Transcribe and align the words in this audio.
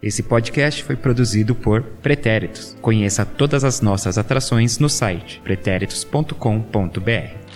Esse 0.00 0.22
podcast 0.22 0.84
foi 0.84 0.94
produzido 0.94 1.56
por 1.56 1.82
Pretéritos. 1.82 2.76
Conheça 2.80 3.26
todas 3.26 3.64
as 3.64 3.80
nossas 3.80 4.16
atrações 4.16 4.78
no 4.78 4.88
site 4.88 5.40
pretéritos.com.br. 5.42 7.47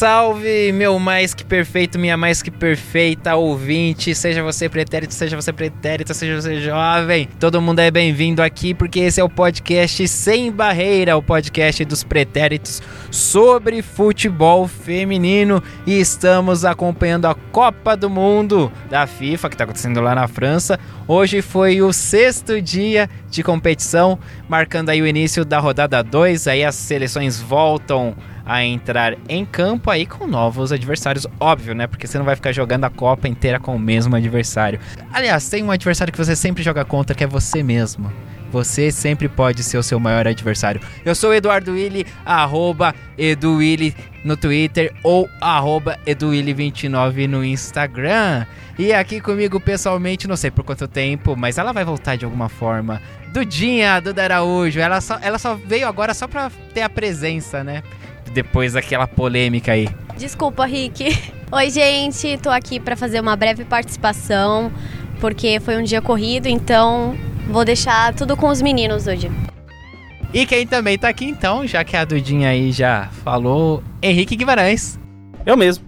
Salve, 0.00 0.72
meu 0.72 0.98
mais 0.98 1.34
que 1.34 1.44
perfeito, 1.44 1.98
minha 1.98 2.16
mais 2.16 2.40
que 2.40 2.50
perfeita 2.50 3.36
ouvinte. 3.36 4.14
Seja 4.14 4.42
você 4.42 4.66
pretérito, 4.66 5.12
seja 5.12 5.36
você 5.36 5.52
pretérita, 5.52 6.14
seja 6.14 6.40
você 6.40 6.58
jovem. 6.58 7.28
Todo 7.38 7.60
mundo 7.60 7.80
é 7.80 7.90
bem-vindo 7.90 8.42
aqui 8.42 8.72
porque 8.72 9.00
esse 9.00 9.20
é 9.20 9.24
o 9.24 9.28
podcast 9.28 10.08
Sem 10.08 10.50
Barreira, 10.50 11.18
o 11.18 11.22
podcast 11.22 11.84
dos 11.84 12.02
pretéritos 12.02 12.82
sobre 13.10 13.82
futebol 13.82 14.66
feminino. 14.66 15.62
E 15.86 16.00
estamos 16.00 16.64
acompanhando 16.64 17.26
a 17.26 17.34
Copa 17.34 17.94
do 17.94 18.08
Mundo 18.08 18.72
da 18.88 19.06
FIFA, 19.06 19.50
que 19.50 19.54
está 19.54 19.64
acontecendo 19.64 20.00
lá 20.00 20.14
na 20.14 20.26
França. 20.26 20.80
Hoje 21.06 21.42
foi 21.42 21.82
o 21.82 21.92
sexto 21.92 22.62
dia 22.62 23.10
de 23.28 23.42
competição, 23.42 24.18
marcando 24.48 24.88
aí 24.88 25.02
o 25.02 25.06
início 25.06 25.44
da 25.44 25.58
rodada 25.58 26.02
2. 26.02 26.48
Aí 26.48 26.64
as 26.64 26.74
seleções 26.74 27.38
voltam 27.38 28.16
a 28.50 28.64
entrar 28.64 29.16
em 29.28 29.44
campo 29.44 29.92
aí 29.92 30.04
com 30.04 30.26
novos 30.26 30.72
adversários, 30.72 31.24
óbvio, 31.38 31.72
né? 31.72 31.86
Porque 31.86 32.04
você 32.04 32.18
não 32.18 32.24
vai 32.24 32.34
ficar 32.34 32.50
jogando 32.50 32.82
a 32.82 32.90
Copa 32.90 33.28
inteira 33.28 33.60
com 33.60 33.76
o 33.76 33.78
mesmo 33.78 34.16
adversário. 34.16 34.80
Aliás, 35.12 35.48
tem 35.48 35.62
um 35.62 35.70
adversário 35.70 36.12
que 36.12 36.18
você 36.18 36.34
sempre 36.34 36.60
joga 36.60 36.84
contra, 36.84 37.14
que 37.14 37.22
é 37.22 37.28
você 37.28 37.62
mesmo. 37.62 38.12
Você 38.50 38.90
sempre 38.90 39.28
pode 39.28 39.62
ser 39.62 39.78
o 39.78 39.84
seu 39.84 40.00
maior 40.00 40.26
adversário. 40.26 40.80
Eu 41.04 41.14
sou 41.14 41.32
Eduardo 41.32 41.74
Willi, 41.74 42.04
arroba 42.26 42.92
EduWilli 43.16 43.94
no 44.24 44.36
Twitter 44.36 44.92
ou 45.04 45.28
arroba 45.40 45.96
EduWilli29 46.04 47.28
no 47.28 47.44
Instagram. 47.44 48.44
E 48.76 48.92
aqui 48.92 49.20
comigo 49.20 49.60
pessoalmente, 49.60 50.26
não 50.26 50.34
sei 50.34 50.50
por 50.50 50.64
quanto 50.64 50.88
tempo, 50.88 51.36
mas 51.36 51.56
ela 51.56 51.72
vai 51.72 51.84
voltar 51.84 52.16
de 52.16 52.24
alguma 52.24 52.48
forma. 52.48 53.00
Dudinha, 53.32 54.00
Duda 54.00 54.24
Araújo, 54.24 54.80
ela 54.80 55.00
só, 55.00 55.20
ela 55.22 55.38
só 55.38 55.54
veio 55.54 55.86
agora 55.86 56.12
só 56.12 56.26
pra 56.26 56.50
ter 56.74 56.82
a 56.82 56.88
presença, 56.88 57.62
né? 57.62 57.84
Depois 58.32 58.74
daquela 58.74 59.06
polêmica 59.06 59.72
aí. 59.72 59.88
Desculpa, 60.16 60.66
Rick. 60.66 61.16
Oi, 61.52 61.70
gente, 61.70 62.38
tô 62.38 62.50
aqui 62.50 62.78
para 62.78 62.96
fazer 62.96 63.20
uma 63.20 63.34
breve 63.34 63.64
participação, 63.64 64.70
porque 65.20 65.58
foi 65.60 65.76
um 65.76 65.82
dia 65.82 66.00
corrido, 66.00 66.46
então 66.46 67.16
vou 67.48 67.64
deixar 67.64 68.14
tudo 68.14 68.36
com 68.36 68.48
os 68.48 68.62
meninos 68.62 69.06
hoje. 69.06 69.30
E 70.32 70.46
quem 70.46 70.64
também 70.64 70.96
tá 70.96 71.08
aqui 71.08 71.24
então, 71.24 71.66
já 71.66 71.82
que 71.82 71.96
a 71.96 72.04
Dudinha 72.04 72.50
aí 72.50 72.70
já 72.70 73.08
falou, 73.24 73.82
Henrique 74.00 74.36
Guimarães. 74.36 74.98
Eu 75.44 75.56
mesmo. 75.56 75.84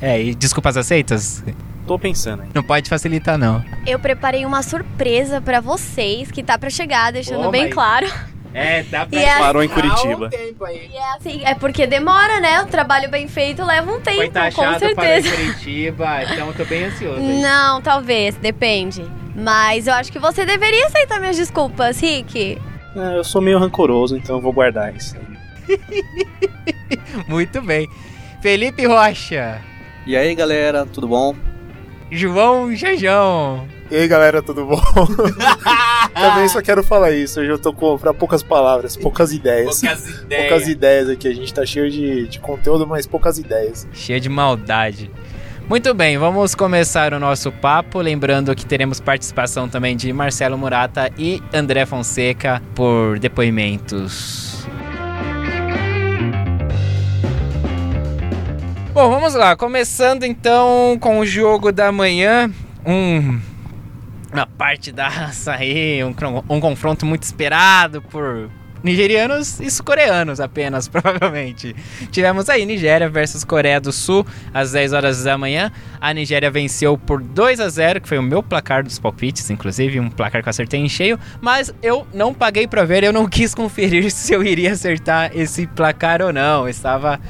É, 0.00 0.22
e 0.22 0.34
desculpas 0.34 0.76
aceitas? 0.76 1.42
Tô 1.86 1.98
pensando. 1.98 2.44
Hein? 2.44 2.50
Não 2.54 2.62
pode 2.62 2.88
facilitar 2.88 3.36
não. 3.36 3.64
Eu 3.84 3.98
preparei 3.98 4.46
uma 4.46 4.62
surpresa 4.62 5.40
para 5.40 5.60
vocês 5.60 6.30
que 6.30 6.42
tá 6.42 6.56
para 6.56 6.70
chegar, 6.70 7.12
deixando 7.12 7.48
oh, 7.48 7.50
bem 7.50 7.64
mas... 7.64 7.74
claro. 7.74 8.06
É, 8.54 8.82
dá 8.82 9.06
pra... 9.06 9.18
É 9.18 9.38
Parou 9.38 9.62
em 9.62 9.68
Curitiba. 9.68 10.28
Um 10.28 10.68
e 10.68 10.96
é 10.96 11.12
assim, 11.16 11.42
é 11.44 11.54
porque 11.54 11.86
demora, 11.86 12.40
né? 12.40 12.60
O 12.62 12.66
trabalho 12.66 13.08
bem 13.10 13.26
feito 13.26 13.64
leva 13.64 13.90
um 13.90 14.00
tempo, 14.00 14.32
Foi 14.32 14.52
com 14.52 14.78
certeza. 14.78 14.94
Para 14.94 15.18
em 15.18 15.22
Curitiba, 15.22 16.22
então 16.24 16.48
eu 16.48 16.54
tô 16.54 16.64
bem 16.64 16.84
ansioso. 16.84 17.20
Não, 17.20 17.80
talvez, 17.80 18.36
depende. 18.36 19.04
Mas 19.34 19.86
eu 19.86 19.94
acho 19.94 20.12
que 20.12 20.18
você 20.18 20.44
deveria 20.44 20.86
aceitar 20.86 21.18
minhas 21.18 21.36
desculpas, 21.36 22.00
Rick. 22.00 22.60
É, 22.94 23.16
eu 23.16 23.24
sou 23.24 23.40
meio 23.40 23.58
rancoroso, 23.58 24.16
então 24.16 24.36
eu 24.36 24.42
vou 24.42 24.52
guardar 24.52 24.94
isso. 24.94 25.16
Muito 27.26 27.62
bem. 27.62 27.88
Felipe 28.42 28.84
Rocha. 28.86 29.60
E 30.06 30.16
aí, 30.16 30.34
galera, 30.34 30.84
tudo 30.84 31.08
bom? 31.08 31.34
João 32.10 32.74
Jajão. 32.74 33.66
E 33.92 33.94
aí 33.94 34.08
galera, 34.08 34.40
tudo 34.40 34.64
bom? 34.64 34.80
Também 36.18 36.48
só 36.48 36.62
quero 36.62 36.82
falar 36.82 37.10
isso. 37.10 37.40
Hoje 37.40 37.50
eu 37.50 37.58
tô 37.58 37.74
com 37.74 37.98
pra 37.98 38.14
poucas 38.14 38.42
palavras, 38.42 38.96
poucas 38.96 39.34
ideias. 39.34 39.82
Poucas 39.82 40.08
ideias. 40.08 40.48
Poucas 40.48 40.68
ideias 40.68 41.08
aqui. 41.10 41.28
A 41.28 41.34
gente 41.34 41.52
tá 41.52 41.66
cheio 41.66 41.90
de, 41.90 42.26
de 42.26 42.40
conteúdo, 42.40 42.86
mas 42.86 43.06
poucas 43.06 43.36
ideias. 43.36 43.86
Cheio 43.92 44.18
de 44.18 44.30
maldade. 44.30 45.10
Muito 45.68 45.92
bem, 45.92 46.16
vamos 46.16 46.54
começar 46.54 47.12
o 47.12 47.20
nosso 47.20 47.52
papo. 47.52 47.98
Lembrando 47.98 48.54
que 48.54 48.64
teremos 48.64 48.98
participação 48.98 49.68
também 49.68 49.94
de 49.94 50.10
Marcelo 50.10 50.56
Murata 50.56 51.10
e 51.18 51.42
André 51.52 51.84
Fonseca 51.84 52.62
por 52.74 53.18
depoimentos. 53.18 54.66
Bom, 58.94 59.10
vamos 59.10 59.34
lá. 59.34 59.54
Começando 59.54 60.24
então 60.24 60.96
com 60.98 61.18
o 61.18 61.26
jogo 61.26 61.70
da 61.70 61.92
manhã. 61.92 62.50
Um 62.86 63.51
uma 64.32 64.46
parte 64.46 64.90
da 64.90 65.08
raça 65.08 65.52
aí, 65.52 66.02
um, 66.02 66.14
um 66.48 66.60
confronto 66.60 67.04
muito 67.04 67.22
esperado 67.22 68.00
por 68.00 68.50
nigerianos 68.82 69.60
e 69.60 69.70
sul-coreanos 69.70 70.40
apenas, 70.40 70.88
provavelmente. 70.88 71.74
Tivemos 72.10 72.48
aí 72.48 72.66
Nigéria 72.66 73.08
versus 73.08 73.44
Coreia 73.44 73.80
do 73.80 73.92
Sul 73.92 74.26
às 74.52 74.72
10 74.72 74.92
horas 74.92 75.22
da 75.22 75.38
manhã. 75.38 75.70
A 76.00 76.12
Nigéria 76.12 76.50
venceu 76.50 76.98
por 76.98 77.22
2 77.22 77.60
a 77.60 77.68
0, 77.68 78.00
que 78.00 78.08
foi 78.08 78.18
o 78.18 78.22
meu 78.22 78.42
placar 78.42 78.82
dos 78.82 78.98
palpites, 78.98 79.48
inclusive, 79.50 80.00
um 80.00 80.10
placar 80.10 80.42
que 80.42 80.48
eu 80.48 80.50
acertei 80.50 80.80
em 80.80 80.88
cheio, 80.88 81.18
mas 81.40 81.72
eu 81.82 82.06
não 82.12 82.34
paguei 82.34 82.66
para 82.66 82.84
ver, 82.84 83.04
eu 83.04 83.12
não 83.12 83.28
quis 83.28 83.54
conferir 83.54 84.10
se 84.10 84.32
eu 84.32 84.42
iria 84.42 84.72
acertar 84.72 85.30
esse 85.34 85.66
placar 85.66 86.22
ou 86.22 86.32
não. 86.32 86.68
Estava 86.68 87.20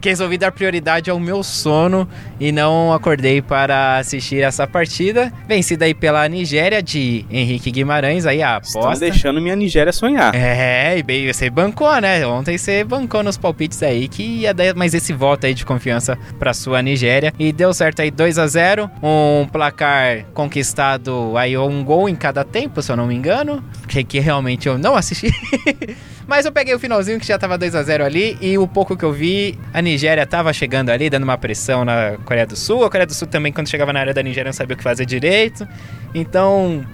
que 0.00 0.08
resolvi 0.08 0.38
dar 0.38 0.52
prioridade 0.52 1.10
ao 1.10 1.18
meu 1.18 1.42
sono 1.42 2.08
e 2.38 2.52
não 2.52 2.92
acordei 2.92 3.40
para 3.40 3.98
assistir 3.98 4.42
essa 4.42 4.66
partida. 4.66 5.32
Vencida 5.48 5.84
aí 5.84 5.94
pela 5.94 6.28
Nigéria 6.28 6.82
de 6.82 7.24
Henrique 7.30 7.70
Guimarães, 7.70 8.26
aí 8.26 8.42
a 8.42 8.56
aposta. 8.56 8.78
Estão 8.78 8.98
deixando 8.98 9.40
minha 9.40 9.56
Nigéria 9.56 9.92
sonhar. 9.92 10.34
É, 10.34 10.98
e 10.98 11.02
bem, 11.02 11.32
você 11.32 11.48
bancou, 11.50 12.00
né? 12.00 12.26
Ontem 12.26 12.58
você 12.58 12.84
bancou 12.84 13.22
nos 13.22 13.36
palpites 13.36 13.82
aí 13.82 14.08
que 14.08 14.22
ia 14.22 14.52
dar 14.52 14.74
mais 14.74 14.94
esse 14.94 15.12
voto 15.12 15.46
aí 15.46 15.54
de 15.54 15.64
confiança 15.64 16.18
para 16.38 16.52
sua 16.52 16.82
Nigéria. 16.82 17.32
E 17.38 17.52
deu 17.52 17.72
certo 17.72 18.00
aí 18.00 18.10
2 18.10 18.38
a 18.38 18.46
0 18.46 18.90
um 19.02 19.46
placar 19.46 20.24
conquistado 20.34 21.36
aí 21.36 21.56
um 21.56 21.84
gol 21.84 22.08
em 22.08 22.14
cada 22.14 22.44
tempo, 22.44 22.82
se 22.82 22.90
eu 22.90 22.96
não 22.96 23.06
me 23.06 23.14
engano, 23.14 23.62
que, 23.88 24.02
que 24.04 24.20
realmente 24.20 24.68
eu 24.68 24.78
não 24.78 24.94
assisti. 24.94 25.30
Mas 26.26 26.44
eu 26.44 26.50
peguei 26.50 26.74
o 26.74 26.78
finalzinho 26.78 27.20
que 27.20 27.26
já 27.26 27.38
tava 27.38 27.56
2 27.56 27.74
a 27.74 27.82
0 27.82 28.04
ali 28.04 28.36
e 28.40 28.58
o 28.58 28.66
pouco 28.66 28.96
que 28.96 29.04
eu 29.04 29.12
vi, 29.12 29.56
a 29.72 29.80
Nigéria 29.80 30.26
tava 30.26 30.52
chegando 30.52 30.90
ali, 30.90 31.08
dando 31.08 31.22
uma 31.22 31.38
pressão 31.38 31.84
na 31.84 32.16
Coreia 32.24 32.46
do 32.46 32.56
Sul. 32.56 32.84
A 32.84 32.90
Coreia 32.90 33.06
do 33.06 33.14
Sul 33.14 33.28
também, 33.28 33.52
quando 33.52 33.68
chegava 33.68 33.92
na 33.92 34.00
área 34.00 34.12
da 34.12 34.22
Nigéria, 34.22 34.48
não 34.48 34.52
sabia 34.52 34.74
o 34.74 34.76
que 34.76 34.82
fazer 34.82 35.06
direito. 35.06 35.66
Então, 36.12 36.84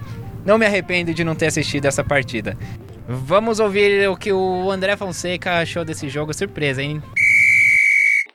não 0.44 0.58
me 0.58 0.66
arrependo 0.66 1.14
de 1.14 1.24
não 1.24 1.34
ter 1.34 1.46
assistido 1.46 1.86
essa 1.86 2.04
partida. 2.04 2.56
Vamos 3.08 3.58
ouvir 3.58 4.06
o 4.08 4.16
que 4.16 4.32
o 4.32 4.70
André 4.70 4.96
Fonseca 4.96 5.58
achou 5.58 5.84
desse 5.84 6.10
jogo. 6.10 6.34
Surpresa, 6.34 6.82
hein? 6.82 7.02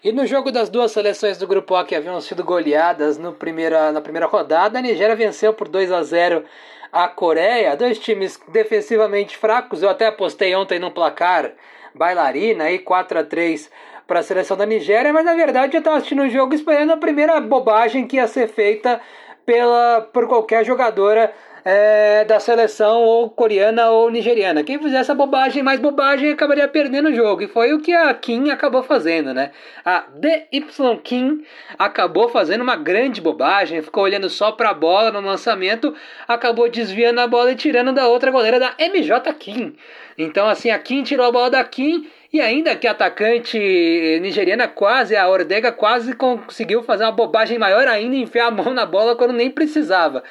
E 0.04 0.12
no 0.12 0.26
jogo 0.26 0.52
das 0.52 0.70
duas 0.70 0.92
seleções 0.92 1.38
do 1.38 1.48
grupo 1.48 1.76
A 1.76 1.84
que 1.84 1.96
haviam 1.96 2.20
sido 2.22 2.44
goleadas 2.44 3.18
no 3.18 3.34
primeira, 3.34 3.92
na 3.92 4.02
primeira 4.02 4.26
rodada, 4.26 4.80
a 4.80 4.82
Nigéria 4.82 5.16
venceu 5.16 5.54
por 5.54 5.68
2 5.68 5.92
a 5.92 6.02
0 6.02 6.44
a 6.92 7.08
Coreia, 7.08 7.76
dois 7.76 8.00
times 8.00 8.40
defensivamente 8.48 9.38
fracos. 9.38 9.84
Eu 9.84 9.90
até 9.90 10.08
apostei 10.08 10.56
ontem 10.56 10.80
no 10.80 10.92
placar 10.92 11.52
bailarina 11.94 12.66
aí 12.66 12.80
4 12.80 13.20
a 13.20 13.24
3 13.24 13.70
para 14.06 14.20
a 14.20 14.24
seleção 14.24 14.56
da 14.56 14.66
Nigéria, 14.66 15.12
mas 15.12 15.26
na 15.26 15.34
verdade 15.34 15.76
eu 15.76 15.80
estava 15.80 15.98
assistindo 15.98 16.24
o 16.24 16.30
jogo 16.30 16.54
esperando 16.54 16.94
a 16.94 16.98
primeira 16.98 17.40
bobagem 17.42 18.08
que 18.08 18.16
ia 18.16 18.28
ser 18.28 18.48
feita 18.48 19.02
pela 19.46 20.02
por 20.14 20.28
qualquer 20.28 20.66
jogadora 20.66 21.34
é, 21.70 22.24
da 22.24 22.40
seleção 22.40 23.02
ou 23.02 23.30
coreana 23.30 23.90
ou 23.90 24.10
nigeriana. 24.10 24.64
Quem 24.64 24.80
fizesse 24.80 25.12
a 25.12 25.14
bobagem 25.16 25.62
mais 25.62 25.82
bobagem 25.82 26.32
acabaria 26.32 26.66
perdendo 26.66 27.10
o 27.10 27.14
jogo. 27.14 27.42
E 27.42 27.48
foi 27.50 27.74
o 27.74 27.82
que 27.82 27.92
a 27.92 28.14
Kim 28.14 28.50
acabou 28.50 28.84
fazendo, 28.84 29.34
né? 29.34 29.52
A 29.84 30.06
DY 30.16 30.66
Kim 31.04 31.44
acabou 31.78 32.30
fazendo 32.30 32.62
uma 32.62 32.78
grande 32.78 33.20
bobagem, 33.20 33.82
ficou 33.82 34.06
olhando 34.06 34.30
só 34.30 34.54
para 34.54 34.70
a 34.70 34.74
bola 34.74 35.12
no 35.12 35.20
lançamento, 35.20 35.94
acabou 36.26 36.70
desviando 36.70 37.20
a 37.20 37.28
bola 37.28 37.52
e 37.52 37.56
tirando 37.56 37.92
da 37.92 38.08
outra 38.08 38.32
goleira 38.32 38.62
da 38.62 38.74
MJ 38.80 39.34
Kim. 39.34 39.76
Então, 40.18 40.48
assim, 40.48 40.70
a 40.70 40.80
Kim 40.80 41.04
tirou 41.04 41.26
a 41.26 41.32
bola 41.34 41.50
da 41.50 41.64
Kim 41.66 42.08
e 42.32 42.42
ainda 42.42 42.76
que 42.76 42.88
a 42.88 42.92
atacante 42.92 43.58
nigeriana 44.22 44.68
quase, 44.68 45.16
a 45.16 45.28
Ordega 45.28 45.72
quase 45.72 46.14
conseguiu 46.14 46.84
fazer 46.84 47.06
uma 47.06 47.12
bobagem 47.12 47.58
maior 47.58 47.88
ainda 47.88 48.16
e 48.16 48.22
enfiar 48.22 48.48
a 48.48 48.52
mão 48.52 48.74
na 48.74 48.86
bola 48.86 49.16
quando 49.16 49.34
nem 49.34 49.50
precisava. 49.50 50.24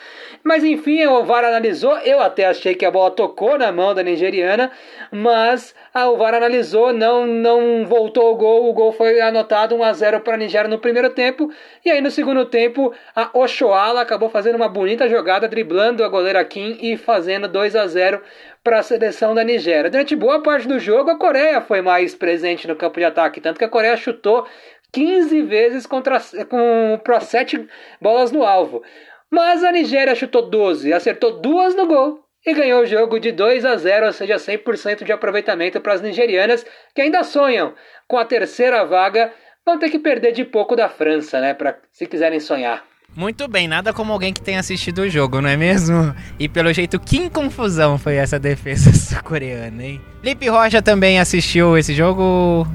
Mas 0.44 0.62
enfim, 0.62 1.04
o 1.06 1.24
VAR 1.24 1.44
analisou, 1.44 1.96
eu 1.98 2.20
até 2.20 2.46
achei 2.46 2.74
que 2.74 2.84
a 2.84 2.90
bola 2.90 3.10
tocou 3.10 3.58
na 3.58 3.72
mão 3.72 3.94
da 3.94 4.02
nigeriana, 4.02 4.70
mas 5.10 5.74
ah, 5.92 6.10
o 6.10 6.16
VAR 6.16 6.34
analisou, 6.34 6.92
não, 6.92 7.26
não 7.26 7.86
voltou 7.86 8.32
o 8.32 8.36
gol, 8.36 8.68
o 8.68 8.72
gol 8.72 8.92
foi 8.92 9.20
anotado 9.20 9.74
1 9.74 9.82
a 9.82 9.92
0 9.92 10.20
para 10.20 10.34
a 10.34 10.36
Nigéria 10.36 10.68
no 10.68 10.78
primeiro 10.78 11.10
tempo, 11.10 11.50
e 11.84 11.90
aí 11.90 12.00
no 12.00 12.10
segundo 12.10 12.44
tempo 12.44 12.92
a 13.14 13.30
Oshoala 13.32 14.02
acabou 14.02 14.28
fazendo 14.28 14.56
uma 14.56 14.68
bonita 14.68 15.08
jogada, 15.08 15.48
driblando 15.48 16.04
a 16.04 16.08
goleira 16.08 16.44
Kim 16.44 16.76
e 16.80 16.96
fazendo 16.96 17.48
2 17.48 17.74
a 17.74 17.86
0 17.86 18.20
para 18.66 18.80
a 18.80 18.82
seleção 18.82 19.32
da 19.32 19.44
Nigéria. 19.44 19.88
Durante 19.88 20.16
boa 20.16 20.42
parte 20.42 20.66
do 20.66 20.80
jogo, 20.80 21.08
a 21.08 21.16
Coreia 21.16 21.60
foi 21.60 21.80
mais 21.80 22.16
presente 22.16 22.66
no 22.66 22.74
campo 22.74 22.98
de 22.98 23.04
ataque, 23.04 23.40
tanto 23.40 23.58
que 23.60 23.64
a 23.64 23.68
Coreia 23.68 23.96
chutou 23.96 24.44
15 24.92 25.40
vezes 25.42 25.86
contra, 25.86 26.18
com 26.50 27.00
para 27.04 27.20
7 27.20 27.64
bolas 28.00 28.32
no 28.32 28.42
alvo. 28.42 28.82
Mas 29.30 29.62
a 29.62 29.70
Nigéria 29.70 30.16
chutou 30.16 30.50
12, 30.50 30.92
acertou 30.92 31.40
duas 31.40 31.76
no 31.76 31.86
gol 31.86 32.24
e 32.44 32.52
ganhou 32.54 32.82
o 32.82 32.86
jogo 32.86 33.20
de 33.20 33.30
2 33.30 33.64
a 33.64 33.76
0, 33.76 34.06
ou 34.06 34.12
seja, 34.12 34.34
100% 34.34 35.04
de 35.04 35.12
aproveitamento 35.12 35.80
para 35.80 35.92
as 35.92 36.02
nigerianas 36.02 36.66
que 36.92 37.02
ainda 37.02 37.22
sonham 37.22 37.72
com 38.08 38.18
a 38.18 38.24
terceira 38.24 38.84
vaga. 38.84 39.32
Vão 39.64 39.78
ter 39.78 39.90
que 39.90 39.98
perder 40.00 40.32
de 40.32 40.44
pouco 40.44 40.74
da 40.74 40.88
França, 40.88 41.40
né, 41.40 41.54
para 41.54 41.78
se 41.92 42.04
quiserem 42.04 42.40
sonhar. 42.40 42.84
Muito 43.16 43.48
bem, 43.48 43.66
nada 43.66 43.94
como 43.94 44.12
alguém 44.12 44.30
que 44.30 44.42
tenha 44.42 44.60
assistido 44.60 44.98
o 44.98 45.08
jogo, 45.08 45.40
não 45.40 45.48
é 45.48 45.56
mesmo? 45.56 46.14
E 46.38 46.50
pelo 46.50 46.70
jeito, 46.70 47.00
que 47.00 47.30
confusão 47.30 47.96
foi 47.96 48.16
essa 48.16 48.38
defesa 48.38 48.92
sul-coreana, 48.94 49.82
hein? 49.82 50.00
Lipe 50.22 50.46
Rocha 50.50 50.82
também 50.82 51.18
assistiu 51.18 51.78
esse 51.78 51.94
jogo. 51.94 52.66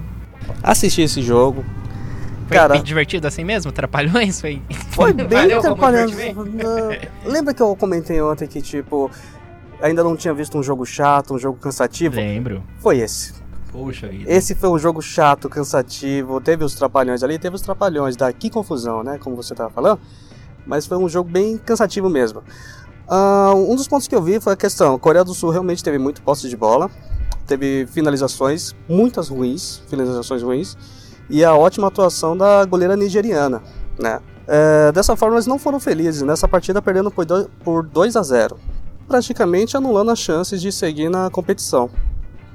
Assisti 0.64 1.04
esse 1.04 1.22
jogo. 1.22 1.64
Foi 2.48 2.58
Cara- 2.58 2.74
bem 2.74 2.82
divertido 2.82 3.28
assim 3.28 3.44
mesmo? 3.44 3.72
Trapalhões? 3.72 4.42
Foi, 4.42 4.60
Foi 4.90 5.14
bem? 5.14 5.48
Não, 5.50 5.62
Lembra 7.32 7.54
que 7.54 7.62
eu 7.62 7.76
comentei 7.76 8.20
ontem 8.20 8.48
que, 8.48 8.64
tipo, 8.64 9.12
ainda 9.80 10.04
não 10.04 10.16
tinha 10.18 10.34
visto 10.34 10.58
um 10.58 10.64
jogo 10.64 10.88
chato, 10.88 11.36
um 11.36 11.40
jogo 11.40 11.60
cansativo? 11.60 12.16
Lembro. 12.16 12.64
Foi 12.80 12.98
esse. 12.98 13.34
Puxa 13.72 14.08
vida. 14.08 14.30
Esse 14.30 14.56
foi 14.56 14.70
um 14.70 14.80
jogo 14.80 15.04
chato, 15.04 15.48
cansativo. 15.48 16.42
Teve 16.42 16.64
os 16.64 16.74
trapalhões 16.74 17.22
ali, 17.22 17.38
teve 17.38 17.56
os 17.56 17.62
trapalhões 17.62 18.16
da 18.16 18.34
que 18.34 18.50
confusão, 18.50 19.04
né? 19.04 19.20
Como 19.20 19.36
você 19.36 19.54
tava 19.54 19.70
falando. 19.70 20.00
Mas 20.66 20.86
foi 20.86 20.98
um 20.98 21.10
jogo 21.10 21.30
bem 21.30 21.58
cansativo 21.58 22.10
mesmo. 22.10 22.44
Ah, 23.08 23.54
um 23.56 23.76
dos 23.76 23.88
pontos 23.88 24.08
que 24.08 24.16
eu 24.16 24.22
vi 24.22 24.40
foi 24.40 24.54
a 24.54 24.56
questão: 24.56 24.96
a 24.96 25.00
Coreia 25.00 25.24
do 25.24 25.34
Sul 25.34 25.50
realmente 25.50 25.84
teve 25.84 25.98
muito 25.98 26.22
posse 26.22 26.48
de 26.48 26.56
bola, 26.56 26.90
teve 27.46 27.86
finalizações, 27.88 28.74
muitas 28.88 29.30
ruins, 29.30 29.82
finalizações 29.90 30.42
ruins, 30.42 30.78
e 31.30 31.44
a 31.44 31.56
ótima 31.56 31.88
atuação 31.88 32.38
da 32.38 32.64
goleira 32.66 32.96
nigeriana, 32.96 33.62
né? 34.00 34.20
É, 34.48 34.92
dessa 34.92 35.16
forma, 35.16 35.36
eles 35.36 35.48
não 35.48 35.60
foram 35.60 35.80
felizes 35.80 36.22
nessa 36.22 36.48
partida, 36.48 36.82
perdendo 36.82 37.12
por 37.12 37.26
por 37.64 37.84
2 37.84 38.16
a 38.16 38.24
0 38.24 38.58
praticamente 39.12 39.76
anulando 39.76 40.10
as 40.10 40.20
chances 40.20 40.62
de 40.62 40.72
seguir 40.72 41.10
na 41.10 41.30
competição. 41.30 41.90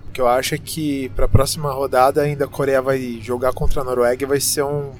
O 0.08 0.12
que 0.12 0.20
eu 0.22 0.26
acho 0.26 0.54
é 0.54 0.58
que 0.58 1.10
pra 1.10 1.28
próxima 1.28 1.70
rodada 1.70 2.22
ainda 2.22 2.46
a 2.46 2.48
Coreia 2.48 2.80
vai 2.80 3.20
jogar 3.20 3.52
contra 3.52 3.82
a 3.82 3.84
Noruega 3.84 4.24
e 4.24 4.26
vai 4.26 4.40
ser 4.40 4.62
um 4.62 4.90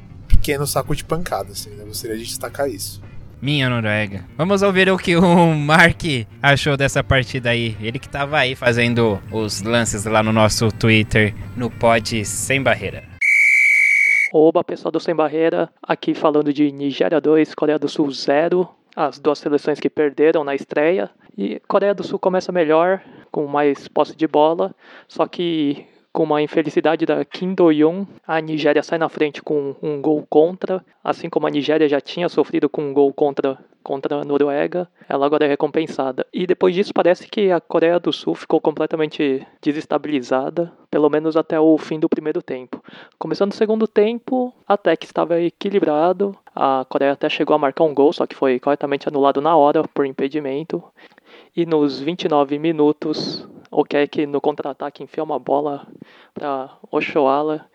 pequeno 0.47 0.65
saco 0.65 0.95
de 0.95 1.05
pancada, 1.05 1.51
assim, 1.51 1.71
né? 1.71 1.85
Gostaria 1.85 2.17
de 2.17 2.25
destacar 2.25 2.71
isso. 2.71 3.03
Minha 3.43 3.69
Noruega. 3.69 4.25
Vamos 4.39 4.63
ouvir 4.63 4.89
o 4.89 4.97
que 4.97 5.17
o 5.17 5.55
Mark 5.57 6.03
achou 6.41 6.77
dessa 6.77 7.03
partida 7.03 7.51
aí. 7.51 7.77
Ele 7.81 7.99
que 7.99 8.09
tava 8.09 8.39
aí 8.39 8.55
fazendo 8.55 9.21
os 9.33 9.63
lances 9.63 10.05
lá 10.05 10.23
no 10.23 10.33
nosso 10.33 10.71
Twitter, 10.71 11.35
no 11.57 11.69
Pod 11.69 12.25
Sem 12.25 12.63
Barreira. 12.63 13.03
Oba, 14.33 14.63
pessoal 14.63 14.93
do 14.93 15.01
Sem 15.01 15.17
Barreira, 15.17 15.69
aqui 15.83 16.15
falando 16.15 16.53
de 16.53 16.71
Nigéria 16.71 17.21
2, 17.21 17.53
Coreia 17.53 17.79
do 17.79 17.89
Sul 17.89 18.09
0, 18.13 18.69
as 18.95 19.19
duas 19.19 19.41
seleções 19.41 19.81
que 19.81 19.91
perderam 19.91 20.45
na 20.45 20.55
estreia. 20.55 21.11
E 21.37 21.61
Coreia 21.67 21.93
do 21.93 22.05
Sul 22.05 22.21
começa 22.21 22.53
melhor, 22.53 23.03
com 23.33 23.49
mais 23.49 23.89
posse 23.89 24.15
de 24.15 24.29
bola, 24.29 24.73
só 25.09 25.27
que 25.27 25.87
com 26.17 26.23
uma 26.23 26.41
infelicidade 26.41 27.05
da 27.05 27.23
Kim 27.27 27.53
Do-yoon, 27.53 28.07
a 28.27 28.41
Nigéria 28.41 28.83
sai 28.83 28.97
na 28.97 29.07
frente 29.07 29.43
com 29.43 29.77
um 29.83 30.01
gol 30.01 30.27
contra, 30.31 30.83
assim 31.05 31.29
como 31.29 31.47
a 31.47 31.51
Nigéria 31.51 31.87
já 31.87 32.01
tinha 32.01 32.27
sofrido 32.31 32.71
com 32.71 32.81
um 32.81 32.95
gol 32.95 33.13
contra 33.13 33.59
contra 33.83 34.17
a 34.17 34.25
Noruega, 34.25 34.89
ela 35.09 35.27
agora 35.27 35.45
é 35.45 35.49
recompensada. 35.49 36.27
E 36.33 36.45
depois 36.45 36.75
disso 36.75 36.93
parece 36.93 37.29
que 37.29 37.53
a 37.53 37.61
Coreia 37.61 38.01
do 38.01 38.13
Sul 38.13 38.35
ficou 38.35 38.61
completamente 38.61 39.47
desestabilizada, 39.63 40.73
pelo 40.91 41.09
menos 41.09 41.37
até 41.37 41.61
o 41.61 41.79
fim 41.79 42.01
do 42.01 42.09
primeiro 42.09 42.43
tempo. 42.43 42.83
Começando 43.17 43.53
o 43.53 43.55
segundo 43.55 43.87
tempo, 43.87 44.53
até 44.67 44.97
que 44.97 45.05
estava 45.07 45.41
equilibrado. 45.41 46.35
A 46.53 46.85
Coreia 46.89 47.13
até 47.13 47.29
chegou 47.29 47.55
a 47.55 47.59
marcar 47.59 47.85
um 47.85 47.95
gol, 47.95 48.13
só 48.13 48.27
que 48.27 48.35
foi 48.35 48.59
corretamente 48.59 49.07
anulado 49.07 49.41
na 49.41 49.55
hora 49.55 49.85
por 49.95 50.05
impedimento. 50.05 50.83
E 51.55 51.65
nos 51.65 52.01
29 52.01 52.59
minutos, 52.59 53.47
o 53.71 53.85
Kek 53.85 54.27
no 54.27 54.41
contra-ataque 54.41 55.03
enfia 55.03 55.23
uma 55.23 55.39
bola 55.39 55.87
para 56.35 56.71
Oshoala, 56.91 57.67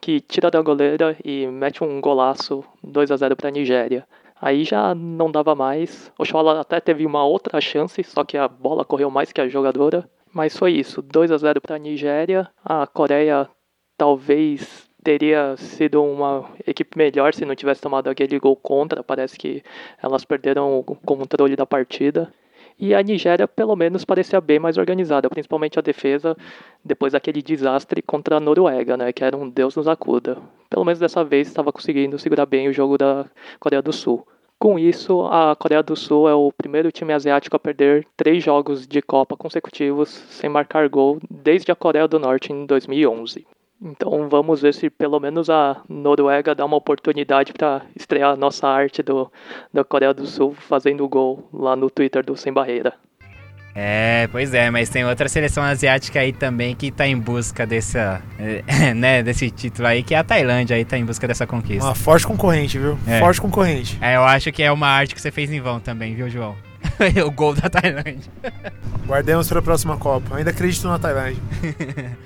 que 0.00 0.20
tira 0.20 0.50
da 0.50 0.60
goleira 0.60 1.16
e 1.24 1.46
mete 1.46 1.82
um 1.82 2.00
golaço 2.00 2.64
2 2.82 3.10
a 3.10 3.16
0 3.16 3.36
para 3.36 3.48
a 3.48 3.52
Nigéria. 3.52 4.06
Aí 4.40 4.64
já 4.64 4.94
não 4.94 5.30
dava 5.30 5.54
mais. 5.54 6.12
Oshoala 6.18 6.60
até 6.60 6.80
teve 6.80 7.06
uma 7.06 7.24
outra 7.24 7.60
chance, 7.60 8.02
só 8.04 8.24
que 8.24 8.36
a 8.36 8.46
bola 8.46 8.84
correu 8.84 9.10
mais 9.10 9.32
que 9.32 9.40
a 9.40 9.48
jogadora. 9.48 10.08
Mas 10.32 10.56
foi 10.56 10.72
isso, 10.72 11.00
2 11.00 11.30
a 11.30 11.38
0 11.38 11.60
para 11.60 11.76
a 11.76 11.78
Nigéria. 11.78 12.50
A 12.62 12.86
Coreia 12.86 13.48
talvez 13.96 14.90
teria 15.02 15.56
sido 15.56 16.02
uma 16.02 16.50
equipe 16.66 16.98
melhor 16.98 17.32
se 17.32 17.44
não 17.44 17.54
tivesse 17.54 17.80
tomado 17.80 18.08
aquele 18.08 18.38
gol 18.38 18.56
contra. 18.56 19.02
Parece 19.02 19.38
que 19.38 19.62
elas 20.02 20.24
perderam 20.24 20.78
o 20.78 20.82
controle 20.82 21.54
da 21.54 21.64
partida. 21.64 22.32
E 22.78 22.94
a 22.94 23.02
Nigéria, 23.02 23.46
pelo 23.46 23.76
menos, 23.76 24.04
parecia 24.04 24.40
bem 24.40 24.58
mais 24.58 24.76
organizada, 24.76 25.30
principalmente 25.30 25.78
a 25.78 25.82
defesa, 25.82 26.36
depois 26.84 27.12
daquele 27.12 27.40
desastre 27.40 28.02
contra 28.02 28.36
a 28.36 28.40
Noruega, 28.40 28.96
né, 28.96 29.12
que 29.12 29.22
era 29.22 29.36
um 29.36 29.48
Deus 29.48 29.76
nos 29.76 29.86
acuda. 29.86 30.38
Pelo 30.68 30.84
menos 30.84 30.98
dessa 30.98 31.22
vez 31.22 31.46
estava 31.46 31.72
conseguindo 31.72 32.18
segurar 32.18 32.46
bem 32.46 32.68
o 32.68 32.72
jogo 32.72 32.98
da 32.98 33.26
Coreia 33.60 33.80
do 33.80 33.92
Sul. 33.92 34.26
Com 34.58 34.78
isso, 34.78 35.22
a 35.26 35.54
Coreia 35.54 35.82
do 35.82 35.94
Sul 35.94 36.28
é 36.28 36.34
o 36.34 36.50
primeiro 36.50 36.90
time 36.90 37.12
asiático 37.12 37.54
a 37.54 37.60
perder 37.60 38.06
três 38.16 38.42
jogos 38.42 38.86
de 38.86 39.02
Copa 39.02 39.36
consecutivos 39.36 40.08
sem 40.08 40.48
marcar 40.48 40.88
gol 40.88 41.18
desde 41.30 41.70
a 41.70 41.76
Coreia 41.76 42.08
do 42.08 42.18
Norte 42.18 42.52
em 42.52 42.64
2011. 42.66 43.46
Então 43.84 44.30
vamos 44.30 44.62
ver 44.62 44.72
se 44.72 44.88
pelo 44.88 45.20
menos 45.20 45.50
a 45.50 45.82
Noruega 45.86 46.54
dá 46.54 46.64
uma 46.64 46.76
oportunidade 46.76 47.52
para 47.52 47.82
estrear 47.94 48.30
a 48.30 48.36
nossa 48.36 48.66
arte 48.66 49.02
do, 49.02 49.30
da 49.70 49.84
Coreia 49.84 50.14
do 50.14 50.26
Sul 50.26 50.54
fazendo 50.54 51.06
gol 51.06 51.46
lá 51.52 51.76
no 51.76 51.90
Twitter 51.90 52.24
do 52.24 52.34
Sem 52.34 52.50
Barreira. 52.50 52.94
É, 53.76 54.28
pois 54.30 54.54
é, 54.54 54.70
mas 54.70 54.88
tem 54.88 55.04
outra 55.04 55.28
seleção 55.28 55.62
asiática 55.62 56.20
aí 56.20 56.32
também 56.32 56.76
que 56.76 56.92
tá 56.92 57.06
em 57.06 57.18
busca 57.18 57.66
dessa, 57.66 58.22
eh, 58.38 58.62
né, 58.94 59.20
desse 59.22 59.50
título 59.50 59.88
aí, 59.88 60.02
que 60.02 60.14
é 60.14 60.18
a 60.18 60.24
Tailândia 60.24 60.76
aí 60.76 60.84
tá 60.84 60.96
em 60.96 61.04
busca 61.04 61.26
dessa 61.26 61.44
conquista. 61.44 61.84
Uma 61.84 61.94
forte 61.94 62.24
concorrente, 62.24 62.78
viu? 62.78 62.96
É. 63.06 63.18
Forte 63.18 63.40
concorrente. 63.40 63.98
É, 64.00 64.14
eu 64.14 64.22
acho 64.22 64.52
que 64.52 64.62
é 64.62 64.70
uma 64.70 64.86
arte 64.86 65.14
que 65.14 65.20
você 65.20 65.32
fez 65.32 65.52
em 65.52 65.60
vão 65.60 65.80
também, 65.80 66.14
viu, 66.14 66.30
João? 66.30 66.54
o 67.26 67.30
gol 67.32 67.52
da 67.54 67.68
Tailândia. 67.68 68.30
Guardemos 69.06 69.48
para 69.48 69.58
a 69.58 69.62
próxima 69.62 69.96
Copa. 69.96 70.36
Ainda 70.36 70.50
acredito 70.50 70.86
na 70.86 70.98
Tailândia. 70.98 71.42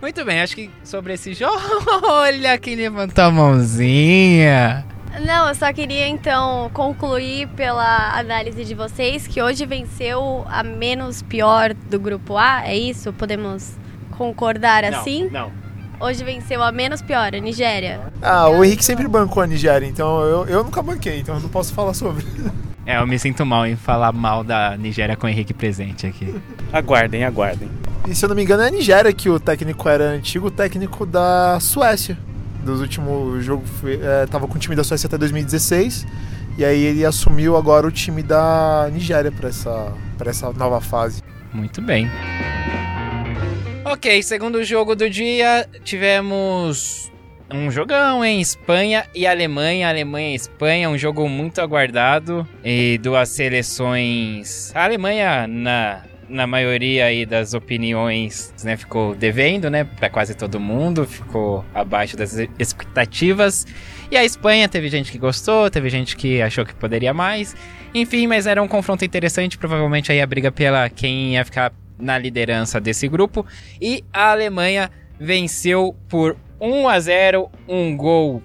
Muito 0.00 0.24
bem, 0.24 0.40
acho 0.40 0.54
que 0.54 0.70
sobre 0.84 1.14
esse 1.14 1.32
jogo. 1.34 1.60
Olha 2.04 2.58
quem 2.58 2.76
levantou 2.76 3.24
a 3.24 3.30
mãozinha. 3.30 4.84
Não, 5.24 5.48
eu 5.48 5.54
só 5.54 5.72
queria 5.72 6.06
então 6.06 6.70
concluir 6.74 7.48
pela 7.48 8.18
análise 8.18 8.64
de 8.64 8.74
vocês 8.74 9.26
que 9.26 9.40
hoje 9.40 9.64
venceu 9.64 10.44
a 10.48 10.62
menos 10.62 11.22
pior 11.22 11.72
do 11.72 11.98
grupo 11.98 12.36
A, 12.36 12.66
é 12.66 12.76
isso? 12.76 13.12
Podemos 13.14 13.72
concordar 14.10 14.84
assim? 14.84 15.30
Não. 15.30 15.50
Hoje 15.98 16.22
venceu 16.22 16.62
a 16.62 16.70
menos 16.70 17.00
pior, 17.00 17.34
a 17.34 17.38
Nigéria. 17.40 18.12
Ah, 18.20 18.48
o 18.48 18.62
Henrique 18.62 18.84
sempre 18.84 19.08
bancou 19.08 19.42
a 19.42 19.46
Nigéria, 19.46 19.86
então 19.86 20.20
eu, 20.22 20.46
eu 20.46 20.62
nunca 20.62 20.82
banquei, 20.82 21.20
então 21.20 21.36
eu 21.36 21.40
não 21.40 21.48
posso 21.48 21.72
falar 21.72 21.94
sobre. 21.94 22.22
É, 22.86 22.98
eu 22.98 23.06
me 23.06 23.18
sinto 23.18 23.44
mal 23.44 23.66
em 23.66 23.74
falar 23.74 24.12
mal 24.12 24.44
da 24.44 24.76
Nigéria 24.76 25.16
com 25.16 25.26
o 25.26 25.28
Henrique 25.28 25.52
presente 25.52 26.06
aqui. 26.06 26.32
Aguardem, 26.72 27.24
aguardem. 27.24 27.68
E 28.08 28.14
se 28.14 28.24
eu 28.24 28.28
não 28.28 28.36
me 28.36 28.44
engano 28.44 28.62
é 28.62 28.68
a 28.68 28.70
Nigéria 28.70 29.12
que 29.12 29.28
o 29.28 29.40
técnico 29.40 29.88
era 29.88 30.04
antigo 30.04 30.52
técnico 30.52 31.04
da 31.04 31.58
Suécia. 31.60 32.16
Dos 32.64 32.80
últimos 32.80 33.44
jogos, 33.44 33.68
é, 33.84 34.26
tava 34.26 34.46
com 34.46 34.54
o 34.54 34.58
time 34.58 34.76
da 34.76 34.84
Suécia 34.84 35.08
até 35.08 35.18
2016. 35.18 36.06
E 36.56 36.64
aí 36.64 36.80
ele 36.80 37.04
assumiu 37.04 37.56
agora 37.56 37.88
o 37.88 37.90
time 37.90 38.22
da 38.22 38.88
Nigéria 38.92 39.32
para 39.32 39.48
essa, 39.48 39.92
pra 40.16 40.30
essa 40.30 40.52
nova 40.52 40.80
fase. 40.80 41.22
Muito 41.52 41.82
bem. 41.82 42.08
Ok, 43.84 44.22
segundo 44.22 44.62
jogo 44.62 44.94
do 44.94 45.10
dia, 45.10 45.68
tivemos 45.84 47.10
um 47.50 47.70
jogão 47.70 48.24
em 48.24 48.40
Espanha 48.40 49.06
e 49.14 49.26
Alemanha. 49.26 49.88
Alemanha 49.88 50.32
e 50.32 50.34
Espanha, 50.34 50.88
um 50.90 50.98
jogo 50.98 51.28
muito 51.28 51.60
aguardado. 51.60 52.46
E 52.64 52.98
duas 52.98 53.28
seleções. 53.28 54.72
A 54.74 54.84
Alemanha, 54.84 55.46
na, 55.46 56.02
na 56.28 56.46
maioria 56.46 57.06
aí 57.06 57.24
das 57.24 57.54
opiniões, 57.54 58.52
né, 58.64 58.76
ficou 58.76 59.14
devendo, 59.14 59.70
né, 59.70 59.84
para 59.84 60.10
quase 60.10 60.34
todo 60.34 60.58
mundo, 60.58 61.06
ficou 61.06 61.64
abaixo 61.74 62.16
das 62.16 62.36
expectativas. 62.58 63.66
E 64.10 64.16
a 64.16 64.24
Espanha, 64.24 64.68
teve 64.68 64.88
gente 64.88 65.10
que 65.10 65.18
gostou, 65.18 65.70
teve 65.70 65.88
gente 65.88 66.16
que 66.16 66.40
achou 66.42 66.64
que 66.64 66.74
poderia 66.74 67.14
mais. 67.14 67.56
Enfim, 67.94 68.26
mas 68.26 68.46
era 68.46 68.62
um 68.62 68.68
confronto 68.68 69.04
interessante, 69.04 69.56
provavelmente 69.56 70.12
aí 70.12 70.20
a 70.20 70.26
briga 70.26 70.52
pela 70.52 70.88
quem 70.88 71.34
ia 71.34 71.44
ficar 71.44 71.72
na 71.98 72.18
liderança 72.18 72.80
desse 72.80 73.08
grupo. 73.08 73.46
E 73.80 74.04
a 74.12 74.30
Alemanha 74.30 74.90
venceu 75.18 75.96
por 76.08 76.36
1 76.60 76.88
a 76.88 77.00
0, 77.00 77.50
um 77.68 77.96
gol 77.96 78.42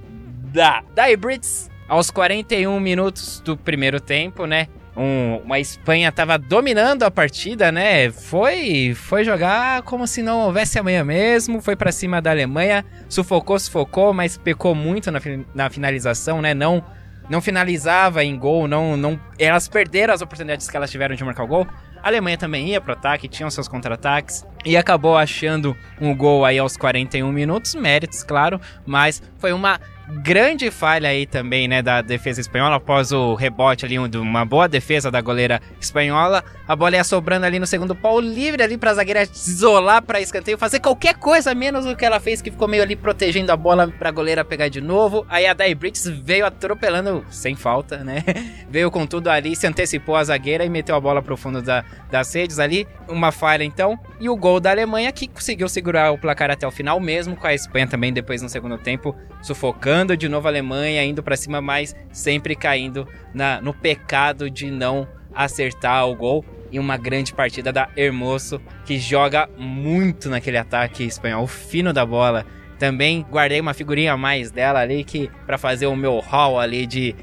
da 0.53 0.83
Dybritz 0.95 1.69
aos 1.87 2.09
41 2.09 2.79
minutos 2.79 3.41
do 3.41 3.57
primeiro 3.57 3.99
tempo, 3.99 4.45
né? 4.45 4.67
Um, 4.95 5.37
uma 5.45 5.59
Espanha 5.59 6.11
tava 6.11 6.37
dominando 6.37 7.03
a 7.03 7.11
partida, 7.11 7.71
né? 7.71 8.11
Foi, 8.11 8.93
foi 8.93 9.23
jogar 9.23 9.83
como 9.83 10.05
se 10.05 10.21
não 10.21 10.41
houvesse 10.41 10.77
amanhã 10.77 11.03
mesmo. 11.03 11.61
Foi 11.61 11.75
para 11.75 11.91
cima 11.91 12.21
da 12.21 12.31
Alemanha, 12.31 12.85
sufocou, 13.07 13.57
sufocou, 13.57 14.13
mas 14.13 14.37
pecou 14.37 14.75
muito 14.75 15.09
na, 15.09 15.19
na 15.55 15.69
finalização, 15.69 16.41
né? 16.41 16.53
Não, 16.53 16.83
não 17.29 17.41
finalizava 17.41 18.23
em 18.23 18.37
gol, 18.37 18.67
não, 18.67 18.97
não. 18.97 19.19
Elas 19.39 19.67
perderam 19.69 20.13
as 20.13 20.21
oportunidades 20.21 20.69
que 20.69 20.75
elas 20.75 20.91
tiveram 20.91 21.15
de 21.15 21.23
marcar 21.23 21.43
o 21.43 21.47
gol. 21.47 21.67
A 22.03 22.07
Alemanha 22.07 22.37
também 22.37 22.67
ia 22.69 22.81
pro 22.81 22.93
ataque, 22.93 23.27
tinham 23.27 23.49
seus 23.49 23.67
contra-ataques 23.67 24.45
e 24.65 24.75
acabou 24.75 25.15
achando 25.15 25.77
um 25.99 26.15
gol 26.15 26.43
aí 26.43 26.57
aos 26.57 26.75
41 26.75 27.31
minutos, 27.31 27.75
méritos, 27.75 28.23
claro, 28.23 28.59
mas 28.85 29.21
foi 29.37 29.53
uma 29.53 29.79
grande 30.19 30.69
falha 30.69 31.09
aí 31.09 31.25
também, 31.25 31.67
né, 31.67 31.81
da 31.81 32.01
defesa 32.01 32.41
espanhola 32.41 32.75
após 32.75 33.11
o 33.11 33.33
rebote 33.33 33.85
ali, 33.85 33.97
uma 33.97 34.45
boa 34.45 34.67
defesa 34.67 35.09
da 35.09 35.21
goleira 35.21 35.61
espanhola. 35.79 36.43
A 36.67 36.75
bola 36.75 36.95
ia 36.95 37.03
sobrando 37.03 37.45
ali 37.45 37.59
no 37.59 37.65
segundo 37.65 37.95
pau, 37.95 38.19
livre 38.19 38.61
ali 38.61 38.77
pra 38.77 38.93
zagueira 38.93 39.23
isolar 39.23 40.01
pra 40.01 40.19
escanteio, 40.19 40.57
fazer 40.57 40.79
qualquer 40.79 41.15
coisa 41.15 41.55
menos 41.55 41.85
do 41.85 41.95
que 41.95 42.05
ela 42.05 42.19
fez, 42.19 42.41
que 42.41 42.51
ficou 42.51 42.67
meio 42.67 42.83
ali 42.83 42.95
protegendo 42.95 43.51
a 43.51 43.57
bola 43.57 43.87
pra 43.87 44.11
goleira 44.11 44.43
pegar 44.43 44.67
de 44.67 44.81
novo. 44.81 45.25
Aí 45.29 45.45
a 45.45 45.53
Dai 45.53 45.73
Brits 45.73 46.07
veio 46.07 46.45
atropelando, 46.45 47.25
sem 47.29 47.55
falta, 47.55 48.03
né? 48.03 48.23
veio 48.69 48.91
com 48.91 49.05
tudo 49.05 49.29
ali, 49.29 49.55
se 49.55 49.65
antecipou 49.65 50.15
a 50.15 50.23
zagueira 50.23 50.65
e 50.65 50.69
meteu 50.69 50.95
a 50.95 50.99
bola 50.99 51.21
pro 51.21 51.37
fundo 51.37 51.61
da, 51.61 51.85
das 52.09 52.33
redes 52.33 52.59
ali. 52.59 52.87
Uma 53.07 53.31
falha 53.31 53.63
então, 53.63 53.97
e 54.19 54.29
o 54.29 54.35
gol 54.35 54.59
da 54.59 54.71
Alemanha 54.71 55.11
que 55.11 55.27
conseguiu 55.27 55.67
segurar 55.69 56.11
o 56.11 56.17
placar 56.17 56.51
até 56.51 56.67
o 56.67 56.71
final 56.71 56.99
mesmo, 56.99 57.35
com 57.35 57.47
a 57.47 57.53
Espanha 57.53 57.87
também 57.87 58.13
depois 58.13 58.41
no 58.41 58.49
segundo 58.49 58.77
tempo, 58.77 59.15
sufocando 59.41 60.00
de 60.05 60.27
novo 60.27 60.47
a 60.47 60.51
Alemanha, 60.51 61.03
indo 61.03 61.23
para 61.23 61.37
cima, 61.37 61.61
mas 61.61 61.95
sempre 62.11 62.55
caindo 62.55 63.07
na, 63.33 63.61
no 63.61 63.73
pecado 63.73 64.49
de 64.49 64.69
não 64.69 65.07
acertar 65.33 66.07
o 66.07 66.15
gol. 66.15 66.45
E 66.71 66.79
uma 66.79 66.95
grande 66.95 67.33
partida 67.33 67.71
da 67.71 67.89
Hermoso, 67.97 68.61
que 68.85 68.97
joga 68.97 69.49
muito 69.57 70.29
naquele 70.29 70.57
ataque 70.57 71.03
espanhol, 71.03 71.45
fino 71.45 71.91
da 71.91 72.05
bola. 72.05 72.45
Também 72.79 73.25
guardei 73.29 73.59
uma 73.59 73.73
figurinha 73.73 74.13
a 74.13 74.17
mais 74.17 74.51
dela 74.51 74.79
ali 74.79 75.03
que 75.03 75.29
para 75.45 75.57
fazer 75.57 75.87
o 75.87 75.95
meu 75.95 76.19
hall 76.19 76.59
ali 76.59 76.87
de 76.87 77.13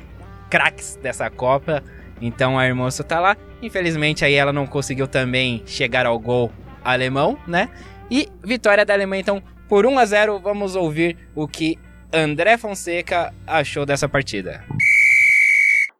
craques 0.51 0.99
dessa 1.03 1.31
Copa. 1.31 1.83
Então 2.21 2.59
a 2.59 2.67
Hermoso 2.67 3.03
tá 3.05 3.19
lá. 3.21 3.37
Infelizmente 3.63 4.25
aí 4.25 4.35
ela 4.35 4.53
não 4.53 4.67
conseguiu 4.67 5.09
também 5.09 5.63
chegar 5.65 6.05
ao 6.05 6.19
gol 6.19 6.53
alemão, 6.85 7.39
né? 7.47 7.71
E 8.11 8.29
vitória 8.45 8.85
da 8.85 8.95
Alemanha 8.95 9.21
então 9.21 9.43
por 9.69 9.87
1 9.87 9.99
a 9.99 10.05
0. 10.05 10.41
Vamos 10.41 10.77
ouvir 10.77 11.17
o 11.35 11.49
que 11.49 11.79
André 12.13 12.57
Fonseca 12.57 13.35
achou 13.47 13.85
dessa 13.85 14.09
partida. 14.09 14.65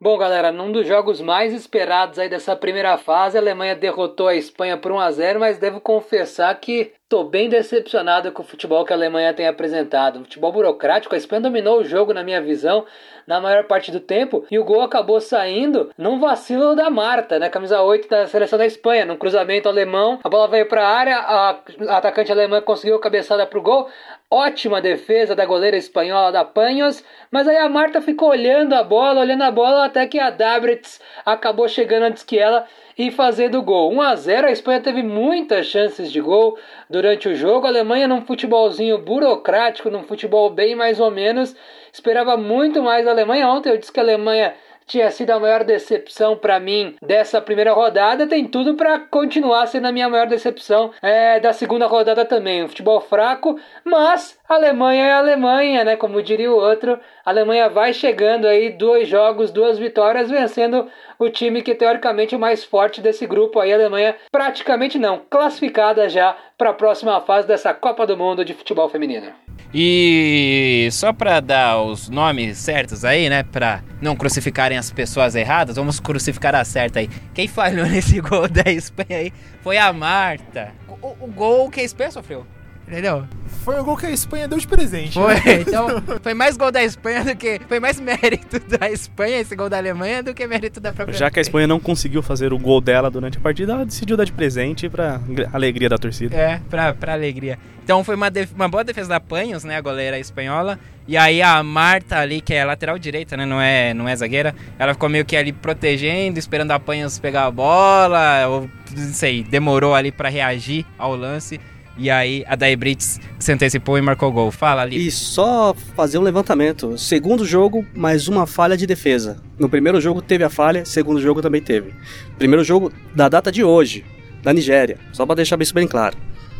Bom, 0.01 0.17
galera, 0.17 0.51
num 0.51 0.71
dos 0.71 0.87
jogos 0.87 1.21
mais 1.21 1.53
esperados 1.53 2.17
aí 2.17 2.27
dessa 2.27 2.55
primeira 2.55 2.97
fase, 2.97 3.37
a 3.37 3.41
Alemanha 3.41 3.75
derrotou 3.75 4.27
a 4.27 4.35
Espanha 4.35 4.77
por 4.77 4.91
1 4.91 4.99
a 4.99 5.11
0, 5.11 5.39
mas 5.39 5.59
devo 5.59 5.79
confessar 5.79 6.55
que 6.55 6.93
Tô 7.09 7.23
bem 7.23 7.49
decepcionado 7.49 8.31
com 8.31 8.43
o 8.43 8.45
futebol 8.45 8.85
que 8.85 8.93
a 8.93 8.95
Alemanha 8.95 9.33
tem 9.33 9.47
apresentado. 9.47 10.19
Um 10.19 10.23
futebol 10.25 10.51
burocrático, 10.51 11.15
a 11.15 11.17
Espanha 11.17 11.41
dominou 11.41 11.79
o 11.79 11.83
jogo 11.83 12.13
na 12.13 12.23
minha 12.23 12.39
visão 12.39 12.85
na 13.29 13.39
maior 13.39 13.65
parte 13.65 13.91
do 13.91 13.99
tempo 13.99 14.43
e 14.49 14.57
o 14.57 14.63
gol 14.63 14.81
acabou 14.81 15.21
saindo 15.21 15.91
num 15.95 16.19
vacilo 16.19 16.75
da 16.75 16.89
Marta, 16.89 17.37
né, 17.37 17.47
camisa 17.47 17.79
8 17.79 18.09
da 18.09 18.25
seleção 18.25 18.57
da 18.57 18.65
Espanha, 18.65 19.05
num 19.05 19.15
cruzamento 19.15 19.69
alemão. 19.69 20.19
A 20.23 20.27
bola 20.27 20.47
veio 20.47 20.67
para 20.67 20.83
a 20.83 20.89
área, 20.89 21.17
a 21.19 21.59
atacante 21.97 22.31
alemã 22.31 22.59
conseguiu 22.59 22.95
a 22.95 22.99
cabeçada 22.99 23.45
pro 23.45 23.61
gol. 23.61 23.87
Ótima 24.31 24.81
defesa 24.81 25.35
da 25.35 25.45
goleira 25.45 25.77
espanhola 25.77 26.31
da 26.31 26.43
Panhos, 26.43 27.03
mas 27.29 27.47
aí 27.47 27.57
a 27.57 27.69
Marta 27.69 28.01
ficou 28.01 28.29
olhando 28.29 28.73
a 28.73 28.83
bola, 28.83 29.21
olhando 29.21 29.43
a 29.43 29.51
bola 29.51 29.85
até 29.85 30.07
que 30.07 30.19
a 30.19 30.31
Dabritz 30.31 30.99
acabou 31.23 31.67
chegando 31.67 32.03
antes 32.03 32.23
que 32.23 32.39
ela 32.39 32.65
e 32.97 33.11
fazendo 33.11 33.61
gol. 33.61 33.93
1 33.93 34.01
a 34.01 34.15
0 34.15 34.47
a 34.47 34.51
Espanha 34.51 34.81
teve 34.81 35.03
muitas 35.03 35.67
chances 35.67 36.11
de 36.11 36.19
gol 36.19 36.57
durante 36.89 37.29
o 37.29 37.35
jogo. 37.35 37.67
A 37.67 37.69
Alemanha 37.69 38.07
num 38.07 38.25
futebolzinho 38.25 38.97
burocrático, 38.97 39.89
num 39.89 40.03
futebol 40.03 40.49
bem 40.49 40.75
mais 40.75 40.99
ou 40.99 41.11
menos. 41.11 41.55
Esperava 41.91 42.37
muito 42.37 42.81
mais 42.81 43.05
da 43.05 43.11
Alemanha. 43.11 43.47
Ontem 43.47 43.69
eu 43.69 43.77
disse 43.77 43.91
que 43.91 43.99
a 43.99 44.03
Alemanha 44.03 44.53
tinha 44.89 45.11
sido 45.11 45.29
a 45.29 45.39
maior 45.39 45.63
decepção 45.63 46.35
para 46.35 46.59
mim 46.59 46.95
dessa 46.99 47.39
primeira 47.39 47.71
rodada, 47.71 48.25
tem 48.25 48.45
tudo 48.45 48.73
para 48.73 48.99
continuar 48.99 49.67
sendo 49.67 49.85
a 49.85 49.91
minha 49.91 50.09
maior 50.09 50.25
decepção 50.25 50.91
é, 50.99 51.39
da 51.39 51.53
segunda 51.53 51.85
rodada 51.85 52.25
também. 52.25 52.63
Um 52.63 52.67
futebol 52.67 52.99
fraco, 52.99 53.57
mas 53.85 54.37
Alemanha 54.49 55.05
é 55.05 55.11
a 55.11 55.19
Alemanha, 55.19 55.83
né? 55.83 55.95
Como 55.95 56.23
diria 56.23 56.51
o 56.51 56.55
outro, 56.55 56.99
a 57.23 57.29
Alemanha 57.29 57.69
vai 57.69 57.93
chegando 57.93 58.47
aí, 58.47 58.71
dois 58.71 59.07
jogos, 59.07 59.51
duas 59.51 59.77
vitórias, 59.77 60.31
vencendo 60.31 60.89
o 61.19 61.29
time 61.29 61.61
que 61.61 61.75
teoricamente 61.75 62.33
é 62.33 62.37
o 62.37 62.41
mais 62.41 62.63
forte 62.63 62.99
desse 62.99 63.27
grupo 63.27 63.59
aí, 63.59 63.71
a 63.71 63.75
Alemanha 63.75 64.15
praticamente 64.31 64.97
não, 64.97 65.21
classificada 65.29 66.09
já 66.09 66.35
para 66.57 66.71
a 66.71 66.73
próxima 66.73 67.21
fase 67.21 67.47
dessa 67.47 67.75
Copa 67.75 68.07
do 68.07 68.17
Mundo 68.17 68.43
de 68.43 68.55
futebol 68.55 68.89
feminino. 68.89 69.48
E 69.73 70.89
só 70.91 71.13
para 71.13 71.39
dar 71.39 71.81
os 71.81 72.09
nomes 72.09 72.57
certos 72.57 73.05
aí, 73.05 73.29
né, 73.29 73.43
para 73.43 73.83
não 74.01 74.15
crucificarem 74.15 74.77
as 74.77 74.91
pessoas 74.91 75.35
erradas, 75.35 75.75
vamos 75.75 75.99
crucificar 75.99 76.55
a 76.55 76.65
certa 76.65 76.99
aí. 76.99 77.09
Quem 77.33 77.47
falhou 77.47 77.85
nesse 77.87 78.19
gol 78.19 78.47
da 78.47 78.69
Espanha 78.71 79.19
aí 79.19 79.33
foi 79.61 79.77
a 79.77 79.93
Marta. 79.93 80.73
O, 80.87 81.25
o 81.25 81.27
gol 81.27 81.69
que 81.69 81.79
a 81.79 81.83
Espanha 81.83 82.11
sofreu. 82.11 82.45
Entendeu? 82.89 83.23
Foi 83.63 83.79
o 83.79 83.83
gol 83.83 83.95
que 83.95 84.07
a 84.07 84.11
Espanha 84.11 84.47
deu 84.47 84.57
de 84.57 84.67
presente. 84.67 85.13
Foi, 85.13 85.35
né? 85.35 85.61
então 85.61 85.87
foi 86.23 86.33
mais 86.33 86.57
gol 86.57 86.71
da 86.71 86.83
Espanha 86.83 87.23
do 87.23 87.35
que. 87.35 87.61
Foi 87.67 87.79
mais 87.79 87.99
mérito 87.99 88.59
da 88.67 88.89
Espanha 88.89 89.39
esse 89.39 89.55
gol 89.55 89.69
da 89.69 89.77
Alemanha 89.77 90.23
do 90.23 90.33
que 90.33 90.45
mérito 90.47 90.79
da 90.79 90.91
própria. 90.91 91.15
Já 91.15 91.29
que 91.29 91.37
a 91.37 91.41
Espanha 91.41 91.67
não 91.67 91.79
conseguiu 91.79 92.23
fazer 92.23 92.51
o 92.51 92.57
gol 92.57 92.81
dela 92.81 93.11
durante 93.11 93.37
a 93.37 93.41
partida, 93.41 93.73
ela 93.73 93.85
decidiu 93.85 94.17
dar 94.17 94.23
de 94.23 94.31
presente 94.31 94.89
pra 94.89 95.21
alegria 95.53 95.87
da 95.87 95.99
torcida. 95.99 96.35
É, 96.35 96.59
pra, 96.67 96.91
pra 96.95 97.13
alegria. 97.13 97.59
Então 97.83 98.03
foi 98.03 98.15
uma, 98.15 98.31
uma 98.55 98.67
boa 98.67 98.83
defesa 98.83 99.09
da 99.09 99.19
Panhos, 99.19 99.63
né? 99.63 99.75
A 99.77 99.81
goleira 99.81 100.17
espanhola. 100.17 100.79
E 101.07 101.17
aí 101.17 101.41
a 101.41 101.61
Marta 101.63 102.19
ali, 102.19 102.41
que 102.41 102.53
é 102.53 102.63
lateral 102.65 102.97
direita, 102.97 103.35
né? 103.35 103.45
Não 103.45 103.61
é, 103.61 103.93
não 103.93 104.07
é 104.07 104.15
zagueira. 104.15 104.53
Ela 104.77 104.93
ficou 104.93 105.09
meio 105.09 105.25
que 105.25 105.35
ali 105.35 105.51
protegendo, 105.51 106.37
esperando 106.37 106.71
a 106.71 106.79
Panhos 106.79 107.19
pegar 107.19 107.45
a 107.45 107.51
bola. 107.51 108.47
Ou 108.47 108.69
não 108.95 109.13
sei, 109.13 109.43
demorou 109.43 109.93
ali 109.93 110.11
para 110.11 110.29
reagir 110.29 110.85
ao 110.97 111.15
lance. 111.15 111.59
E 111.97 112.09
aí 112.09 112.43
a 112.47 112.55
Dai 112.55 112.75
Brits 112.75 113.19
se 113.37 113.51
antecipou 113.51 113.97
e 113.97 114.01
marcou 114.01 114.31
gol. 114.31 114.51
Fala 114.51 114.81
ali. 114.81 115.07
E 115.07 115.11
só 115.11 115.73
fazer 115.95 116.17
um 116.17 116.21
levantamento. 116.21 116.97
Segundo 116.97 117.45
jogo, 117.45 117.85
mais 117.93 118.27
uma 118.27 118.47
falha 118.47 118.77
de 118.77 118.87
defesa. 118.87 119.37
No 119.57 119.69
primeiro 119.69 119.99
jogo 119.99 120.21
teve 120.21 120.43
a 120.43 120.49
falha, 120.49 120.85
segundo 120.85 121.19
jogo 121.19 121.41
também 121.41 121.61
teve. 121.61 121.93
Primeiro 122.37 122.63
jogo 122.63 122.91
da 123.13 123.27
data 123.27 123.51
de 123.51 123.63
hoje, 123.63 124.05
da 124.41 124.53
Nigéria. 124.53 124.97
Só 125.11 125.25
para 125.25 125.35
deixar 125.35 125.61
isso 125.61 125.73
bem 125.73 125.87
claro. 125.87 126.17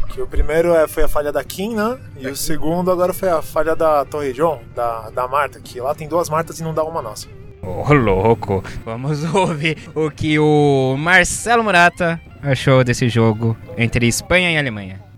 Que 0.09 0.21
o 0.21 0.27
primeiro 0.27 0.73
é, 0.73 0.87
foi 0.87 1.03
a 1.03 1.07
falha 1.07 1.31
da 1.31 1.43
Kim, 1.43 1.75
né? 1.75 1.97
E 2.19 2.27
o 2.27 2.35
segundo 2.35 2.91
agora 2.91 3.13
foi 3.13 3.29
a 3.29 3.41
falha 3.41 3.75
da 3.75 4.03
Torre 4.05 4.33
John, 4.33 4.59
da, 4.75 5.09
da 5.11 5.27
Marta, 5.27 5.59
que 5.59 5.79
lá 5.79 5.93
tem 5.93 6.07
duas 6.07 6.29
Martas 6.29 6.59
e 6.59 6.63
não 6.63 6.73
dá 6.73 6.83
uma 6.83 7.01
nossa. 7.01 7.27
Ô, 7.61 7.85
oh, 7.87 7.93
louco! 7.93 8.63
Vamos 8.83 9.23
ouvir 9.35 9.77
o 9.93 10.09
que 10.09 10.39
o 10.39 10.95
Marcelo 10.97 11.63
Murata 11.63 12.19
achou 12.41 12.83
desse 12.83 13.07
jogo 13.07 13.55
entre 13.77 14.07
Espanha 14.07 14.51
e 14.51 14.57
Alemanha. 14.57 15.08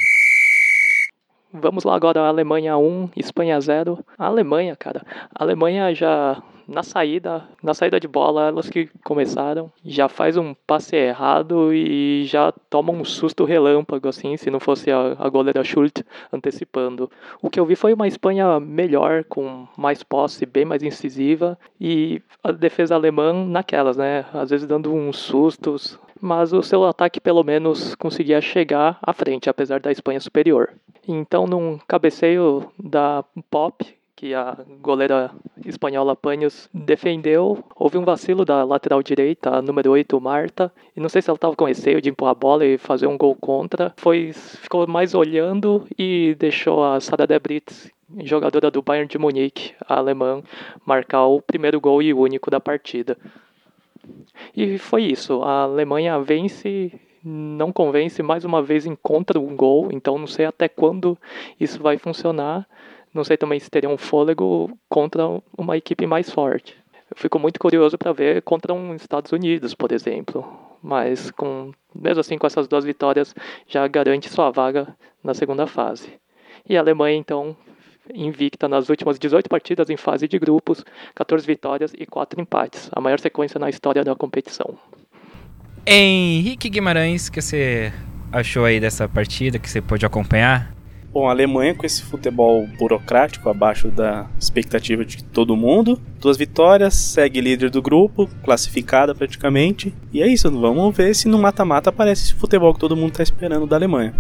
Vamos 1.54 1.84
lá 1.84 1.96
agora, 1.96 2.22
Alemanha 2.22 2.78
1, 2.78 3.10
Espanha 3.16 3.60
0. 3.60 4.00
A 4.18 4.28
Alemanha, 4.28 4.74
cara, 4.76 5.06
a 5.36 5.44
Alemanha 5.44 5.94
já 5.94 6.42
na 6.66 6.82
saída, 6.82 7.44
na 7.62 7.74
saída 7.74 8.00
de 8.00 8.08
bola, 8.08 8.48
elas 8.48 8.70
que 8.70 8.90
começaram, 9.04 9.70
já 9.84 10.08
faz 10.08 10.38
um 10.38 10.54
passe 10.66 10.96
errado 10.96 11.74
e 11.74 12.24
já 12.26 12.54
toma 12.70 12.94
um 12.94 13.04
susto 13.04 13.44
relâmpago, 13.44 14.08
assim, 14.08 14.38
se 14.38 14.50
não 14.50 14.62
fosse 14.62 14.90
a, 14.90 15.18
a 15.20 15.28
goleira 15.28 15.62
Schultz 15.62 16.02
antecipando. 16.32 17.12
O 17.42 17.50
que 17.50 17.60
eu 17.60 17.66
vi 17.66 17.76
foi 17.76 17.94
uma 17.94 18.08
Espanha 18.08 18.58
melhor, 18.60 19.26
com 19.26 19.68
mais 19.78 20.04
posse, 20.04 20.46
bem 20.46 20.64
mais 20.64 20.82
incisiva, 20.82 21.60
e 21.80 22.22
a 22.42 22.54
defesa 22.54 22.96
alemã 22.96 23.34
naquelas, 23.34 23.98
né? 23.98 24.26
Às 24.34 24.52
vezes 24.52 24.66
dando 24.66 24.94
uns 24.94 25.18
sustos, 25.18 26.00
mas 26.22 26.54
o 26.54 26.64
seu 26.64 26.86
ataque 26.86 27.20
pelo 27.20 27.44
menos 27.44 27.94
conseguia 27.96 28.40
chegar 28.40 28.98
à 29.02 29.12
frente, 29.12 29.50
apesar 29.50 29.82
da 29.82 29.92
Espanha 29.92 30.22
superior. 30.22 30.70
Então, 31.08 31.48
num 31.48 31.78
cabeceio 31.88 32.72
da 32.78 33.24
Pop, 33.50 33.86
que 34.22 34.36
a 34.36 34.56
goleira 34.80 35.32
espanhola 35.66 36.16
Panhos 36.16 36.70
defendeu. 36.72 37.64
Houve 37.76 37.98
um 37.98 38.06
vacilo 38.06 38.46
da 38.46 38.64
lateral 38.64 39.02
direita, 39.02 39.50
a 39.50 39.62
número 39.64 39.90
8, 39.90 40.22
Marta. 40.22 40.72
E 40.96 41.00
não 41.00 41.10
sei 41.10 41.24
se 41.24 41.30
ela 41.32 41.38
estava 41.38 41.56
com 41.56 41.66
receio 41.66 42.00
de 42.00 42.10
empurrar 42.10 42.34
a 42.34 42.36
bola 42.36 42.64
e 42.64 42.78
fazer 42.78 43.08
um 43.08 43.18
gol 43.18 43.36
contra. 43.36 43.92
Foi, 43.98 44.32
ficou 44.32 44.86
mais 44.86 45.16
olhando 45.16 45.88
e 45.98 46.36
deixou 46.38 46.84
a 46.84 47.00
Sara 47.00 47.26
Debritz, 47.26 47.90
jogadora 48.24 48.70
do 48.70 48.84
Bayern 48.84 49.08
de 49.08 49.18
Munique, 49.18 49.74
a 49.88 49.98
alemã, 49.98 50.44
marcar 50.86 51.26
o 51.26 51.42
primeiro 51.42 51.82
gol 51.82 52.00
e 52.00 52.14
único 52.14 52.52
da 52.52 52.60
partida. 52.60 53.18
E 54.56 54.78
foi 54.78 55.04
isso. 55.06 55.42
A 55.42 55.64
Alemanha 55.64 56.20
vence, 56.20 56.92
não 57.24 57.72
convence, 57.72 58.22
mais 58.24 58.44
uma 58.44 58.62
vez 58.62 58.86
encontra 58.86 59.40
um 59.40 59.56
gol, 59.56 59.90
então 59.92 60.18
não 60.18 60.28
sei 60.28 60.46
até 60.46 60.68
quando 60.68 61.18
isso 61.60 61.82
vai 61.82 61.98
funcionar. 61.98 62.68
Não 63.14 63.24
sei 63.24 63.36
também 63.36 63.60
se 63.60 63.70
teria 63.70 63.90
um 63.90 63.98
fôlego 63.98 64.72
contra 64.90 65.24
uma 65.58 65.76
equipe 65.76 66.08
mais 66.08 66.30
forte. 66.30 66.78
Eu 67.10 67.18
fico 67.18 67.38
muito 67.38 67.60
curioso 67.60 67.98
para 67.98 68.14
ver 68.14 68.42
contra 68.42 68.74
um 68.74 68.96
Estados 68.96 69.34
Unidos, 69.34 69.76
por 69.76 69.92
exemplo. 69.92 70.48
Mas 70.82 71.30
com 71.32 71.72
mesmo 71.94 72.22
assim 72.22 72.38
com 72.38 72.48
essas 72.48 72.68
duas 72.68 72.86
vitórias 72.86 73.36
já 73.68 73.86
garante 73.88 74.30
sua 74.30 74.50
vaga 74.50 74.96
na 75.22 75.34
segunda 75.34 75.68
fase. 75.68 76.14
E 76.68 76.78
a 76.78 76.80
Alemanha 76.80 77.18
então 77.18 77.56
invicta 78.14 78.68
nas 78.68 78.90
últimas 78.90 79.20
18 79.20 79.50
partidas 79.50 79.90
em 79.90 79.98
fase 79.98 80.28
de 80.28 80.40
grupos, 80.40 80.84
14 81.14 81.46
vitórias 81.46 81.94
e 81.98 82.06
4 82.06 82.42
empates, 82.42 82.90
a 82.94 83.02
maior 83.02 83.20
sequência 83.20 83.60
na 83.60 83.70
história 83.70 84.04
da 84.04 84.16
competição. 84.16 84.78
Henrique 85.86 86.70
Guimarães, 86.70 87.28
o 87.28 87.32
que 87.32 87.42
você 87.42 87.92
achou 88.32 88.66
aí 88.66 88.80
dessa 88.80 89.10
partida 89.10 89.58
que 89.58 89.70
você 89.70 89.82
pôde 89.82 90.06
acompanhar? 90.06 90.72
Bom, 91.12 91.28
a 91.28 91.32
Alemanha 91.32 91.74
com 91.74 91.86
esse 91.86 92.04
futebol 92.04 92.66
burocrático 92.80 93.50
abaixo 93.50 93.90
da 93.90 94.28
expectativa 94.40 95.04
de 95.04 95.24
todo 95.24 95.58
mundo. 95.58 96.00
Duas 96.22 96.38
vitórias, 96.38 96.94
segue 96.94 97.42
líder 97.42 97.70
do 97.70 97.82
grupo, 97.82 98.30
classificada 98.44 99.14
praticamente. 99.14 99.94
E 100.14 100.22
é 100.22 100.28
isso, 100.28 100.50
vamos 100.50 100.96
ver 100.96 101.14
se 101.16 101.28
no 101.28 101.38
mata-mata 101.38 101.90
aparece 101.90 102.26
esse 102.26 102.34
futebol 102.36 102.74
que 102.74 102.80
todo 102.80 102.96
mundo 102.96 103.12
tá 103.14 103.24
esperando 103.24 103.68
da 103.68 103.76
Alemanha. 103.76 104.14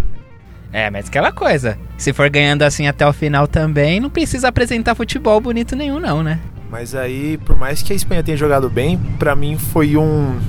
É, 0.74 0.90
mas 0.90 1.08
aquela 1.08 1.32
coisa, 1.32 1.78
se 1.98 2.12
for 2.12 2.30
ganhando 2.30 2.64
assim 2.64 2.88
até 2.88 3.08
o 3.08 3.14
final 3.14 3.48
também, 3.48 4.00
não 4.00 4.10
precisa 4.10 4.48
apresentar 4.48 4.96
futebol 4.96 5.40
bonito 5.40 5.76
nenhum 5.76 6.00
não, 6.00 6.24
né? 6.24 6.40
Mas 6.70 6.96
aí, 6.96 7.38
por 7.46 7.58
mais 7.58 7.82
que 7.84 7.94
a 7.94 7.96
Espanha 7.96 8.24
tenha 8.24 8.38
jogado 8.38 8.70
bem, 8.70 8.98
para 9.20 9.36
mim 9.36 9.58
foi 9.58 9.96
um 9.96 10.40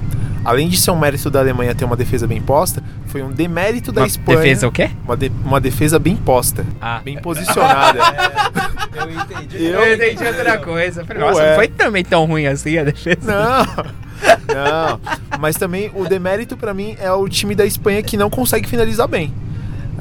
além 0.44 0.68
de 0.68 0.76
ser 0.76 0.90
um 0.90 0.98
mérito 0.98 1.30
da 1.30 1.40
Alemanha 1.40 1.74
ter 1.74 1.84
uma 1.84 1.96
defesa 1.96 2.26
bem 2.26 2.40
posta, 2.40 2.82
foi 3.06 3.22
um 3.22 3.30
demérito 3.30 3.92
da 3.92 4.02
uma 4.02 4.06
Espanha. 4.06 4.38
Defesa 4.38 4.68
o 4.68 4.72
quê? 4.72 4.90
Uma, 5.04 5.16
de, 5.16 5.32
uma 5.44 5.60
defesa 5.60 5.98
bem 5.98 6.16
posta. 6.16 6.64
Ah. 6.80 7.00
Bem 7.04 7.20
posicionada. 7.20 7.98
é, 8.94 9.02
eu 9.02 9.10
entendi. 9.10 9.64
Eu, 9.64 9.80
eu 9.80 9.94
entendi 9.94 10.24
outra 10.24 10.58
coisa. 10.58 11.04
Falei, 11.04 11.22
nossa, 11.22 11.48
não 11.48 11.54
foi 11.54 11.68
também 11.68 12.04
tão 12.04 12.24
ruim 12.24 12.46
assim 12.46 12.78
a 12.78 12.84
defesa. 12.84 13.18
Não. 13.22 14.02
Não, 14.46 15.00
mas 15.40 15.56
também 15.56 15.90
o 15.94 16.04
demérito 16.04 16.56
pra 16.56 16.72
mim 16.72 16.96
é 17.00 17.10
o 17.10 17.28
time 17.28 17.54
da 17.54 17.66
Espanha 17.66 18.02
que 18.02 18.16
não 18.16 18.30
consegue 18.30 18.68
finalizar 18.68 19.08
bem. 19.08 19.32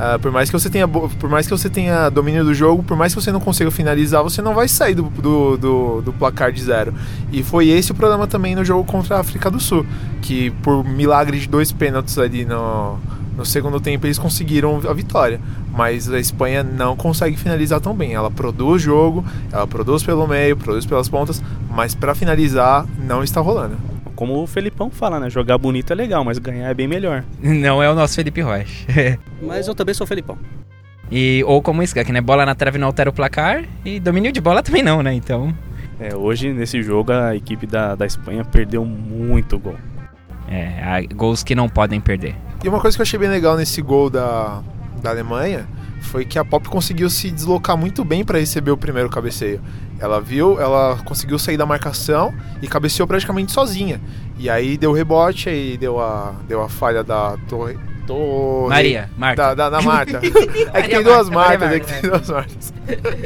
Ah, 0.04 0.18
por 0.18 0.32
mais 0.32 0.50
que 0.50 0.58
você 0.60 0.68
tenha 0.68 0.88
por 0.88 1.30
mais 1.30 1.46
que 1.46 1.52
você 1.56 1.70
tenha 1.70 2.10
domínio 2.10 2.44
do 2.44 2.56
jogo, 2.56 2.82
por 2.82 2.98
mais 2.98 3.14
que 3.14 3.22
você 3.22 3.32
não 3.32 3.40
consiga 3.40 3.70
finalizar, 3.70 4.24
você 4.24 4.42
não 4.42 4.56
vai 4.56 4.68
sair 4.68 4.96
do, 4.96 5.04
do, 5.04 5.58
do- 5.58 6.02
do 6.02 6.12
placar 6.14 6.52
de 6.52 6.60
zero. 6.64 6.92
E 7.32 7.44
foi 7.44 7.68
esse 7.68 7.92
o 7.92 7.96
problema 7.96 8.26
também 8.26 8.56
no 8.56 8.66
jogo 8.66 8.84
contra 8.84 9.18
a 9.18 9.20
África 9.20 9.52
do 9.52 9.60
Sul, 9.60 9.86
que 10.20 10.50
por 10.64 10.84
milagre 10.84 11.40
de 11.40 11.48
dois 11.48 11.72
pênaltis 11.72 12.18
ali 12.18 12.46
no, 12.46 12.98
no 13.38 13.46
segundo 13.46 13.80
tempo 13.80 14.08
eles 14.08 14.18
conseguiram 14.18 14.82
a 14.90 14.94
vitória. 14.94 15.40
Mas 15.72 16.12
a 16.12 16.20
Espanha 16.20 16.64
não 16.64 16.96
consegue 16.98 17.38
finalizar 17.38 17.80
tão 17.80 17.94
bem. 17.94 18.14
Ela 18.14 18.32
produz 18.32 18.82
jogo, 18.82 19.24
ela 19.52 19.68
produz 19.68 20.02
pelo 20.02 20.28
meio, 20.28 20.58
produz 20.58 20.84
pelas 20.84 21.08
pontas, 21.10 21.44
mas 21.70 21.94
pra 21.94 22.16
finalizar 22.16 22.88
não 22.98 23.24
está 23.24 23.40
rolando. 23.40 23.78
Como 24.22 24.40
o 24.40 24.46
Felipão 24.46 24.92
fala, 24.92 25.20
né? 25.20 25.32
Jogar 25.32 25.58
bonito 25.58 25.92
é 25.92 25.96
legal, 25.96 26.24
mas 26.24 26.38
ganhar 26.38 26.70
é 26.70 26.76
bem 26.76 26.88
melhor. 26.88 27.24
Não 27.42 27.82
é 27.82 27.90
o 27.90 27.96
nosso 27.96 28.14
Felipe 28.14 28.40
Rocha. 28.40 28.86
Mas 29.42 29.68
eu 29.68 29.74
também 29.74 29.96
sou 29.96 30.06
Felipão. 30.06 30.38
e, 31.12 31.44
ou 31.48 31.60
como 31.60 31.82
isso, 31.82 31.96
que 31.96 32.12
né? 32.12 32.22
Bola 32.22 32.46
na 32.46 32.54
trave 32.54 32.78
não 32.78 32.86
altera 32.86 33.10
o 33.10 33.14
placar 33.14 33.66
e 33.84 34.00
domínio 34.00 34.32
de 34.32 34.40
bola 34.40 34.62
também 34.62 34.84
não, 34.84 35.02
né? 35.02 35.12
Então, 35.12 35.52
É, 36.00 36.16
hoje, 36.16 36.54
nesse 36.54 36.84
jogo, 36.84 37.12
a 37.12 37.36
equipe 37.36 37.66
da, 37.66 37.96
da 37.96 38.06
Espanha 38.06 38.46
perdeu 38.46 38.86
muito 38.86 39.58
gol. 39.58 39.76
é, 40.48 41.04
gols 41.16 41.42
que 41.44 41.56
não 41.56 41.68
podem 41.68 42.00
perder. 42.00 42.36
E 42.64 42.70
uma 42.70 42.80
coisa 42.80 42.96
que 42.96 43.02
eu 43.02 43.06
achei 43.06 43.18
bem 43.18 43.28
legal 43.28 43.58
nesse 43.58 43.82
gol 43.82 44.08
da, 44.08 44.62
da 45.02 45.10
Alemanha 45.10 45.68
foi 46.00 46.26
que 46.26 46.38
a 46.38 46.46
Pop 46.46 46.70
conseguiu 46.70 47.10
se 47.10 47.32
deslocar 47.32 47.76
muito 47.76 48.06
bem 48.06 48.24
para 48.24 48.38
receber 48.38 48.70
o 48.70 48.78
primeiro 48.78 49.10
cabeceio. 49.10 49.60
Ela 50.02 50.20
viu, 50.20 50.60
ela 50.60 50.98
conseguiu 51.06 51.38
sair 51.38 51.58
da 51.58 51.66
marcação 51.66 52.34
e 52.60 52.68
cabeceou 52.68 53.08
praticamente 53.08 53.52
sozinha. 53.52 54.02
E 54.38 54.50
aí 54.50 54.76
deu 54.76 54.92
rebote, 54.92 55.48
aí 55.48 55.78
deu 55.78 56.00
a, 56.00 56.34
deu 56.48 56.62
a 56.62 56.68
falha 56.68 57.04
da 57.04 57.38
Torre. 57.48 57.78
Torre 58.08 58.70
Maria, 58.70 59.10
Marta. 59.16 59.42
Da, 59.42 59.54
da, 59.54 59.70
da 59.70 59.82
Marta. 59.84 60.20
é 60.74 60.82
que 60.82 60.90
tem 60.90 61.04
duas 61.04 61.30
Marta, 61.30 61.68
Martas, 61.68 61.72
é 61.72 61.80
que 61.80 62.02
tem 62.02 62.10
duas 62.10 62.30
Martas. 62.30 62.74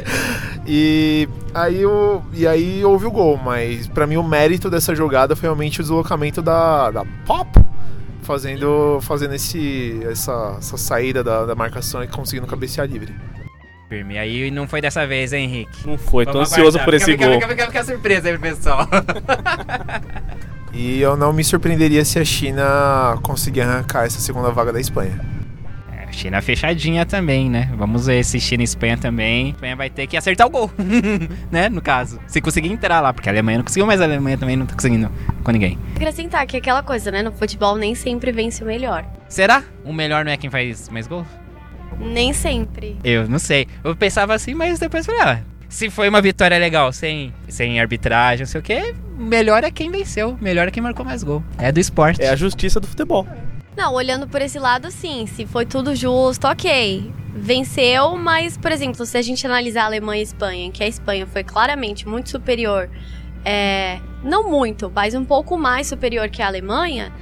e, 0.66 1.26
aí 1.54 1.86
o, 1.86 2.20
e 2.34 2.46
aí 2.46 2.84
houve 2.84 3.06
o 3.06 3.10
gol, 3.10 3.38
mas 3.38 3.86
pra 3.88 4.06
mim 4.06 4.18
o 4.18 4.22
mérito 4.22 4.68
dessa 4.68 4.94
jogada 4.94 5.34
foi 5.34 5.46
realmente 5.46 5.80
o 5.80 5.82
deslocamento 5.82 6.42
da, 6.42 6.90
da 6.90 7.04
Pop 7.24 7.58
fazendo, 8.20 8.98
fazendo 9.00 9.34
esse, 9.34 10.00
essa, 10.04 10.56
essa 10.58 10.76
saída 10.76 11.24
da, 11.24 11.46
da 11.46 11.54
marcação 11.54 12.04
e 12.04 12.08
conseguindo 12.08 12.46
cabecear 12.46 12.86
livre. 12.86 13.14
Firme. 13.88 14.18
Aí 14.18 14.50
não 14.50 14.66
foi 14.66 14.80
dessa 14.80 15.06
vez, 15.06 15.32
hein, 15.32 15.44
Henrique? 15.44 15.86
Não 15.86 15.96
foi, 15.96 16.24
tô 16.26 16.32
Vamos 16.32 16.50
ansioso 16.50 16.78
aguardar. 16.78 16.84
por 16.84 16.94
esse 16.94 17.12
fica, 17.12 17.24
gol. 17.26 17.34
Fica, 17.34 17.48
fica, 17.48 17.66
fica 17.66 17.84
surpresa 17.84 18.28
aí, 18.28 18.38
pessoal. 18.38 18.86
E 20.78 21.00
eu 21.00 21.16
não 21.16 21.32
me 21.32 21.42
surpreenderia 21.42 22.04
se 22.04 22.18
a 22.18 22.24
China 22.24 23.18
conseguir 23.22 23.62
arrancar 23.62 24.04
essa 24.04 24.20
segunda 24.20 24.50
vaga 24.50 24.74
da 24.74 24.78
Espanha. 24.78 25.18
É, 25.90 26.12
China 26.12 26.42
fechadinha 26.42 27.06
também, 27.06 27.48
né? 27.48 27.72
Vamos 27.78 28.04
ver 28.08 28.22
se 28.22 28.38
China 28.38 28.62
e 28.62 28.64
Espanha 28.64 28.98
também. 28.98 29.46
A 29.46 29.50
Espanha 29.52 29.76
vai 29.76 29.88
ter 29.88 30.06
que 30.06 30.18
acertar 30.18 30.46
o 30.46 30.50
gol, 30.50 30.70
né? 31.50 31.70
No 31.70 31.80
caso. 31.80 32.20
Se 32.26 32.42
conseguir 32.42 32.70
entrar 32.70 33.00
lá, 33.00 33.10
porque 33.14 33.26
a 33.26 33.32
Alemanha 33.32 33.56
não 33.56 33.64
conseguiu, 33.64 33.86
mas 33.86 34.02
a 34.02 34.04
Alemanha 34.04 34.36
também 34.36 34.54
não 34.54 34.66
tá 34.66 34.74
conseguindo 34.74 35.10
com 35.42 35.50
ninguém. 35.50 35.78
Acrescentar 35.94 36.46
que 36.46 36.56
é 36.56 36.58
aquela 36.58 36.82
coisa, 36.82 37.10
né? 37.10 37.22
No 37.22 37.32
futebol 37.32 37.74
nem 37.76 37.94
sempre 37.94 38.30
vence 38.30 38.62
o 38.62 38.66
melhor. 38.66 39.02
Será? 39.30 39.62
O 39.82 39.94
melhor 39.94 40.26
não 40.26 40.32
é 40.32 40.36
quem 40.36 40.50
faz 40.50 40.90
mais 40.90 41.06
gols? 41.06 41.26
Nem 41.98 42.32
sempre. 42.32 42.96
Eu 43.02 43.28
não 43.28 43.38
sei. 43.38 43.66
Eu 43.82 43.96
pensava 43.96 44.34
assim, 44.34 44.54
mas 44.54 44.78
depois 44.78 45.06
falei, 45.06 45.20
ah, 45.22 45.40
se 45.68 45.90
foi 45.90 46.08
uma 46.08 46.20
vitória 46.20 46.58
legal, 46.58 46.92
sem, 46.92 47.32
sem 47.48 47.80
arbitragem, 47.80 48.44
não 48.44 48.50
sei 48.50 48.60
o 48.60 48.62
que, 48.62 48.94
melhor 49.18 49.64
é 49.64 49.70
quem 49.70 49.90
venceu, 49.90 50.36
melhor 50.40 50.68
é 50.68 50.70
quem 50.70 50.82
marcou 50.82 51.04
mais 51.04 51.22
gol. 51.22 51.42
É 51.58 51.72
do 51.72 51.80
esporte. 51.80 52.22
É 52.22 52.28
a 52.28 52.36
justiça 52.36 52.78
do 52.78 52.86
futebol. 52.86 53.26
Não, 53.76 53.92
olhando 53.92 54.26
por 54.26 54.40
esse 54.40 54.58
lado, 54.58 54.90
sim. 54.90 55.26
Se 55.26 55.44
foi 55.44 55.66
tudo 55.66 55.94
justo, 55.94 56.46
ok. 56.46 57.12
Venceu, 57.34 58.16
mas, 58.16 58.56
por 58.56 58.72
exemplo, 58.72 59.04
se 59.04 59.18
a 59.18 59.22
gente 59.22 59.46
analisar 59.46 59.82
a 59.82 59.86
Alemanha 59.86 60.20
e 60.20 60.20
a 60.20 60.22
Espanha, 60.22 60.70
que 60.70 60.82
a 60.82 60.88
Espanha 60.88 61.26
foi 61.26 61.44
claramente 61.44 62.08
muito 62.08 62.30
superior, 62.30 62.88
é, 63.44 64.00
não 64.24 64.48
muito, 64.50 64.90
mas 64.94 65.14
um 65.14 65.24
pouco 65.24 65.58
mais 65.58 65.86
superior 65.86 66.30
que 66.30 66.40
a 66.40 66.46
Alemanha, 66.46 67.12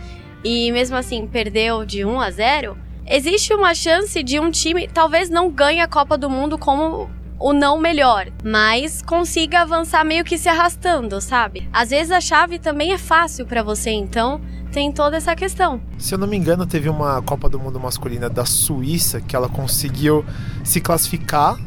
e 0.45 0.71
mesmo 0.71 0.97
assim 0.97 1.27
perdeu 1.27 1.85
de 1.85 2.05
1 2.05 2.21
a 2.21 2.31
0, 2.31 2.79
existe 3.07 3.53
uma 3.55 3.75
chance 3.75 4.23
de 4.23 4.39
um 4.41 4.51
time 4.51 4.89
talvez 4.89 5.31
não 5.31 5.51
ganhe 5.51 5.81
a 5.81 5.89
Copa 5.89 6.17
do 6.17 6.29
Mundo 6.31 6.59
como 6.59 7.09
o 7.39 7.53
não 7.53 7.79
melhor, 7.79 8.29
mas 8.43 9.03
consiga 9.03 9.63
avançar 9.63 10.05
meio 10.05 10.25
que 10.25 10.39
se 10.39 10.49
arrastando, 10.49 11.21
sabe? 11.21 11.69
Às 11.73 11.91
vezes 11.91 12.11
a 12.11 12.21
chave 12.21 12.59
também 12.59 12.93
é 12.93 12.99
fácil 12.99 13.45
pra 13.45 13.63
você, 13.63 13.91
então 13.91 14.41
tem 14.73 14.91
toda 14.91 15.17
essa 15.17 15.37
questão. 15.37 15.81
Se 15.99 16.15
eu 16.15 16.19
não 16.19 16.27
me 16.27 16.37
engano, 16.37 16.67
teve 16.67 16.89
uma 16.89 17.21
Copa 17.23 17.49
do 17.49 17.59
Mundo 17.59 17.79
masculina 17.79 18.29
da 18.29 18.45
Suíça 18.45 19.21
que 19.21 19.37
ela 19.37 19.49
conseguiu 19.49 20.25
se 20.65 20.81
classificar 20.81 21.59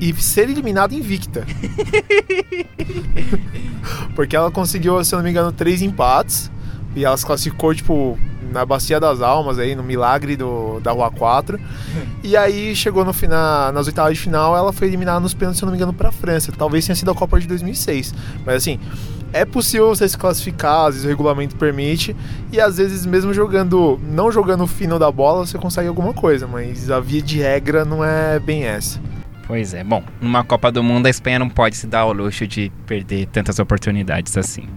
e 0.00 0.12
ser 0.14 0.50
eliminada 0.50 0.94
invicta. 0.94 1.46
Porque 4.14 4.36
ela 4.36 4.50
conseguiu, 4.50 5.02
se 5.04 5.14
eu 5.14 5.18
não 5.18 5.24
me 5.24 5.30
engano, 5.30 5.50
três 5.50 5.82
empates. 5.82 6.50
E 6.96 7.04
ela 7.04 7.16
se 7.16 7.24
classificou, 7.24 7.74
tipo, 7.74 8.18
na 8.50 8.64
Bacia 8.64 8.98
das 8.98 9.20
Almas, 9.20 9.58
aí, 9.58 9.74
no 9.74 9.82
milagre 9.82 10.36
do, 10.36 10.80
da 10.80 10.90
Rua 10.92 11.10
4. 11.10 11.60
E 12.24 12.36
aí 12.36 12.74
chegou 12.74 13.04
no 13.04 13.12
final, 13.12 13.70
nas 13.72 13.86
oitavas 13.86 14.14
de 14.14 14.20
final, 14.20 14.56
ela 14.56 14.72
foi 14.72 14.88
eliminada 14.88 15.20
nos 15.20 15.34
pênaltis, 15.34 15.58
se 15.58 15.64
eu 15.64 15.66
não 15.66 15.72
me 15.72 15.78
engano, 15.78 15.92
pra 15.92 16.10
França. 16.10 16.50
Talvez 16.56 16.86
tenha 16.86 16.96
sido 16.96 17.10
a 17.10 17.14
Copa 17.14 17.38
de 17.38 17.46
2006. 17.46 18.14
Mas 18.44 18.56
assim, 18.56 18.80
é 19.32 19.44
possível 19.44 19.88
você 19.88 20.08
se 20.08 20.16
classificar, 20.16 20.86
às 20.86 20.94
vezes 20.94 21.04
o 21.04 21.08
regulamento 21.08 21.56
permite, 21.56 22.16
e 22.50 22.60
às 22.60 22.78
vezes 22.78 23.04
mesmo 23.04 23.34
jogando, 23.34 24.00
não 24.02 24.32
jogando 24.32 24.64
o 24.64 24.66
fino 24.66 24.98
da 24.98 25.10
bola, 25.10 25.46
você 25.46 25.58
consegue 25.58 25.88
alguma 25.88 26.14
coisa, 26.14 26.46
mas 26.46 26.90
a 26.90 27.00
via 27.00 27.20
de 27.20 27.38
regra 27.38 27.84
não 27.84 28.02
é 28.02 28.38
bem 28.38 28.64
essa. 28.64 28.98
Pois 29.46 29.74
é. 29.74 29.84
Bom, 29.84 30.02
numa 30.20 30.42
Copa 30.42 30.72
do 30.72 30.82
Mundo 30.82 31.06
a 31.06 31.10
Espanha 31.10 31.38
não 31.38 31.48
pode 31.48 31.76
se 31.76 31.86
dar 31.86 32.00
ao 32.00 32.12
luxo 32.12 32.46
de 32.46 32.72
perder 32.86 33.26
tantas 33.26 33.58
oportunidades 33.58 34.36
assim. 34.36 34.68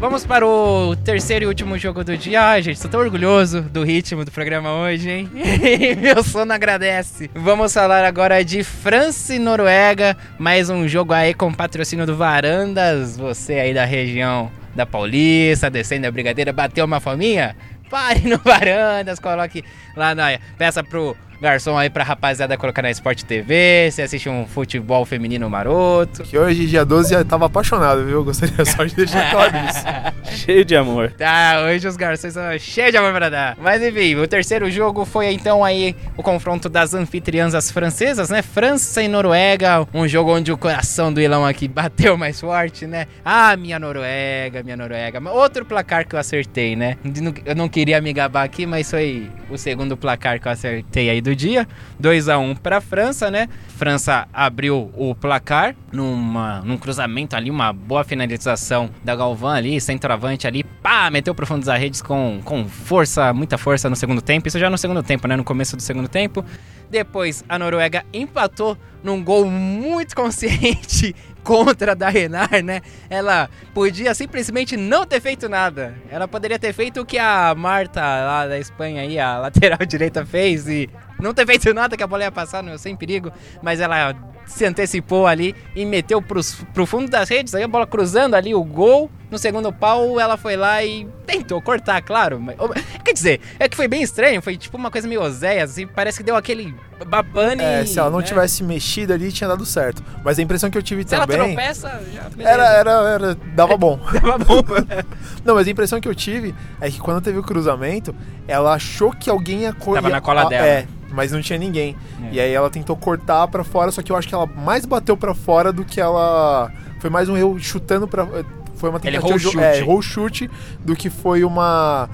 Vamos 0.00 0.24
para 0.24 0.46
o 0.46 0.96
terceiro 0.96 1.44
e 1.44 1.46
último 1.46 1.76
jogo 1.76 2.02
do 2.02 2.16
dia. 2.16 2.40
Ai, 2.42 2.62
gente, 2.62 2.80
tô 2.80 2.88
tão 2.88 3.00
orgulhoso 3.00 3.60
do 3.60 3.84
ritmo 3.84 4.24
do 4.24 4.30
programa 4.30 4.72
hoje, 4.72 5.10
hein? 5.10 5.30
Meu 6.00 6.24
sono 6.24 6.54
agradece. 6.54 7.30
Vamos 7.34 7.74
falar 7.74 8.06
agora 8.06 8.42
de 8.42 8.64
França 8.64 9.34
e 9.34 9.38
Noruega. 9.38 10.16
Mais 10.38 10.70
um 10.70 10.88
jogo 10.88 11.12
aí 11.12 11.34
com 11.34 11.52
patrocínio 11.52 12.06
do 12.06 12.16
Varandas. 12.16 13.18
Você 13.18 13.52
aí 13.52 13.74
da 13.74 13.84
região 13.84 14.50
da 14.74 14.86
Paulista, 14.86 15.68
descendo 15.68 16.06
a 16.06 16.10
Brigadeira, 16.10 16.50
bateu 16.50 16.86
uma 16.86 16.98
fominha? 16.98 17.54
Pare 17.90 18.26
no 18.26 18.38
Varandas, 18.38 19.18
coloque 19.18 19.62
lá 19.94 20.14
na... 20.14 20.38
Peça 20.56 20.82
pro 20.82 21.14
garçom 21.40 21.76
aí 21.76 21.88
pra 21.88 22.04
rapaziada 22.04 22.56
colocar 22.56 22.82
na 22.82 22.90
Sport 22.90 23.22
TV, 23.22 23.88
você 23.90 24.02
assiste 24.02 24.28
um 24.28 24.46
futebol 24.46 25.04
feminino 25.04 25.48
maroto. 25.48 26.22
Que 26.24 26.38
hoje, 26.38 26.66
dia 26.66 26.84
12, 26.84 27.10
já 27.10 27.24
tava 27.24 27.46
apaixonado, 27.46 28.04
viu? 28.04 28.22
Gostaria 28.22 28.64
só 28.66 28.84
de 28.84 28.94
deixar 28.94 29.30
claro 29.30 29.52
isso. 29.68 30.36
Cheio 30.44 30.64
de 30.64 30.76
amor. 30.76 31.12
Tá, 31.12 31.62
hoje 31.64 31.88
os 31.88 31.96
garçons 31.96 32.34
são 32.34 32.58
cheios 32.58 32.92
de 32.92 32.96
amor 32.96 33.12
pra 33.12 33.28
dar. 33.28 33.56
Mas 33.60 33.82
enfim, 33.82 34.14
o 34.16 34.28
terceiro 34.28 34.70
jogo 34.70 35.04
foi 35.04 35.32
então 35.32 35.64
aí 35.64 35.96
o 36.16 36.22
confronto 36.22 36.68
das 36.68 36.94
anfitriãs 36.94 37.54
as 37.54 37.70
francesas, 37.70 38.30
né? 38.30 38.42
França 38.42 39.02
e 39.02 39.08
Noruega, 39.08 39.86
um 39.92 40.06
jogo 40.06 40.36
onde 40.36 40.52
o 40.52 40.58
coração 40.58 41.12
do 41.12 41.20
Ilão 41.20 41.44
aqui 41.44 41.66
bateu 41.66 42.16
mais 42.16 42.40
forte, 42.40 42.86
né? 42.86 43.06
Ah, 43.24 43.56
minha 43.56 43.78
Noruega, 43.78 44.62
minha 44.62 44.76
Noruega. 44.76 45.20
Outro 45.30 45.64
placar 45.64 46.06
que 46.06 46.14
eu 46.14 46.18
acertei, 46.18 46.76
né? 46.76 46.96
Eu 47.44 47.54
não 47.56 47.68
queria 47.68 48.00
me 48.00 48.12
gabar 48.12 48.44
aqui, 48.44 48.66
mas 48.66 48.90
foi 48.90 49.28
o 49.48 49.56
segundo 49.58 49.96
placar 49.96 50.40
que 50.40 50.46
eu 50.46 50.52
acertei 50.52 51.10
aí 51.10 51.20
do 51.20 51.29
dia. 51.34 51.66
2 51.98 52.28
a 52.28 52.38
1 52.38 52.56
para 52.56 52.80
França, 52.80 53.30
né? 53.30 53.48
França 53.76 54.28
abriu 54.32 54.90
o 54.96 55.14
placar 55.14 55.74
numa, 55.92 56.60
num 56.60 56.76
cruzamento 56.76 57.34
ali, 57.36 57.50
uma 57.50 57.72
boa 57.72 58.04
finalização 58.04 58.90
da 59.02 59.16
Galvão 59.16 59.50
ali, 59.50 59.80
centroavante 59.80 60.46
ali, 60.46 60.64
pá, 60.64 61.10
meteu 61.10 61.34
pro 61.34 61.46
fundo 61.46 61.64
das 61.64 61.78
redes 61.78 62.02
com, 62.02 62.40
com 62.44 62.66
força, 62.66 63.32
muita 63.32 63.56
força 63.56 63.88
no 63.88 63.96
segundo 63.96 64.20
tempo. 64.20 64.48
Isso 64.48 64.58
já 64.58 64.68
no 64.68 64.78
segundo 64.78 65.02
tempo, 65.02 65.26
né? 65.26 65.36
No 65.36 65.44
começo 65.44 65.76
do 65.76 65.82
segundo 65.82 66.08
tempo. 66.08 66.44
Depois 66.90 67.44
a 67.48 67.58
Noruega 67.58 68.04
empatou 68.12 68.76
num 69.02 69.22
gol 69.22 69.46
muito 69.46 70.14
consciente 70.14 71.14
contra 71.42 71.94
da 71.94 72.08
Renar, 72.08 72.62
né? 72.62 72.82
Ela 73.08 73.48
podia 73.72 74.14
simplesmente 74.14 74.76
não 74.76 75.06
ter 75.06 75.20
feito 75.20 75.48
nada. 75.48 75.94
Ela 76.10 76.28
poderia 76.28 76.58
ter 76.58 76.72
feito 76.72 77.00
o 77.00 77.06
que 77.06 77.18
a 77.18 77.54
Marta 77.54 78.00
lá 78.00 78.46
da 78.46 78.58
Espanha 78.58 79.02
aí, 79.02 79.18
a 79.18 79.38
lateral 79.40 79.78
direita 79.86 80.26
fez 80.26 80.68
e 80.68 80.90
não 81.20 81.32
ter 81.32 81.46
feito 81.46 81.72
nada 81.72 81.96
que 81.96 82.02
a 82.02 82.06
bola 82.06 82.24
ia 82.24 82.32
passar 82.32 82.62
no, 82.62 82.76
sem 82.78 82.96
perigo, 82.96 83.32
mas 83.62 83.80
ela 83.80 84.14
se 84.46 84.64
antecipou 84.64 85.26
ali 85.26 85.54
e 85.74 85.84
meteu 85.84 86.20
pros, 86.20 86.64
pro 86.74 86.86
fundo 86.86 87.10
das 87.10 87.28
redes, 87.28 87.54
aí 87.54 87.62
a 87.62 87.68
bola 87.68 87.86
cruzando 87.86 88.34
ali 88.34 88.54
o 88.54 88.62
gol. 88.62 89.10
No 89.30 89.38
segundo 89.38 89.72
pau, 89.72 90.18
ela 90.18 90.36
foi 90.36 90.56
lá 90.56 90.82
e 90.82 91.06
tentou 91.24 91.62
cortar, 91.62 92.02
claro. 92.02 92.40
Mas, 92.40 92.56
quer 93.04 93.12
dizer, 93.12 93.40
é 93.60 93.68
que 93.68 93.76
foi 93.76 93.86
bem 93.86 94.02
estranho, 94.02 94.42
foi 94.42 94.56
tipo 94.56 94.76
uma 94.76 94.90
coisa 94.90 95.06
meio 95.06 95.22
oséia, 95.22 95.62
assim, 95.62 95.86
parece 95.86 96.18
que 96.18 96.24
deu 96.24 96.34
aquele 96.34 96.74
babane. 97.06 97.62
É, 97.62 97.86
se 97.86 98.00
ela 98.00 98.10
não 98.10 98.18
né? 98.18 98.24
tivesse 98.24 98.64
mexido 98.64 99.12
ali, 99.12 99.30
tinha 99.30 99.46
dado 99.46 99.64
certo. 99.64 100.02
Mas 100.24 100.36
a 100.40 100.42
impressão 100.42 100.68
que 100.68 100.76
eu 100.76 100.82
tive 100.82 101.04
se 101.04 101.10
também. 101.10 101.36
ela 101.36 101.46
tropeça, 101.46 102.02
já. 102.12 102.28
Era, 102.42 102.64
era, 102.72 102.90
era. 102.90 103.34
Dava 103.54 103.76
bom. 103.76 104.00
dava 104.12 104.38
bom. 104.38 104.62
não, 105.44 105.54
mas 105.54 105.68
a 105.68 105.70
impressão 105.70 106.00
que 106.00 106.08
eu 106.08 106.14
tive 106.14 106.52
é 106.80 106.90
que 106.90 106.98
quando 106.98 107.22
teve 107.22 107.38
o 107.38 107.42
cruzamento, 107.42 108.12
ela 108.48 108.74
achou 108.74 109.12
que 109.12 109.30
alguém 109.30 109.60
ia 109.60 109.72
correr. 109.72 110.02
Tava 110.02 110.08
na 110.08 110.20
cola 110.20 110.46
dela. 110.46 110.66
É, 110.66 110.88
mas 111.10 111.32
não 111.32 111.40
tinha 111.40 111.58
ninguém. 111.58 111.96
É. 112.24 112.34
E 112.34 112.40
aí 112.40 112.52
ela 112.52 112.70
tentou 112.70 112.96
cortar 112.96 113.46
para 113.48 113.64
fora, 113.64 113.90
só 113.90 114.02
que 114.02 114.12
eu 114.12 114.16
acho 114.16 114.28
que 114.28 114.34
ela 114.34 114.46
mais 114.46 114.84
bateu 114.84 115.16
para 115.16 115.34
fora 115.34 115.72
do 115.72 115.84
que 115.84 116.00
ela. 116.00 116.72
Foi 116.98 117.10
mais 117.10 117.28
um 117.28 117.36
erro 117.36 117.58
chutando 117.58 118.06
para 118.06 118.26
Foi 118.74 118.90
uma 118.90 119.00
tentativa 119.00 119.38
de 119.38 119.44
chute. 119.44 119.58
É, 119.58 119.78
errou 119.78 120.02
chute 120.02 120.50
do 120.80 120.94
que 120.94 121.10
foi 121.10 121.44
uma. 121.44 122.08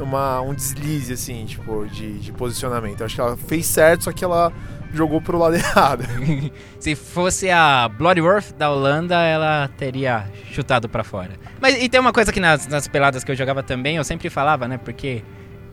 Uma, 0.00 0.40
um 0.40 0.52
deslize, 0.52 1.12
assim, 1.12 1.44
tipo, 1.44 1.86
de, 1.86 2.18
de 2.18 2.32
posicionamento. 2.32 3.00
Eu 3.00 3.06
acho 3.06 3.14
que 3.14 3.20
ela 3.20 3.36
fez 3.36 3.66
certo, 3.66 4.04
só 4.04 4.12
que 4.12 4.24
ela 4.24 4.52
jogou 4.92 5.20
pro 5.20 5.38
lado 5.38 5.54
errado. 5.56 6.04
Se 6.80 6.96
fosse 6.96 7.50
a 7.50 7.88
Bloodworth 7.88 8.52
da 8.56 8.70
Holanda, 8.70 9.22
ela 9.22 9.68
teria 9.76 10.26
chutado 10.50 10.88
para 10.88 11.04
fora. 11.04 11.30
Mas 11.60 11.80
e 11.80 11.88
tem 11.88 12.00
uma 12.00 12.12
coisa 12.12 12.32
que 12.32 12.40
nas, 12.40 12.66
nas 12.66 12.88
peladas 12.88 13.22
que 13.22 13.30
eu 13.30 13.36
jogava 13.36 13.62
também, 13.62 13.96
eu 13.96 14.04
sempre 14.04 14.28
falava, 14.28 14.66
né? 14.66 14.78
Porque 14.78 15.22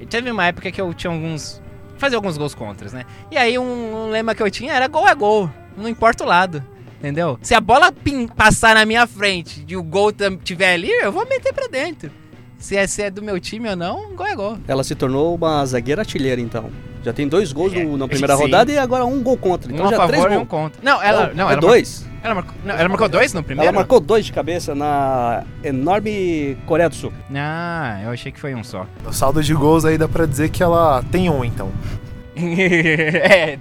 teve 0.10 0.30
uma 0.30 0.46
época 0.46 0.72
que 0.72 0.80
eu 0.80 0.94
tinha 0.94 1.12
alguns 1.12 1.62
fazer 2.00 2.16
alguns 2.16 2.38
gols 2.38 2.56
contras, 2.56 2.94
né? 2.94 3.06
E 3.30 3.38
aí 3.38 3.60
um, 3.60 4.06
um, 4.06 4.10
lema 4.10 4.34
que 4.34 4.42
eu 4.42 4.50
tinha 4.50 4.74
era 4.74 4.88
gol 4.88 5.08
é 5.08 5.14
gol, 5.14 5.50
não 5.78 5.88
importa 5.88 6.24
o 6.24 6.28
lado. 6.28 6.64
Entendeu? 6.98 7.40
Se 7.42 7.54
a 7.56 7.62
bola 7.62 7.94
passar 8.36 8.76
na 8.76 8.86
minha 8.86 9.08
frente 9.08 9.64
e 9.66 9.78
o 9.78 9.84
gol 9.84 10.12
tiver 10.44 10.74
ali, 10.74 10.90
eu 10.90 11.14
vou 11.14 11.26
meter 11.26 11.54
pra 11.54 11.68
dentro. 11.68 12.12
Se 12.60 12.76
é, 12.76 12.86
se 12.86 13.02
é 13.02 13.10
do 13.10 13.24
meu 13.24 13.40
time 13.40 13.70
ou 13.70 13.76
não, 13.76 14.14
gol 14.16 14.28
é 14.28 14.36
gol. 14.36 14.58
Ela 14.68 14.84
se 14.84 14.94
tornou 14.94 15.34
uma 15.34 15.66
zagueira 15.66 16.02
artilheira, 16.02 16.40
então. 16.42 16.70
Já 17.04 17.14
tem 17.14 17.28
dois 17.28 17.54
gols 17.54 17.74
é, 17.74 17.84
no, 17.84 17.98
na 17.98 18.08
primeira 18.08 18.36
rodada 18.36 18.70
e 18.70 18.78
agora 18.78 19.06
um 19.06 19.24
gol 19.24 19.38
contra. 19.38 19.72
Então 19.72 19.86
um 19.86 19.90
já 19.90 19.96
a 19.96 20.00
favor 20.00 20.12
três 20.12 20.34
e 20.34 20.38
um 20.38 20.46
contra. 20.46 20.82
Não, 20.84 21.02
ela. 21.02 21.28
Não, 21.28 21.36
não 21.36 21.50
é 21.50 21.54
ela 21.54 21.62
dois. 21.62 22.02
Marcou, 22.02 22.20
ela, 22.22 22.36
marcou, 22.36 22.56
não, 22.66 22.76
ela 22.76 22.90
marcou 22.90 23.10
dois 23.10 23.34
no 23.34 23.42
primeiro? 23.42 23.70
Ela 23.70 23.76
marcou 23.76 24.00
dois 24.02 24.26
de 24.26 24.34
cabeça 24.34 24.76
na 24.76 25.46
enorme 25.64 26.58
Coreia 26.66 26.90
do 26.90 26.96
Sul. 26.96 27.14
Ah, 27.34 28.02
eu 28.04 28.12
achei 28.12 28.30
que 28.30 28.40
foi 28.40 28.54
um 28.54 28.64
só. 28.64 28.86
No 29.06 29.14
saldo 29.14 29.42
de 29.42 29.54
gols 29.54 29.86
aí 29.86 29.98
dá 29.98 30.10
pra 30.10 30.26
dizer 30.26 30.50
que 30.50 30.62
ela 30.62 31.02
tem 31.10 31.30
um, 31.30 31.46
então. 31.46 31.72
é, 32.36 33.58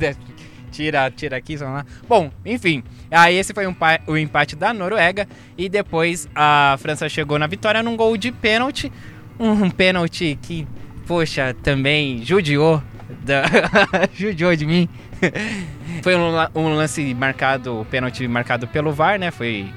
tira, 0.69 1.11
tira 1.11 1.37
aqui, 1.37 1.57
vamos 1.57 1.75
lá. 1.75 1.87
Bom, 2.09 2.31
enfim, 2.45 2.83
aí 3.11 3.37
esse 3.37 3.53
foi 3.53 3.67
um 3.67 3.75
o 4.07 4.17
empate 4.17 4.55
da 4.55 4.73
Noruega 4.73 5.27
e 5.57 5.69
depois 5.69 6.29
a 6.35 6.77
França 6.79 7.09
chegou 7.09 7.39
na 7.39 7.47
vitória 7.47 7.83
num 7.83 7.97
gol 7.97 8.17
de 8.17 8.31
pênalti, 8.31 8.93
um 9.39 9.71
pênalti 9.71 10.39
que, 10.41 10.67
poxa, 11.07 11.55
também 11.63 12.25
judiou, 12.25 12.83
da, 13.25 13.43
judiou 14.15 14.55
de 14.55 14.67
mim. 14.67 14.89
foi 16.03 16.15
um, 16.15 16.33
um 16.55 16.75
lance 16.75 17.15
marcado, 17.15 17.87
pênalti 17.91 18.27
marcado 18.29 18.69
pelo 18.69 18.93
VAR, 18.93 19.19
né? 19.19 19.31
Foi, 19.31 19.69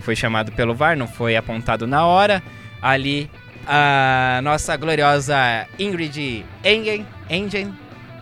foi 0.00 0.16
chamado 0.16 0.52
pelo 0.52 0.74
VAR, 0.74 0.96
não 0.96 1.06
foi 1.06 1.36
apontado 1.36 1.86
na 1.86 2.06
hora. 2.06 2.42
Ali 2.80 3.30
a 3.66 4.40
nossa 4.42 4.76
gloriosa 4.76 5.66
Ingrid 5.78 6.44
Engen, 6.64 7.06
Engen 7.28 7.74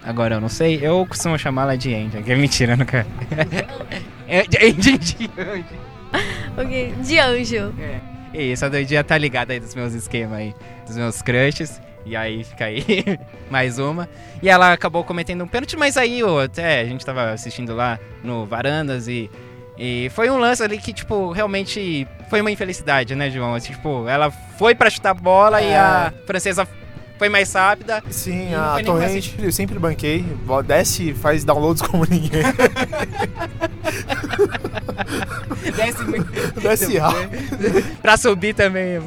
Agora 0.06 0.36
eu 0.36 0.40
não 0.40 0.48
sei, 0.48 0.78
eu 0.80 1.04
costumo 1.04 1.36
chamá-la 1.36 1.74
de 1.74 1.92
Angel, 1.92 2.22
que 2.22 2.30
é 2.30 2.36
mentira, 2.36 2.76
nunca. 2.76 3.04
é, 4.28 4.40
Angel 4.40 4.98
de 4.98 5.30
anjo. 5.36 5.64
ok, 6.56 6.94
de 7.02 7.18
anjo. 7.18 7.74
É. 7.80 8.00
E 8.32 8.52
essa 8.52 8.70
doidinha 8.70 9.02
tá 9.02 9.18
ligada 9.18 9.52
aí 9.52 9.58
dos 9.58 9.74
meus 9.74 9.94
esquemas 9.94 10.38
aí, 10.38 10.54
dos 10.86 10.96
meus 10.96 11.20
crushes. 11.22 11.80
E 12.04 12.14
aí 12.14 12.44
fica 12.44 12.66
aí 12.66 12.84
mais 13.50 13.80
uma. 13.80 14.08
E 14.40 14.48
ela 14.48 14.72
acabou 14.72 15.02
cometendo 15.02 15.42
um 15.42 15.48
pênalti, 15.48 15.76
mas 15.76 15.96
aí 15.96 16.22
ó, 16.22 16.44
até 16.44 16.82
a 16.82 16.84
gente 16.84 17.04
tava 17.04 17.32
assistindo 17.32 17.74
lá 17.74 17.98
no 18.22 18.46
Varandas 18.46 19.08
e. 19.08 19.28
E 19.78 20.08
foi 20.14 20.30
um 20.30 20.38
lance 20.38 20.62
ali 20.62 20.78
que, 20.78 20.90
tipo, 20.90 21.32
realmente 21.32 22.08
foi 22.30 22.40
uma 22.40 22.50
infelicidade, 22.50 23.14
né, 23.14 23.28
João? 23.28 23.54
Assim, 23.54 23.74
tipo, 23.74 24.08
ela 24.08 24.30
foi 24.30 24.74
para 24.74 24.88
chutar 24.88 25.10
a 25.10 25.14
bola 25.14 25.60
é. 25.60 25.70
e 25.70 25.74
a 25.74 26.14
francesa 26.26 26.66
foi 27.18 27.29
mais 27.29 27.52
rápida. 27.52 28.02
Sim, 28.11 28.55
a 28.55 28.81
torrente 28.85 29.35
eu 29.38 29.52
sempre 29.52 29.79
banquei. 29.79 30.24
Desce 30.66 31.14
faz 31.14 31.44
downloads 31.44 31.83
como 31.83 32.05
ninguém. 32.05 32.42
Desce 35.76 36.05
muito. 36.05 36.61
Desce 36.61 36.98
rápido. 36.98 37.98
pra 38.00 38.16
subir 38.16 38.55
também, 38.55 38.94
é 38.94 39.00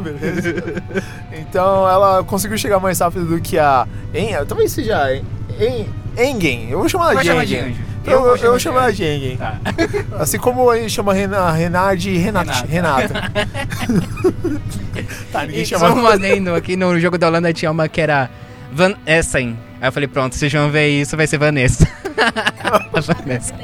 beleza. 0.00 0.54
Então 1.32 1.88
ela 1.88 2.24
conseguiu 2.24 2.58
chegar 2.58 2.80
mais 2.80 2.98
rápido 3.00 3.26
do 3.26 3.40
que 3.40 3.58
a. 3.58 3.86
En, 4.12 4.32
talvez 4.46 4.72
seja 4.72 5.14
en, 5.14 5.86
Engen. 6.16 6.70
Eu 6.70 6.78
vou 6.78 6.88
chamar 6.88 7.12
ela 7.12 7.44
de 7.44 7.56
Engen. 7.56 7.76
Eu, 8.06 8.26
eu, 8.26 8.36
eu 8.36 8.50
vou 8.50 8.58
chamar 8.58 8.82
ela 8.84 8.92
de. 8.92 9.36
Tá. 9.38 9.58
Assim 10.18 10.38
como 10.38 10.68
a 10.68 10.76
gente 10.76 10.90
chama 10.90 11.12
a 11.12 11.52
Renard 11.52 12.02
de 12.02 12.16
Renata. 12.18 12.66
Renata. 12.66 13.14
tá, 15.32 15.46
ninguém 15.46 15.64
chama. 15.64 15.88
Só 15.88 15.94
um 15.94 16.06
adendo 16.06 16.54
aqui 16.54 16.76
no 16.76 16.98
jogo 17.00 17.16
da 17.16 17.28
Holanda 17.28 17.52
tinha 17.52 17.70
uma 17.70 17.88
que 17.88 18.00
era 18.00 18.30
Van 18.70 18.94
Essen. 19.06 19.58
Aí 19.80 19.88
eu 19.88 19.92
falei, 19.92 20.08
pronto, 20.08 20.34
vocês 20.34 20.52
vão 20.52 20.70
ver 20.70 20.88
isso, 20.88 21.16
vai 21.16 21.26
ser 21.26 21.38
Vanessa. 21.38 21.86
Vanessa. 22.92 23.54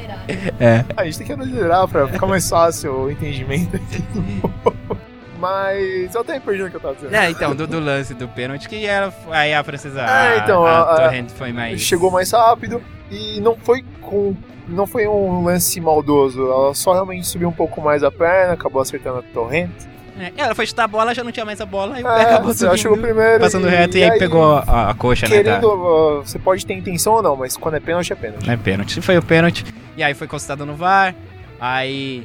É. 0.59 0.83
A 0.97 1.05
gente 1.05 1.19
tem 1.19 1.27
que 1.27 1.33
analisar 1.33 1.87
pra 1.87 2.07
ficar 2.07 2.27
mais 2.27 2.49
fácil 2.49 2.93
o 2.93 3.11
entendimento. 3.11 3.79
Mas 5.39 6.13
eu 6.13 6.21
até 6.21 6.39
perdi 6.39 6.61
o 6.61 6.69
que 6.69 6.75
eu 6.75 6.79
tava 6.79 6.93
dizendo. 6.93 7.15
É, 7.15 7.31
então, 7.31 7.55
do, 7.55 7.65
do 7.65 7.79
lance 7.79 8.13
do 8.13 8.27
pênalti, 8.27 8.69
que 8.69 8.85
era, 8.85 9.11
aí 9.31 9.51
a 9.51 9.63
francesa, 9.63 10.01
é, 10.01 10.37
então, 10.37 10.63
a, 10.63 10.81
a, 10.81 11.09
a 11.09 11.23
foi 11.35 11.51
mais... 11.51 11.81
Chegou 11.81 12.11
mais 12.11 12.29
rápido 12.29 12.79
e 13.11 13.39
não 13.39 13.55
foi 13.55 13.83
com... 14.01 14.35
Não 14.67 14.87
foi 14.87 15.05
um 15.05 15.43
lance 15.43 15.81
maldoso, 15.81 16.43
ela 16.45 16.73
só 16.73 16.93
realmente 16.93 17.27
subiu 17.27 17.49
um 17.49 17.51
pouco 17.51 17.81
mais 17.81 18.03
a 18.03 18.11
perna, 18.11 18.53
acabou 18.53 18.81
acertando 18.81 19.19
a 19.19 19.21
torrente. 19.21 19.91
É, 20.17 20.31
ela 20.37 20.55
foi 20.55 20.65
chutar 20.65 20.83
a 20.83 20.87
bola, 20.87 21.13
já 21.13 21.23
não 21.23 21.31
tinha 21.31 21.45
mais 21.45 21.59
a 21.59 21.65
bola, 21.65 21.99
e 21.99 22.03
é, 22.03 22.05
acabou 22.05 22.53
subindo, 22.53 22.77
chegou 22.77 22.97
primeiro. 22.97 23.39
Passando 23.39 23.67
e, 23.67 23.71
reto 23.71 23.97
e, 23.97 24.03
aí, 24.03 24.11
aí 24.11 24.19
pegou 24.19 24.55
a, 24.55 24.91
a 24.91 24.93
coxa, 24.93 25.25
querendo, 25.25 25.45
né? 25.45 25.59
Querendo, 25.59 26.19
tá? 26.19 26.25
você 26.25 26.39
pode 26.39 26.65
ter 26.65 26.73
intenção 26.73 27.13
ou 27.13 27.23
não, 27.23 27.35
mas 27.35 27.57
quando 27.57 27.75
é 27.75 27.79
pênalti, 27.79 28.13
é 28.13 28.15
pênalti. 28.15 28.49
É 28.49 28.55
pênalti. 28.55 29.01
Foi 29.01 29.17
o 29.17 29.23
pênalti, 29.23 29.65
e 29.97 30.03
aí 30.03 30.13
foi 30.13 30.27
constatado 30.27 30.65
no 30.65 30.75
VAR, 30.75 31.15
aí 31.59 32.23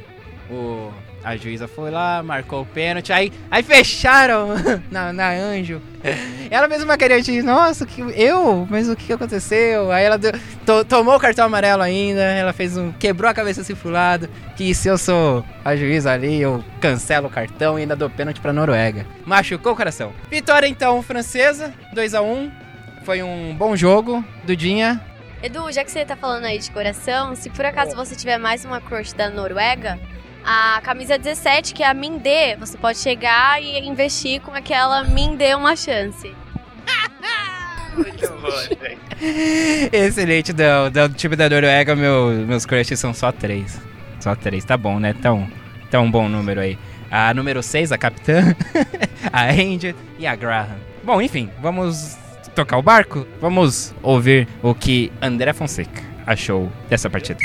o 0.51 0.91
a 1.27 1.37
juíza 1.37 1.67
foi 1.67 1.91
lá, 1.91 2.23
marcou 2.23 2.63
o 2.63 2.65
pênalti, 2.65 3.13
aí, 3.13 3.33
aí 3.51 3.61
fecharam 3.61 4.51
na, 4.89 5.13
na 5.13 5.31
Anjo. 5.31 5.83
Ela 6.49 6.69
mesma 6.69 6.97
queria 6.97 7.21
dizer, 7.21 7.43
nossa, 7.43 7.85
que, 7.85 8.01
eu? 8.01 8.65
Mas 8.71 8.89
o 8.89 8.95
que 8.95 9.13
aconteceu? 9.13 9.91
Aí 9.91 10.05
ela 10.05 10.17
deu, 10.17 10.31
to, 10.65 10.85
tomou 10.85 11.17
o 11.17 11.19
cartão 11.19 11.45
amarelo 11.45 11.83
ainda, 11.83 12.21
ela 12.21 12.53
fez 12.53 12.77
um. 12.77 12.93
quebrou 12.93 13.29
a 13.29 13.35
cabeça 13.35 13.63
assim 13.63 13.75
pro 13.75 13.91
lado, 13.91 14.31
que 14.57 14.73
se 14.73 14.87
eu 14.87 14.97
sou 14.97 15.45
a 15.65 15.75
juíza 15.75 16.13
ali, 16.13 16.41
eu 16.41 16.65
cancelo 16.81 17.27
o 17.27 17.31
cartão 17.31 17.77
e 17.77 17.83
ainda 17.83 17.97
dou 17.97 18.09
pênalti 18.09 18.41
pra 18.41 18.53
Noruega. 18.53 19.05
Machucou 19.25 19.73
o 19.73 19.77
coração. 19.77 20.13
Vitória 20.31 20.69
então 20.69 21.03
francesa, 21.03 21.75
2 21.93 22.15
a 22.15 22.23
1 22.23 22.53
Foi 23.03 23.25
um 23.25 23.53
bom 23.53 23.75
jogo, 23.75 24.25
Dudinha. 24.45 25.05
Edu, 25.43 25.73
já 25.73 25.83
que 25.83 25.91
você 25.91 26.05
tá 26.05 26.15
falando 26.15 26.45
aí 26.45 26.61
de 26.61 26.71
coração, 26.71 27.35
se 27.35 27.51
por 27.51 27.67
acaso 27.67 27.97
você 27.97 28.15
tiver 28.15 28.39
mais 28.39 28.65
uma 28.65 28.81
crush 28.81 29.13
da 29.13 29.29
Noruega, 29.29 29.99
a 30.47 30.81
camisa 30.81 31.19
17, 31.19 31.75
que 31.75 31.83
é 31.83 31.89
a 31.89 31.93
Mindê, 31.93 32.55
você 32.55 32.79
pode 32.79 32.99
chegar 32.99 33.61
e 33.61 33.81
investir 33.81 34.41
com 34.41 34.53
aquela 34.53 35.03
Mindê 35.03 35.57
uma 35.57 35.75
chance. 35.75 36.33
Muito 37.97 38.29
bom, 38.29 38.79
velho. 38.81 38.99
Excelente, 39.93 40.53
do, 40.53 40.91
do 40.91 41.09
time 41.15 41.35
da 41.35 41.51
Noruega, 41.51 41.97
meu, 41.97 42.31
meus 42.47 42.65
crushes 42.65 43.01
são 43.01 43.13
só 43.13 43.33
três. 43.33 43.81
Só 44.21 44.37
três, 44.37 44.65
tá 44.65 44.77
bom, 44.77 45.01
né? 45.01 45.15
Tão, 45.21 45.51
tão 45.91 46.09
bom 46.09 46.29
número 46.29 46.61
aí. 46.61 46.79
A 47.11 47.35
número 47.35 47.63
6, 47.63 47.91
a 47.91 47.99
capitã, 47.99 48.55
a 49.33 49.51
Angel 49.51 49.95
e 50.19 50.27
a 50.27 50.37
Graham. 50.37 50.77
Bom, 51.03 51.21
enfim, 51.21 51.51
vamos 51.61 52.17
tocar 52.55 52.77
o 52.79 52.83
barco? 52.83 53.27
Vamos 53.41 53.95
ouvir 54.03 54.47
o 54.63 54.75
que 54.75 55.13
André 55.21 55.53
Fonseca 55.53 56.03
achou 56.27 56.71
dessa 56.89 57.09
partida. 57.09 57.39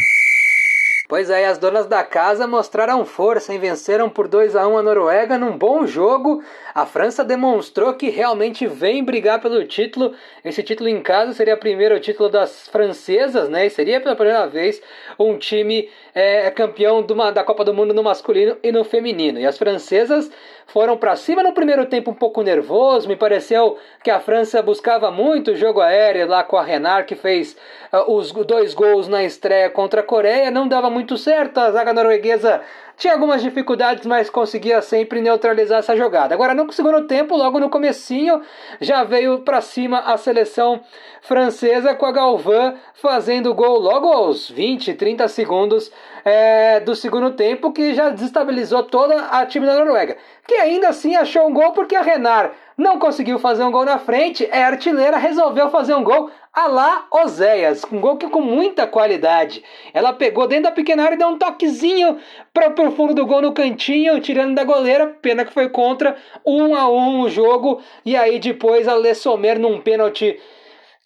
Pois 1.12 1.30
é, 1.30 1.46
as 1.46 1.58
donas 1.58 1.88
da 1.88 2.06
casa 2.06 2.48
mostraram 2.48 3.04
força 3.04 3.54
e 3.54 3.58
venceram 3.58 4.10
por 4.10 4.30
2 4.30 4.56
a 4.56 4.66
1 4.66 4.78
a 4.78 4.82
Noruega 4.82 5.38
num 5.38 5.58
bom 5.58 5.86
jogo. 5.86 6.42
A 6.74 6.86
França 6.86 7.24
demonstrou 7.24 7.94
que 7.94 8.10
realmente 8.10 8.66
vem 8.66 9.04
brigar 9.04 9.42
pelo 9.42 9.66
título. 9.66 10.14
Esse 10.44 10.64
título 10.64 10.90
em 10.90 11.02
casa 11.02 11.34
seria 11.34 11.56
o 11.56 11.58
primeiro 11.58 12.00
título 12.00 12.30
das 12.30 12.68
francesas, 12.68 13.50
né? 13.50 13.66
E 13.66 13.70
seria 13.70 14.00
pela 14.00 14.16
primeira 14.16 14.48
vez 14.48 14.82
um 15.20 15.38
time 15.38 15.90
é, 16.16 16.50
campeão 16.52 17.06
uma, 17.10 17.32
da 17.32 17.44
Copa 17.44 17.64
do 17.66 17.74
Mundo 17.74 17.94
no 17.94 18.04
masculino 18.04 18.58
e 18.64 18.72
no 18.72 18.84
feminino. 18.84 19.40
E 19.40 19.46
as 19.46 19.58
francesas 19.58 20.32
foram 20.68 20.98
para 20.98 21.16
cima 21.16 21.44
no 21.44 21.54
primeiro 21.54 21.86
tempo 21.86 22.12
um 22.12 22.14
pouco 22.16 22.42
nervoso. 22.42 23.08
Me 23.08 23.16
pareceu 23.16 23.78
que 24.04 24.10
a 24.10 24.20
França 24.20 24.62
buscava 24.62 25.12
muito 25.12 25.52
o 25.52 25.56
jogo 25.56 25.82
aéreo 25.82 26.28
lá 26.28 26.44
com 26.44 26.58
a 26.58 26.64
Renard, 26.64 27.06
que 27.06 27.16
fez 27.16 27.58
uh, 27.92 28.12
os 28.14 28.32
dois 28.32 28.74
gols 28.74 29.08
na 29.08 29.24
estreia 29.24 29.70
contra 29.70 30.02
a 30.02 30.04
Coreia. 30.04 30.50
Não 30.50 30.68
dava 30.68 30.90
muito 30.90 31.18
certo, 31.18 31.58
a 31.60 31.72
zaga 31.72 31.94
norueguesa 31.94 32.62
tinha 32.98 33.14
algumas 33.14 33.42
dificuldades, 33.42 34.06
mas 34.06 34.30
conseguia 34.30 34.82
sempre 34.82 35.22
neutralizar 35.22 35.80
essa 35.80 35.96
jogada. 35.96 36.34
Agora, 36.34 36.54
no 36.54 36.72
segundo 36.72 37.08
tempo, 37.08 37.36
logo 37.36 37.60
no 37.60 37.70
comecinho, 37.70 38.42
já 38.80 39.04
veio 39.04 39.40
para 39.40 39.62
cima 39.62 40.00
a 40.00 40.18
seleção 40.18 40.82
francesa 41.22 41.96
com 41.96 42.06
a 42.06 42.12
Galvin 42.12 42.76
fazendo 42.96 43.54
gol 43.54 43.80
logo 43.80 44.08
aos 44.08 44.50
20, 44.50 44.94
30 44.94 45.28
segundos 45.28 45.92
é, 46.26 46.80
do 46.80 46.96
segundo 46.96 47.32
tempo, 47.32 47.72
que 47.72 47.94
já 47.94 48.10
desestabilizou 48.10 48.84
toda 48.84 49.16
a 49.28 49.46
time 49.46 49.66
da 49.66 49.76
Noruega. 49.76 50.18
Que 50.48 50.56
ainda 50.56 50.90
assim 50.90 51.16
achou 51.16 51.48
um 51.48 51.54
gol 51.54 51.72
porque 51.72 51.96
a 51.96 52.02
Renard 52.02 52.52
não 52.78 52.98
conseguiu 52.98 53.38
fazer 53.38 53.64
um 53.64 53.72
gol 53.72 53.86
na 53.86 54.00
frente, 54.00 54.48
é 54.52 54.64
artilheira, 54.64 55.18
resolveu 55.18 55.70
fazer 55.70 55.94
um 55.94 56.04
gol 56.04 56.32
a 56.54 56.68
lá 56.68 57.08
Oséias, 57.10 57.86
um 57.92 58.02
gol 58.02 58.18
que 58.18 58.30
com 58.30 58.42
muita 58.42 58.86
qualidade. 58.86 59.64
Ela 59.94 60.12
pegou 60.12 60.48
dentro 60.48 60.66
da 60.66 60.72
pequena 60.72 61.04
área 61.04 61.16
e 61.16 61.18
deu 61.18 61.30
um 61.30 61.38
toquezinho 61.38 62.18
para 62.54 62.70
o 62.86 62.92
fundo 62.92 63.14
do 63.14 63.26
gol 63.26 63.42
no 63.42 63.54
cantinho, 63.54 64.20
tirando 64.20 64.54
da 64.54 64.66
goleira, 64.66 65.08
pena 65.22 65.46
que 65.46 65.54
foi 65.54 65.70
contra, 65.70 66.18
um 66.46 66.76
a 66.76 66.90
um 66.92 67.22
o 67.22 67.30
jogo, 67.30 67.82
e 68.06 68.18
aí 68.18 68.38
depois 68.38 68.88
a 68.88 68.96
Le 68.96 69.16
Sommer 69.16 69.58
num 69.58 69.80
pênalti 69.80 70.38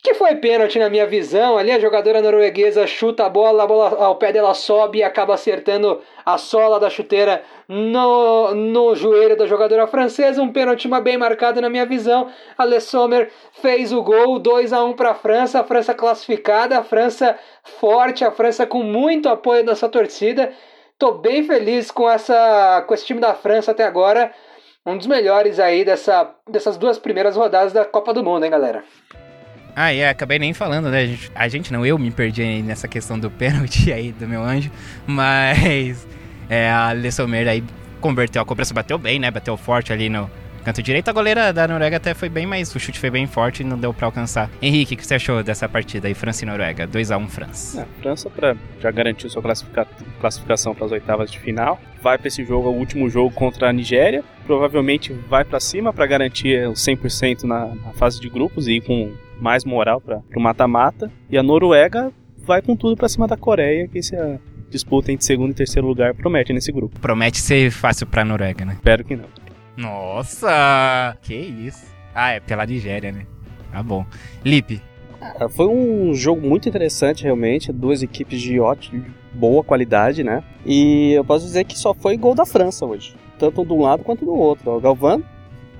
que 0.06 0.14
foi 0.14 0.36
pênalti 0.36 0.78
na 0.78 0.88
minha 0.88 1.08
visão. 1.08 1.58
Ali 1.58 1.72
a 1.72 1.80
jogadora 1.80 2.22
norueguesa 2.22 2.86
chuta 2.86 3.26
a 3.26 3.30
bola, 3.30 3.64
a 3.64 3.68
bola 3.68 4.06
ao 4.06 4.16
pé 4.18 4.32
dela 4.32 4.54
sobe 4.54 5.00
e 5.00 5.04
acaba 5.04 5.34
acertando 5.34 6.00
a 6.24 6.38
sola 6.38 6.80
da 6.80 6.92
chuteira 6.92 7.42
no, 7.68 8.54
no 8.54 8.96
joelho 8.96 9.36
da 9.36 9.48
jogadora 9.48 9.88
francesa. 9.88 10.44
Um 10.44 10.54
pênalti 10.54 10.88
bem 11.04 11.18
marcado 11.18 11.60
na 11.60 11.72
minha 11.72 11.88
visão. 11.88 12.30
A 12.56 12.64
Le 12.64 12.80
Sommer 12.80 13.32
fez 13.64 13.92
o 13.92 14.04
gol, 14.04 14.38
2 14.38 14.74
a 14.74 14.84
1 14.84 14.94
para 14.94 15.10
a 15.10 15.16
França. 15.16 15.60
A 15.60 15.64
França 15.64 15.96
classificada, 15.96 16.78
a 16.78 16.84
França 16.84 17.36
forte, 17.64 18.24
a 18.24 18.30
França 18.30 18.68
com 18.68 18.84
muito 18.84 19.28
apoio 19.28 19.66
dessa 19.66 19.90
torcida. 19.90 20.54
Tô 21.00 21.14
bem 21.14 21.44
feliz 21.44 21.90
com, 21.90 22.08
essa, 22.08 22.84
com 22.88 22.94
esse 22.94 23.08
time 23.08 23.20
da 23.20 23.34
França 23.34 23.72
até 23.72 23.84
agora. 23.84 24.32
Um 24.86 24.96
dos 24.96 25.08
melhores 25.08 25.60
aí 25.60 25.84
dessa, 25.84 26.32
dessas 26.48 26.78
duas 26.78 27.00
primeiras 27.00 27.36
rodadas 27.36 27.74
da 27.74 27.84
Copa 27.84 28.14
do 28.14 28.24
Mundo, 28.24 28.46
hein, 28.46 28.52
galera? 28.52 28.84
Ah, 29.76 29.94
e 29.94 30.06
acabei 30.06 30.40
nem 30.40 30.54
falando, 30.54 30.90
né? 30.90 31.02
A 31.02 31.06
gente, 31.06 31.32
a 31.36 31.48
gente 31.50 31.74
não, 31.74 31.86
eu 31.86 31.98
me 31.98 32.10
perdi 32.10 32.62
nessa 32.62 32.88
questão 32.88 33.20
do 33.20 33.30
pênalti 33.30 33.92
aí 33.94 34.12
do 34.14 34.28
meu 34.28 34.42
anjo, 34.42 34.72
mas 35.06 36.08
é, 36.50 36.72
a 36.72 36.92
Lessomer 36.94 37.48
aí 37.48 37.64
converteu, 38.00 38.42
a 38.42 38.46
cobrança 38.46 38.74
bateu 38.74 38.98
bem, 38.98 39.20
né? 39.20 39.30
Bateu 39.30 39.58
forte 39.58 39.92
ali 39.92 40.08
no 40.10 40.30
canto 40.66 40.82
direito. 40.82 41.08
A 41.08 41.14
goleira 41.14 41.54
da 41.54 41.68
Noruega 41.68 41.98
até 41.98 42.14
foi 42.16 42.28
bem, 42.28 42.46
mas 42.48 42.74
o 42.76 42.80
chute 42.80 43.00
foi 43.00 43.12
bem 43.12 43.28
forte 43.28 43.62
e 43.62 43.64
não 43.64 43.78
deu 43.78 43.94
para 43.94 44.08
alcançar. 44.08 44.50
Henrique, 44.62 44.96
o 44.96 44.98
que 44.98 45.06
você 45.06 45.16
achou 45.16 45.44
dessa 45.44 45.70
partida 45.70 46.08
aí, 46.08 46.16
França 46.16 46.44
e 46.44 46.48
Noruega? 46.48 46.88
2x1 46.88 47.28
França. 47.30 47.82
É, 47.82 48.02
França 48.02 48.30
pra, 48.30 48.56
já 48.82 48.90
garantiu 48.90 49.30
sua 49.30 49.42
classifica, 49.42 49.88
classificação 50.20 50.74
para 50.74 50.86
as 50.86 50.92
oitavas 50.92 51.32
de 51.32 51.40
final. 51.40 51.80
Vai 52.02 52.18
para 52.18 52.28
esse 52.28 52.44
jogo, 52.44 52.70
o 52.70 52.76
último 52.76 53.10
jogo 53.10 53.34
contra 53.34 53.70
a 53.70 53.74
Nigéria. 53.74 54.24
Provavelmente 54.46 55.14
vai 55.14 55.46
para 55.46 55.60
cima 55.60 55.94
para 55.94 56.06
garantir 56.08 56.68
o 56.68 56.74
100% 56.74 57.44
na, 57.44 57.68
na 57.68 57.94
fase 57.94 58.20
de 58.20 58.28
grupos 58.28 58.68
e 58.68 58.82
com 58.82 59.14
mais 59.40 59.64
moral 59.64 60.02
para 60.02 60.22
o 60.36 60.40
mata-mata. 60.40 61.12
E 61.30 61.38
a 61.38 61.44
Noruega 61.44 62.12
vai 62.38 62.62
com 62.62 62.76
tudo 62.76 62.96
para 62.98 63.08
cima 63.08 63.28
da 63.28 63.38
Coreia, 63.38 63.88
que 63.88 64.00
essa 64.00 64.16
é 64.16 64.40
disputa 64.70 65.12
entre 65.12 65.26
segundo 65.26 65.52
e 65.52 65.54
terceiro 65.54 65.88
lugar 65.88 66.14
promete 66.14 66.52
nesse 66.52 66.72
grupo. 66.72 67.00
Promete 67.00 67.40
ser 67.40 67.72
fácil 67.72 68.08
para 68.08 68.24
a 68.24 68.26
Noruega, 68.26 68.66
né? 68.66 68.74
Espero 68.74 69.04
que 69.04 69.16
não. 69.16 69.45
Nossa! 69.78 71.18
Que 71.22 71.36
isso? 71.36 71.86
Ah, 72.14 72.32
é 72.32 72.40
pela 72.40 72.66
Nigéria, 72.66 73.12
né? 73.12 73.26
Tá 73.72 73.84
bom. 73.84 74.06
Lipe. 74.44 74.82
Ah, 75.22 75.50
foi 75.50 75.68
um 75.68 76.14
jogo 76.14 76.48
muito 76.48 76.70
interessante, 76.70 77.24
realmente. 77.24 77.72
Duas 77.72 78.02
equipes 78.02 78.42
de 78.42 78.60
ótima, 78.60 79.06
boa 79.34 79.64
qualidade, 79.64 80.24
né? 80.24 80.44
E 80.66 81.12
eu 81.14 81.26
posso 81.26 81.46
dizer 81.46 81.66
que 81.66 81.78
só 81.78 81.94
foi 81.94 82.16
gol 82.18 82.36
da 82.36 82.46
França 82.46 82.86
hoje. 82.86 83.16
Tanto 83.38 83.66
de 83.66 83.74
um 83.74 83.82
lado 83.82 84.04
quanto 84.04 84.24
do 84.24 84.34
outro. 84.34 84.72
O 84.72 84.80
Galvan 84.80 85.22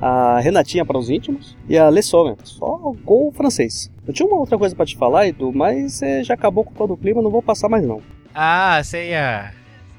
a 0.02 0.40
Renatinha 0.40 0.86
para 0.86 0.98
os 0.98 1.10
íntimos 1.10 1.58
e 1.68 1.78
a 1.78 1.90
Le 1.90 2.02
Sommer. 2.02 2.36
Só 2.44 2.94
gol 3.04 3.32
francês. 3.32 3.92
Eu 4.06 4.14
tinha 4.14 4.28
uma 4.28 4.38
outra 4.38 4.58
coisa 4.58 4.76
para 4.76 4.86
te 4.86 4.96
falar, 4.96 5.28
Edu, 5.28 5.52
mas 5.54 6.02
é, 6.02 6.24
já 6.24 6.34
acabou 6.34 6.64
com 6.64 6.74
todo 6.74 6.94
o 6.94 6.98
clima, 6.98 7.22
não 7.22 7.32
vou 7.32 7.42
passar 7.42 7.70
mais 7.70 7.86
não. 7.86 8.02
Ah, 8.34 8.82
você 8.84 9.10
ia 9.10 9.54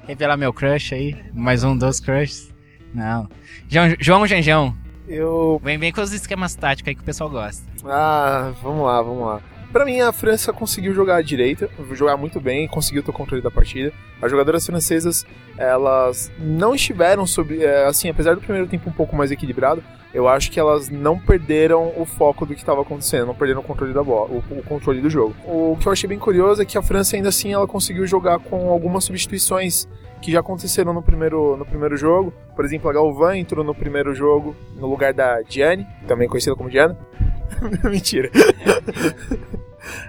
revelar 0.06 0.36
meu 0.36 0.52
crush 0.52 0.94
aí? 0.94 1.16
Mais 1.32 1.64
um 1.64 1.76
dos 1.76 2.00
crushes? 2.00 2.54
Não. 2.94 3.28
João, 3.68 3.94
João 3.98 4.26
Genjão. 4.26 4.74
Eu. 5.08 5.60
Vem, 5.62 5.78
vem 5.78 5.92
com 5.92 6.00
os 6.00 6.12
esquemas 6.12 6.54
táticos 6.54 6.88
aí 6.88 6.94
que 6.94 7.02
o 7.02 7.04
pessoal 7.04 7.30
gosta. 7.30 7.64
Ah, 7.84 8.52
vamos 8.62 8.84
lá, 8.84 9.02
vamos 9.02 9.24
lá. 9.26 9.40
Pra 9.76 9.84
mim, 9.84 10.00
a 10.00 10.10
França 10.10 10.54
conseguiu 10.54 10.94
jogar 10.94 11.16
à 11.16 11.20
direita, 11.20 11.68
jogar 11.92 12.16
muito 12.16 12.40
bem, 12.40 12.66
conseguiu 12.66 13.02
ter 13.02 13.10
o 13.10 13.12
controle 13.12 13.42
da 13.42 13.50
partida. 13.50 13.92
As 14.22 14.30
jogadoras 14.30 14.64
francesas, 14.64 15.26
elas 15.58 16.32
não 16.38 16.74
estiveram 16.74 17.26
sob. 17.26 17.62
É, 17.62 17.84
assim, 17.84 18.08
apesar 18.08 18.34
do 18.34 18.40
primeiro 18.40 18.66
tempo 18.66 18.88
um 18.88 18.92
pouco 18.94 19.14
mais 19.14 19.30
equilibrado, 19.30 19.84
eu 20.14 20.26
acho 20.28 20.50
que 20.50 20.58
elas 20.58 20.88
não 20.88 21.18
perderam 21.18 21.92
o 21.94 22.06
foco 22.06 22.46
do 22.46 22.54
que 22.54 22.60
estava 22.60 22.80
acontecendo, 22.80 23.26
não 23.26 23.34
perderam 23.34 23.60
o 23.60 23.62
controle 23.62 23.92
da 23.92 24.02
bola, 24.02 24.30
o, 24.30 24.38
o, 24.60 24.62
controle 24.62 25.02
do 25.02 25.10
jogo. 25.10 25.36
O 25.44 25.76
que 25.78 25.86
eu 25.86 25.92
achei 25.92 26.08
bem 26.08 26.18
curioso 26.18 26.62
é 26.62 26.64
que 26.64 26.78
a 26.78 26.82
França 26.82 27.14
ainda 27.14 27.28
assim 27.28 27.52
ela 27.52 27.66
conseguiu 27.66 28.06
jogar 28.06 28.38
com 28.38 28.70
algumas 28.70 29.04
substituições 29.04 29.86
que 30.22 30.32
já 30.32 30.40
aconteceram 30.40 30.94
no 30.94 31.02
primeiro, 31.02 31.54
no 31.54 31.66
primeiro 31.66 31.98
jogo. 31.98 32.32
Por 32.54 32.64
exemplo, 32.64 32.88
a 32.88 32.94
Galvan 32.94 33.36
entrou 33.36 33.62
no 33.62 33.74
primeiro 33.74 34.14
jogo 34.14 34.56
no 34.74 34.86
lugar 34.86 35.12
da 35.12 35.42
Diane, 35.42 35.86
também 36.08 36.26
conhecida 36.26 36.56
como 36.56 36.70
Diana. 36.70 36.96
Mentira. 37.84 38.30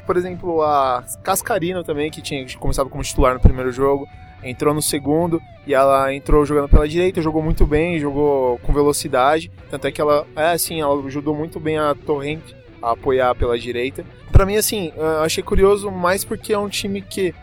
Por 0.05 0.17
exemplo, 0.17 0.61
a 0.61 1.03
Cascarino 1.23 1.83
também, 1.83 2.09
que 2.09 2.21
tinha 2.21 2.45
começado 2.57 2.89
como 2.89 3.03
titular 3.03 3.33
no 3.33 3.39
primeiro 3.39 3.71
jogo, 3.71 4.07
entrou 4.43 4.73
no 4.73 4.81
segundo 4.81 5.41
e 5.65 5.73
ela 5.73 6.13
entrou 6.13 6.45
jogando 6.45 6.69
pela 6.69 6.87
direita, 6.87 7.21
jogou 7.21 7.41
muito 7.41 7.65
bem, 7.65 7.99
jogou 7.99 8.57
com 8.59 8.73
velocidade. 8.73 9.51
Tanto 9.69 9.87
é 9.87 9.91
que 9.91 9.99
ela, 9.99 10.25
é 10.35 10.51
assim, 10.51 10.81
ela 10.81 11.05
ajudou 11.05 11.35
muito 11.35 11.59
bem 11.59 11.77
a 11.77 11.93
Torrente 11.93 12.55
a 12.81 12.91
apoiar 12.91 13.33
pela 13.35 13.57
direita. 13.57 14.05
Para 14.31 14.45
mim, 14.45 14.55
assim, 14.55 14.93
achei 15.23 15.43
curioso 15.43 15.89
mais 15.91 16.23
porque 16.23 16.53
é 16.53 16.57
um 16.57 16.69
time 16.69 17.01
que 17.01 17.33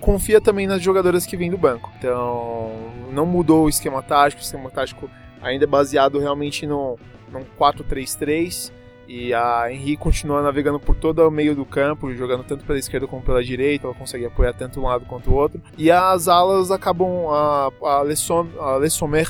confia 0.00 0.40
também 0.40 0.66
nas 0.66 0.82
jogadoras 0.82 1.24
que 1.24 1.36
vêm 1.36 1.50
do 1.50 1.56
banco. 1.56 1.90
Então, 1.98 2.72
não 3.12 3.24
mudou 3.24 3.64
o 3.64 3.68
esquema 3.68 4.02
tático, 4.02 4.42
o 4.42 4.44
esquema 4.44 4.70
tático 4.70 5.08
ainda 5.40 5.64
é 5.64 5.66
baseado 5.66 6.18
realmente 6.18 6.66
no, 6.66 6.98
num 7.30 7.44
4-3-3 7.58 8.72
e 9.08 9.34
a 9.34 9.70
Henri 9.70 9.96
continua 9.96 10.42
navegando 10.42 10.78
por 10.78 10.94
todo 10.94 11.26
o 11.26 11.30
meio 11.30 11.54
do 11.54 11.64
campo, 11.64 12.14
jogando 12.14 12.44
tanto 12.44 12.64
pela 12.64 12.78
esquerda 12.78 13.06
como 13.06 13.22
pela 13.22 13.42
direita, 13.42 13.86
ela 13.86 13.94
consegue 13.94 14.24
apoiar 14.24 14.52
tanto 14.52 14.80
um 14.80 14.84
lado 14.84 15.04
quanto 15.06 15.30
o 15.30 15.34
outro. 15.34 15.60
E 15.76 15.90
as 15.90 16.28
alas 16.28 16.70
acabam. 16.70 17.28
A, 17.28 17.70
a, 17.82 18.02
Lessom, 18.02 18.46
a 18.58 18.76
Lessomer. 18.76 19.28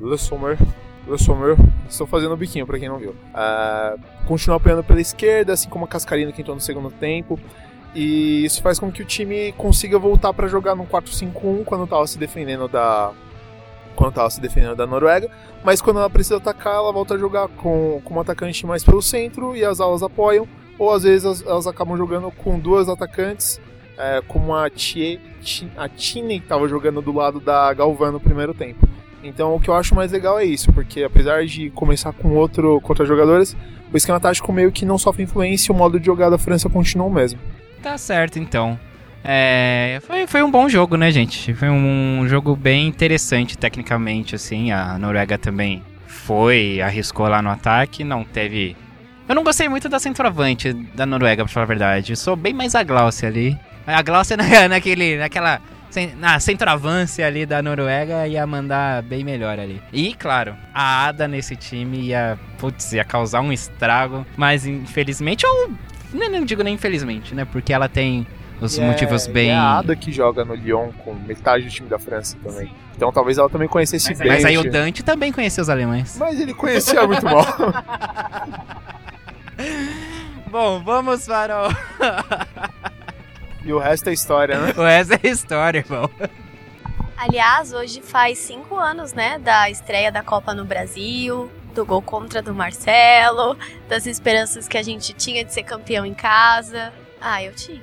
Lessomer. 0.00 0.58
Lessomer. 1.06 1.56
Estou 1.88 2.06
fazendo 2.06 2.34
o 2.34 2.36
biquinho 2.36 2.66
para 2.66 2.78
quem 2.78 2.88
não 2.88 2.98
viu. 2.98 3.10
Uh, 3.10 4.00
continua 4.26 4.56
apoiando 4.56 4.82
pela 4.82 5.00
esquerda, 5.00 5.52
assim 5.52 5.68
como 5.68 5.84
a 5.84 5.88
Cascarina 5.88 6.32
que 6.32 6.40
entrou 6.40 6.56
no 6.56 6.60
segundo 6.60 6.90
tempo. 6.90 7.38
E 7.94 8.44
isso 8.44 8.60
faz 8.60 8.78
com 8.78 8.90
que 8.90 9.02
o 9.02 9.04
time 9.04 9.52
consiga 9.52 9.98
voltar 9.98 10.32
para 10.32 10.48
jogar 10.48 10.74
no 10.74 10.84
4-5-1 10.84 11.64
quando 11.64 11.84
estava 11.84 12.04
se 12.08 12.18
defendendo 12.18 12.66
da, 12.66 13.12
quando 13.94 14.10
estava 14.10 14.30
se 14.30 14.40
defendendo 14.40 14.76
da 14.76 14.86
Noruega, 14.86 15.30
mas 15.64 15.80
quando 15.80 15.98
ela 15.98 16.10
precisa 16.10 16.36
atacar, 16.36 16.74
ela 16.74 16.92
volta 16.92 17.14
a 17.14 17.18
jogar 17.18 17.48
com, 17.48 18.00
com 18.04 18.14
um 18.14 18.20
atacante 18.20 18.66
mais 18.66 18.82
pelo 18.84 19.02
centro 19.02 19.56
e 19.56 19.64
as 19.64 19.80
alas 19.80 20.02
apoiam, 20.02 20.46
ou 20.78 20.92
às 20.92 21.02
vezes 21.02 21.24
elas, 21.24 21.46
elas 21.46 21.66
acabam 21.66 21.96
jogando 21.96 22.30
com 22.30 22.58
duas 22.58 22.88
atacantes, 22.88 23.60
é, 23.96 24.20
como 24.26 24.54
a 24.54 24.66
a 24.66 25.88
Tine 25.88 26.40
que 26.40 26.44
estava 26.44 26.68
jogando 26.68 27.00
do 27.00 27.12
lado 27.12 27.38
da 27.38 27.72
Galvan 27.72 28.12
no 28.12 28.20
primeiro 28.20 28.52
tempo. 28.52 28.88
Então 29.22 29.54
o 29.54 29.60
que 29.60 29.70
eu 29.70 29.74
acho 29.74 29.94
mais 29.94 30.12
legal 30.12 30.38
é 30.38 30.44
isso, 30.44 30.72
porque 30.72 31.02
apesar 31.02 31.46
de 31.46 31.70
começar 31.70 32.12
com 32.12 32.34
outro 32.34 32.80
contra 32.82 33.06
jogadores, 33.06 33.56
o 33.92 33.96
esquema 33.96 34.20
tático 34.20 34.52
meio 34.52 34.72
que 34.72 34.84
não 34.84 34.98
sofre 34.98 35.22
influência 35.22 35.70
e 35.70 35.74
o 35.74 35.78
modo 35.78 35.98
de 35.98 36.06
jogar 36.06 36.28
da 36.28 36.36
França 36.36 36.68
continua 36.68 37.06
o 37.06 37.12
mesmo. 37.12 37.38
Tá 37.82 37.96
certo, 37.96 38.38
então. 38.38 38.78
É, 39.26 40.00
foi, 40.06 40.26
foi 40.26 40.42
um 40.42 40.50
bom 40.50 40.68
jogo, 40.68 40.98
né, 40.98 41.10
gente? 41.10 41.54
Foi 41.54 41.70
um 41.70 42.28
jogo 42.28 42.54
bem 42.54 42.86
interessante 42.86 43.56
tecnicamente, 43.56 44.34
assim. 44.34 44.70
A 44.70 44.98
Noruega 44.98 45.38
também 45.38 45.82
foi, 46.06 46.82
arriscou 46.82 47.26
lá 47.26 47.40
no 47.40 47.48
ataque, 47.48 48.04
não 48.04 48.22
teve. 48.22 48.76
Eu 49.26 49.34
não 49.34 49.42
gostei 49.42 49.66
muito 49.66 49.88
da 49.88 49.98
centroavante 49.98 50.74
da 50.74 51.06
Noruega, 51.06 51.42
pra 51.42 51.52
falar 51.52 51.64
a 51.64 51.66
verdade. 51.66 52.12
Eu 52.12 52.16
sou 52.16 52.36
bem 52.36 52.52
mais 52.52 52.74
a 52.74 52.82
Glaucia 52.82 53.26
ali. 53.26 53.58
A 53.86 54.02
Glaucia 54.02 54.36
na, 54.38 54.68
naquele, 54.68 55.16
naquela. 55.16 55.60
Na 56.18 56.40
centroavance 56.40 57.22
ali 57.22 57.46
da 57.46 57.62
Noruega 57.62 58.26
ia 58.26 58.44
mandar 58.46 59.00
bem 59.02 59.22
melhor 59.22 59.60
ali. 59.60 59.80
E, 59.92 60.12
claro, 60.12 60.56
a 60.74 61.06
Ada 61.06 61.28
nesse 61.28 61.54
time 61.54 62.08
ia, 62.08 62.36
putz, 62.58 62.92
ia 62.92 63.04
causar 63.04 63.40
um 63.40 63.52
estrago. 63.52 64.26
Mas 64.36 64.66
infelizmente, 64.66 65.46
ou. 65.46 65.72
Não, 66.12 66.28
não 66.28 66.44
digo 66.44 66.62
nem 66.62 66.74
infelizmente, 66.74 67.34
né? 67.34 67.44
Porque 67.44 67.72
ela 67.72 67.88
tem 67.88 68.26
os 68.60 68.76
E 68.76 68.80
motivos 68.80 69.26
é, 69.26 69.32
bem. 69.32 69.46
e 69.48 69.50
é 69.50 69.54
a 69.54 69.78
Ada 69.78 69.96
que 69.96 70.12
joga 70.12 70.44
no 70.44 70.54
Lyon 70.54 70.90
com 71.04 71.14
metade 71.14 71.64
do 71.64 71.70
time 71.70 71.88
da 71.88 71.98
França 71.98 72.36
também. 72.42 72.70
Então 72.96 73.12
talvez 73.12 73.38
ela 73.38 73.50
também 73.50 73.68
conhecesse 73.68 74.10
Mas, 74.10 74.18
bem. 74.18 74.28
mas 74.28 74.44
aí 74.44 74.58
o. 74.58 74.70
Dante 74.70 75.02
também 75.02 75.32
conheceu 75.32 75.62
os 75.62 75.68
alemães. 75.68 76.16
Mas 76.18 76.40
ele 76.40 76.54
conhecia 76.54 77.06
muito 77.06 77.24
mal. 77.24 77.44
Bom, 80.50 80.82
vamos 80.84 81.26
para 81.26 81.68
o. 81.68 81.72
e 83.64 83.72
o 83.72 83.78
resto 83.78 84.10
é 84.10 84.12
história, 84.12 84.58
né? 84.60 84.72
o 84.78 84.82
resto 84.82 85.14
é 85.14 85.20
história, 85.28 85.78
irmão. 85.78 86.08
Aliás, 87.16 87.72
hoje 87.72 88.02
faz 88.02 88.38
cinco 88.38 88.76
anos, 88.76 89.12
né, 89.12 89.38
da 89.38 89.70
estreia 89.70 90.10
da 90.12 90.22
Copa 90.22 90.52
no 90.52 90.64
Brasil, 90.64 91.50
do 91.74 91.84
gol 91.84 92.02
contra 92.02 92.42
do 92.42 92.54
Marcelo, 92.54 93.56
das 93.88 94.06
esperanças 94.06 94.68
que 94.68 94.76
a 94.76 94.82
gente 94.82 95.12
tinha 95.14 95.44
de 95.44 95.52
ser 95.52 95.62
campeão 95.62 96.04
em 96.04 96.14
casa. 96.14 96.92
Ah, 97.20 97.42
eu 97.42 97.52
tinha. 97.54 97.80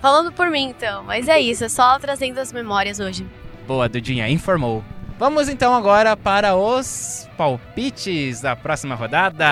Falando 0.00 0.30
por 0.32 0.48
mim, 0.50 0.68
então, 0.68 1.02
mas 1.02 1.26
é 1.28 1.38
isso, 1.40 1.64
é 1.64 1.68
só 1.68 1.98
trazendo 1.98 2.38
as 2.38 2.52
memórias 2.52 3.00
hoje. 3.00 3.26
Boa, 3.66 3.88
Dudinha, 3.88 4.28
informou. 4.28 4.84
Vamos 5.18 5.48
então 5.48 5.74
agora 5.74 6.16
para 6.16 6.54
os 6.54 7.26
palpites 7.36 8.40
da 8.42 8.54
próxima 8.54 8.94
rodada. 8.94 9.46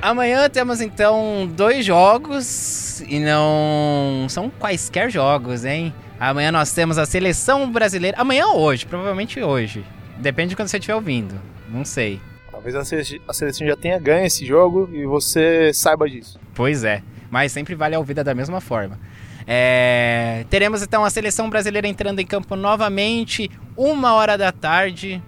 Amanhã 0.00 0.48
temos 0.48 0.80
então 0.80 1.48
dois 1.54 1.84
jogos 1.84 3.00
e 3.02 3.18
não 3.20 4.26
são 4.28 4.50
quaisquer 4.50 5.10
jogos, 5.10 5.64
hein? 5.64 5.92
Amanhã 6.18 6.50
nós 6.52 6.72
temos 6.72 6.98
a 6.98 7.06
seleção 7.06 7.70
brasileira. 7.70 8.16
Amanhã 8.20 8.46
ou 8.46 8.60
hoje, 8.60 8.86
provavelmente 8.86 9.40
hoje. 9.42 9.84
Depende 10.18 10.50
de 10.50 10.56
quando 10.56 10.68
você 10.68 10.76
estiver 10.78 10.94
ouvindo. 10.94 11.34
Não 11.68 11.84
sei. 11.84 12.20
Talvez 12.50 12.74
a 12.76 12.84
sele- 12.84 13.22
a 13.26 13.32
seleção 13.32 13.66
já 13.66 13.76
tenha 13.76 13.98
ganho 13.98 14.26
esse 14.26 14.44
jogo 14.46 14.88
e 14.92 15.04
você 15.04 15.72
saiba 15.74 16.08
disso. 16.08 16.38
Pois 16.54 16.84
é, 16.84 17.02
mas 17.32 17.50
sempre 17.50 17.74
vale 17.74 17.94
a 17.94 17.98
ouvida 17.98 18.22
da 18.22 18.34
mesma 18.34 18.60
forma. 18.60 19.00
É, 19.46 20.44
Teremos 20.50 20.82
então 20.82 21.02
a 21.02 21.08
seleção 21.08 21.48
brasileira 21.48 21.88
entrando 21.88 22.20
em 22.20 22.26
campo 22.26 22.54
novamente, 22.54 23.50
uma 23.74 24.12
hora 24.12 24.36
da 24.36 24.52
tarde. 24.52 25.20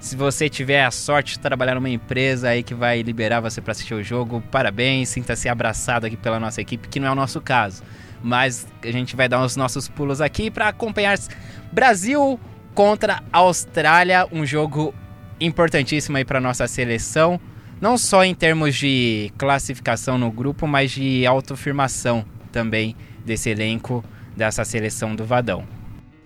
Se 0.00 0.16
você 0.16 0.48
tiver 0.48 0.82
a 0.82 0.90
sorte 0.90 1.34
de 1.34 1.40
trabalhar 1.40 1.74
numa 1.74 1.90
empresa 1.90 2.48
aí 2.48 2.62
que 2.62 2.72
vai 2.72 3.02
liberar 3.02 3.40
você 3.40 3.60
para 3.60 3.72
assistir 3.72 3.92
o 3.92 4.02
jogo, 4.02 4.42
parabéns, 4.50 5.10
sinta-se 5.10 5.50
abraçado 5.50 6.06
aqui 6.06 6.16
pela 6.16 6.40
nossa 6.40 6.62
equipe, 6.62 6.88
que 6.88 6.98
não 6.98 7.08
é 7.08 7.10
o 7.10 7.14
nosso 7.14 7.42
caso. 7.42 7.82
Mas 8.22 8.66
a 8.82 8.90
gente 8.90 9.14
vai 9.14 9.28
dar 9.28 9.44
os 9.44 9.54
nossos 9.54 9.86
pulos 9.86 10.22
aqui 10.22 10.50
para 10.50 10.68
acompanhar 10.68 11.18
Brasil 11.70 12.40
contra 12.74 13.22
Austrália, 13.30 14.26
um 14.32 14.46
jogo 14.46 14.94
importantíssimo 15.38 16.16
aí 16.16 16.24
para 16.24 16.40
nossa 16.40 16.66
seleção 16.66 17.38
não 17.80 17.96
só 17.96 18.24
em 18.24 18.34
termos 18.34 18.76
de 18.76 19.32
classificação 19.38 20.18
no 20.18 20.30
grupo, 20.30 20.66
mas 20.66 20.90
de 20.90 21.24
autoafirmação 21.26 22.24
também 22.52 22.94
desse 23.24 23.48
elenco, 23.50 24.04
dessa 24.36 24.64
seleção 24.64 25.14
do 25.14 25.24
Vadão. 25.24 25.64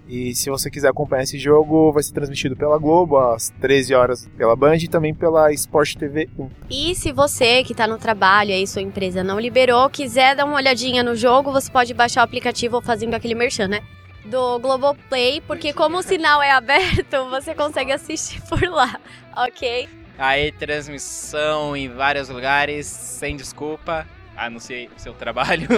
E 0.06 0.34
se 0.34 0.50
você 0.50 0.70
quiser 0.70 0.88
acompanhar 0.88 1.22
esse 1.22 1.38
jogo, 1.38 1.90
vai 1.90 2.02
ser 2.02 2.12
transmitido 2.12 2.54
pela 2.54 2.78
Globo 2.78 3.16
às 3.16 3.48
13 3.60 3.94
horas 3.94 4.28
pela 4.36 4.54
Band 4.54 4.76
e 4.76 4.88
também 4.88 5.14
pela 5.14 5.50
Sport 5.52 5.94
TV 5.96 6.28
1. 6.38 6.50
E 6.68 6.94
se 6.94 7.10
você 7.10 7.64
que 7.64 7.74
tá 7.74 7.86
no 7.86 7.96
trabalho 7.96 8.52
aí, 8.52 8.66
sua 8.66 8.82
empresa 8.82 9.24
não 9.24 9.40
liberou, 9.40 9.88
quiser 9.88 10.36
dar 10.36 10.44
uma 10.44 10.56
olhadinha 10.56 11.02
no 11.02 11.16
jogo, 11.16 11.50
você 11.50 11.70
pode 11.70 11.94
baixar 11.94 12.20
o 12.20 12.24
aplicativo 12.24 12.82
fazendo 12.82 13.14
aquele 13.14 13.34
merchan, 13.34 13.68
né? 13.68 13.80
Do 14.26 14.58
Globoplay, 14.58 15.40
porque 15.46 15.72
como 15.72 15.98
o 15.98 16.02
sinal 16.02 16.42
é 16.42 16.50
aberto, 16.50 17.24
você 17.30 17.54
consegue 17.54 17.92
assistir 17.92 18.42
por 18.42 18.62
lá, 18.62 19.00
ok? 19.34 19.88
Aí, 20.18 20.52
transmissão 20.52 21.76
em 21.76 21.88
vários 21.88 22.28
lugares, 22.28 22.86
sem 22.86 23.36
desculpa, 23.36 24.06
a 24.36 24.48
não 24.48 24.60
ser 24.60 24.88
o 24.96 25.00
seu 25.00 25.12
trabalho, 25.12 25.68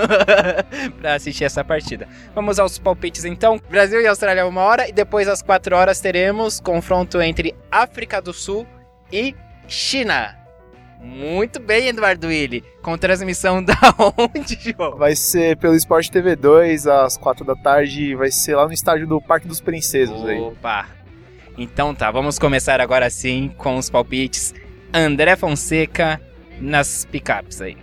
para 1.00 1.14
assistir 1.14 1.44
essa 1.44 1.64
partida. 1.64 2.08
Vamos 2.34 2.58
aos 2.58 2.78
palpites 2.78 3.24
então. 3.24 3.60
Brasil 3.70 4.00
e 4.00 4.06
Austrália 4.06 4.46
uma 4.46 4.62
hora, 4.62 4.88
e 4.88 4.92
depois 4.92 5.28
às 5.28 5.42
quatro 5.42 5.76
horas 5.76 6.00
teremos 6.00 6.60
confronto 6.60 7.20
entre 7.20 7.54
África 7.70 8.20
do 8.20 8.32
Sul 8.32 8.66
e 9.12 9.34
China. 9.66 10.36
Muito 11.00 11.60
bem, 11.60 11.88
Eduardo 11.88 12.26
Willi. 12.26 12.64
Com 12.82 12.96
transmissão 12.96 13.62
da 13.64 13.76
onde, 14.18 14.58
João? 14.60 14.96
Vai 14.96 15.14
ser 15.14 15.56
pelo 15.56 15.74
Sport 15.74 16.08
TV 16.08 16.34
2 16.34 16.86
às 16.86 17.16
4 17.16 17.44
da 17.44 17.54
tarde 17.54 18.10
e 18.10 18.14
vai 18.14 18.30
ser 18.30 18.56
lá 18.56 18.66
no 18.66 18.72
estádio 18.72 19.06
do 19.06 19.20
Parque 19.20 19.46
dos 19.46 19.60
Princesos 19.60 20.24
aí. 20.24 20.38
Então 21.58 21.94
tá, 21.94 22.10
vamos 22.10 22.38
começar 22.38 22.80
agora 22.80 23.08
sim 23.08 23.54
com 23.56 23.76
os 23.76 23.88
palpites. 23.88 24.54
André 24.92 25.36
Fonseca 25.36 26.20
nas 26.60 27.04
picapes 27.04 27.60
aí. 27.60 27.76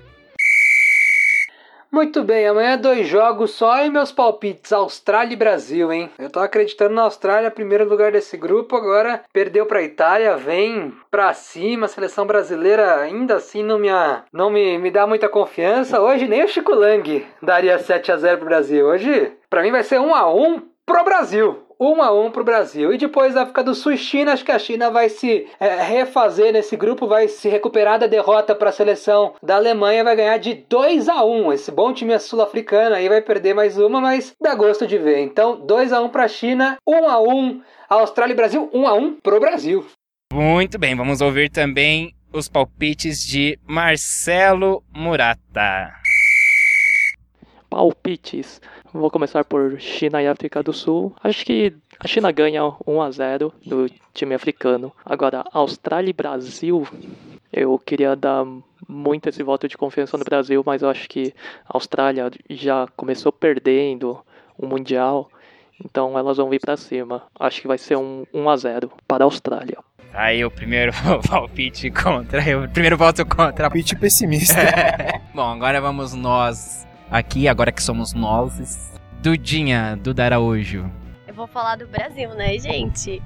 Muito 1.93 2.23
bem, 2.23 2.47
amanhã 2.47 2.75
dois 2.75 3.07
jogos 3.07 3.51
só 3.51 3.85
e 3.85 3.89
meus 3.91 4.11
palpites 4.11 4.73
Austrália 4.73 5.33
e 5.33 5.37
Brasil, 5.37 5.93
hein? 5.93 6.09
Eu 6.17 6.27
tô 6.27 6.39
acreditando 6.39 6.95
na 6.95 7.03
Austrália, 7.03 7.51
primeiro 7.51 7.87
lugar 7.87 8.11
desse 8.11 8.35
grupo, 8.35 8.75
agora 8.75 9.23
perdeu 9.31 9.67
pra 9.67 9.83
Itália, 9.83 10.35
vem 10.35 10.91
pra 11.11 11.35
cima, 11.35 11.85
a 11.85 11.89
seleção 11.89 12.25
brasileira 12.25 12.95
ainda 12.95 13.35
assim 13.35 13.61
não 13.61 13.77
me, 13.77 13.89
não 14.33 14.49
me, 14.49 14.75
me 14.79 14.89
dá 14.89 15.05
muita 15.05 15.29
confiança. 15.29 16.01
Hoje 16.01 16.27
nem 16.27 16.43
o 16.43 16.47
Chico 16.47 16.73
Lang 16.73 17.27
daria 17.39 17.77
7 17.77 18.11
a 18.11 18.17
0 18.17 18.37
pro 18.37 18.47
Brasil. 18.47 18.87
Hoje, 18.87 19.31
pra 19.47 19.61
mim 19.61 19.69
vai 19.69 19.83
ser 19.83 19.99
1 19.99 20.15
a 20.15 20.33
1 20.33 20.61
pro 20.87 21.03
Brasil. 21.03 21.62
1 21.83 22.01
a 22.01 22.11
1 22.11 22.31
pro 22.31 22.43
Brasil. 22.43 22.93
E 22.93 22.97
depois 22.97 23.33
da 23.33 23.43
África 23.43 23.63
do 23.63 23.75
Sul 23.75 23.93
e 23.93 23.97
China, 23.97 24.33
acho 24.33 24.45
que 24.45 24.51
a 24.51 24.59
China 24.59 24.89
vai 24.89 25.09
se 25.09 25.47
é, 25.59 25.81
refazer 25.83 26.53
nesse 26.53 26.75
grupo, 26.77 27.07
vai 27.07 27.27
se 27.27 27.49
recuperar 27.49 27.99
da 27.99 28.07
derrota 28.07 28.55
para 28.55 28.69
a 28.69 28.73
seleção 28.73 29.33
da 29.41 29.55
Alemanha, 29.55 30.03
vai 30.03 30.15
ganhar 30.15 30.37
de 30.37 30.53
2 30.69 31.09
a 31.09 31.23
1. 31.23 31.53
Esse 31.53 31.71
bom 31.71 31.93
time 31.93 32.17
sul-africano 32.19 32.95
aí 32.95 33.09
vai 33.09 33.21
perder 33.21 33.53
mais 33.53 33.77
uma, 33.77 33.99
mas 33.99 34.33
dá 34.41 34.55
gosto 34.55 34.87
de 34.87 34.97
ver. 34.97 35.19
Então, 35.19 35.59
2 35.65 35.91
a 35.91 36.01
1 36.01 36.09
para 36.09 36.23
a 36.23 36.27
China, 36.27 36.77
1 36.87 37.09
a 37.09 37.19
1 37.19 37.61
Austrália 37.89 38.33
e 38.33 38.35
Brasil, 38.35 38.69
1 38.73 38.87
a 38.87 38.93
1 38.93 39.19
pro 39.21 39.39
Brasil. 39.39 39.85
Muito 40.33 40.79
bem, 40.79 40.95
vamos 40.95 41.21
ouvir 41.21 41.49
também 41.49 42.15
os 42.31 42.49
palpites 42.49 43.23
de 43.23 43.59
Marcelo 43.67 44.83
Murata. 44.91 45.93
Palpites. 47.69 48.59
Vou 48.93 49.09
começar 49.09 49.43
por 49.43 49.79
China 49.79 50.21
e 50.21 50.27
África 50.27 50.61
do 50.61 50.71
Sul. 50.71 51.15
Acho 51.23 51.43
que 51.43 51.73
a 51.99 52.07
China 52.07 52.31
ganha 52.31 52.61
1 52.85 53.01
a 53.01 53.09
0 53.09 53.51
do 53.65 53.89
time 54.13 54.35
africano. 54.35 54.91
Agora, 55.03 55.43
Austrália 55.51 56.11
e 56.11 56.13
Brasil, 56.13 56.87
eu 57.51 57.79
queria 57.79 58.15
dar 58.15 58.45
muito 58.87 59.27
esse 59.27 59.41
voto 59.41 59.67
de 59.67 59.75
confiança 59.75 60.15
no 60.15 60.23
Brasil, 60.23 60.61
mas 60.63 60.83
eu 60.83 60.89
acho 60.89 61.09
que 61.09 61.33
a 61.67 61.75
Austrália 61.75 62.29
já 62.51 62.87
começou 62.95 63.31
perdendo 63.31 64.19
o 64.55 64.67
Mundial, 64.67 65.27
então 65.83 66.15
elas 66.15 66.37
vão 66.37 66.47
vir 66.47 66.61
para 66.61 66.77
cima. 66.77 67.23
Acho 67.39 67.61
que 67.61 67.67
vai 67.67 67.79
ser 67.79 67.97
um 67.97 68.27
1 68.31 68.49
a 68.49 68.57
0 68.57 68.91
para 69.07 69.23
a 69.23 69.25
Austrália. 69.25 69.79
Aí 70.13 70.45
o 70.45 70.51
primeiro 70.51 70.91
palpite 71.27 71.89
contra, 71.89 72.39
o 72.59 72.69
primeiro 72.69 72.95
voto 72.95 73.25
contra. 73.25 73.67
Palpite 73.67 73.95
pessimista. 73.95 74.61
Bom, 75.33 75.49
agora 75.49 75.81
vamos 75.81 76.13
nós 76.13 76.85
aqui, 77.13 77.47
agora 77.47 77.71
que 77.71 77.81
somos 77.81 78.11
nós. 78.13 78.91
Dudinha, 79.21 79.95
Duda 80.01 80.25
Araújo. 80.25 80.91
Eu 81.27 81.33
vou 81.33 81.47
falar 81.47 81.75
do 81.75 81.87
Brasil, 81.87 82.29
né, 82.31 82.57
gente? 82.57 83.21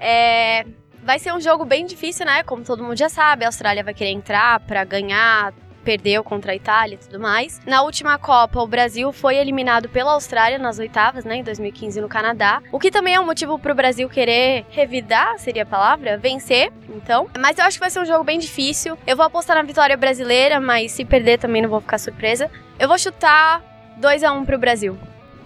É, 0.00 0.64
vai 1.04 1.18
ser 1.18 1.32
um 1.32 1.40
jogo 1.40 1.64
bem 1.64 1.84
difícil, 1.84 2.24
né? 2.24 2.42
Como 2.42 2.64
todo 2.64 2.82
mundo 2.82 2.96
já 2.96 3.10
sabe, 3.10 3.44
a 3.44 3.48
Austrália 3.48 3.84
vai 3.84 3.92
querer 3.92 4.10
entrar 4.10 4.60
pra 4.60 4.84
ganhar, 4.84 5.52
perdeu 5.86 6.24
contra 6.24 6.50
a 6.50 6.56
Itália 6.56 6.96
e 6.96 6.98
tudo 6.98 7.20
mais. 7.20 7.60
Na 7.64 7.82
última 7.82 8.18
Copa, 8.18 8.60
o 8.60 8.66
Brasil 8.66 9.12
foi 9.12 9.36
eliminado 9.36 9.88
pela 9.88 10.14
Austrália 10.14 10.58
nas 10.58 10.80
oitavas, 10.80 11.24
né, 11.24 11.36
em 11.36 11.44
2015 11.44 12.00
no 12.00 12.08
Canadá. 12.08 12.60
O 12.72 12.80
que 12.80 12.90
também 12.90 13.14
é 13.14 13.20
um 13.20 13.24
motivo 13.24 13.56
pro 13.56 13.72
Brasil 13.72 14.08
querer 14.08 14.66
revidar, 14.68 15.38
seria 15.38 15.62
a 15.62 15.66
palavra, 15.66 16.18
vencer. 16.18 16.72
então. 16.92 17.28
Mas 17.38 17.56
eu 17.58 17.64
acho 17.64 17.76
que 17.76 17.80
vai 17.80 17.90
ser 17.90 18.00
um 18.00 18.04
jogo 18.04 18.24
bem 18.24 18.40
difícil. 18.40 18.98
Eu 19.06 19.16
vou 19.16 19.24
apostar 19.24 19.54
na 19.54 19.62
vitória 19.62 19.96
brasileira, 19.96 20.60
mas 20.60 20.90
se 20.90 21.04
perder 21.04 21.38
também 21.38 21.62
não 21.62 21.68
vou 21.68 21.80
ficar 21.80 21.98
surpresa. 21.98 22.50
Eu 22.80 22.88
vou 22.88 22.98
chutar 22.98 23.62
2 23.98 24.24
a 24.24 24.32
1 24.32 24.44
pro 24.44 24.58
Brasil. 24.58 24.98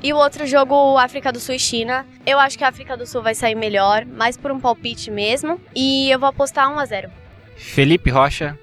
E 0.02 0.14
o 0.14 0.16
outro 0.16 0.46
jogo, 0.46 0.96
África 0.96 1.30
do 1.30 1.38
Sul 1.38 1.56
e 1.56 1.58
China. 1.58 2.06
Eu 2.24 2.38
acho 2.38 2.56
que 2.56 2.64
a 2.64 2.68
África 2.68 2.96
do 2.96 3.06
Sul 3.06 3.20
vai 3.20 3.34
sair 3.34 3.54
melhor, 3.54 4.06
mais 4.06 4.38
por 4.38 4.50
um 4.50 4.58
palpite 4.58 5.10
mesmo. 5.10 5.60
E 5.76 6.10
eu 6.10 6.18
vou 6.18 6.30
apostar 6.30 6.72
1 6.72 6.78
a 6.78 6.86
0 6.86 7.10
Felipe 7.56 8.08
Rocha. 8.08 8.58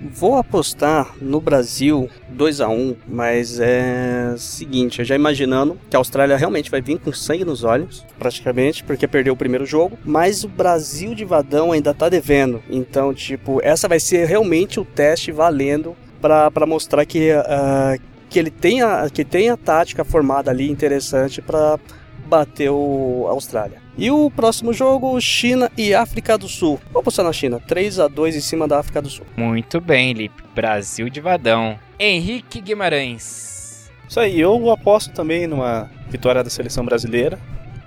Vou 0.00 0.36
apostar 0.36 1.14
no 1.20 1.40
Brasil 1.40 2.10
2 2.28 2.60
a 2.60 2.68
1 2.68 2.96
mas 3.06 3.58
é 3.60 4.34
seguinte, 4.36 5.04
já 5.04 5.14
imaginando 5.14 5.78
que 5.88 5.96
a 5.96 5.98
Austrália 5.98 6.36
realmente 6.36 6.70
vai 6.70 6.82
vir 6.82 6.98
com 6.98 7.12
sangue 7.12 7.44
nos 7.44 7.64
olhos, 7.64 8.04
praticamente, 8.18 8.84
porque 8.84 9.06
perdeu 9.06 9.32
o 9.32 9.36
primeiro 9.36 9.64
jogo, 9.64 9.98
mas 10.04 10.44
o 10.44 10.48
Brasil 10.48 11.14
de 11.14 11.24
Vadão 11.24 11.72
ainda 11.72 11.94
tá 11.94 12.08
devendo. 12.08 12.62
Então, 12.68 13.14
tipo, 13.14 13.60
essa 13.62 13.88
vai 13.88 14.00
ser 14.00 14.26
realmente 14.26 14.78
o 14.78 14.84
teste 14.84 15.32
valendo 15.32 15.96
para 16.20 16.66
mostrar 16.66 17.04
que, 17.04 17.30
uh, 17.32 18.00
que 18.30 18.38
ele 18.38 18.50
tem 18.50 18.82
a, 18.82 19.08
que 19.10 19.24
tem 19.24 19.50
a 19.50 19.56
tática 19.56 20.04
formada 20.04 20.50
ali 20.50 20.70
interessante 20.70 21.42
para 21.42 21.78
bater 22.24 22.70
o 22.70 23.26
Austrália. 23.28 23.82
E 23.96 24.10
o 24.10 24.30
próximo 24.30 24.72
jogo, 24.72 25.20
China 25.20 25.70
e 25.76 25.94
África 25.94 26.36
do 26.36 26.48
Sul. 26.48 26.80
Vou 26.92 27.00
apostar 27.00 27.24
na 27.24 27.32
China, 27.32 27.60
3 27.60 28.00
a 28.00 28.08
2 28.08 28.36
em 28.36 28.40
cima 28.40 28.66
da 28.66 28.80
África 28.80 29.00
do 29.00 29.08
Sul. 29.08 29.24
Muito 29.36 29.80
bem, 29.80 30.12
Lipe. 30.12 30.42
Brasil 30.54 31.08
de 31.08 31.20
Vadão. 31.20 31.78
Henrique 31.98 32.60
Guimarães. 32.60 33.90
Isso 34.08 34.18
aí, 34.18 34.40
eu 34.40 34.70
aposto 34.70 35.12
também 35.12 35.46
numa 35.46 35.90
vitória 36.08 36.42
da 36.42 36.50
seleção 36.50 36.84
brasileira. 36.84 37.38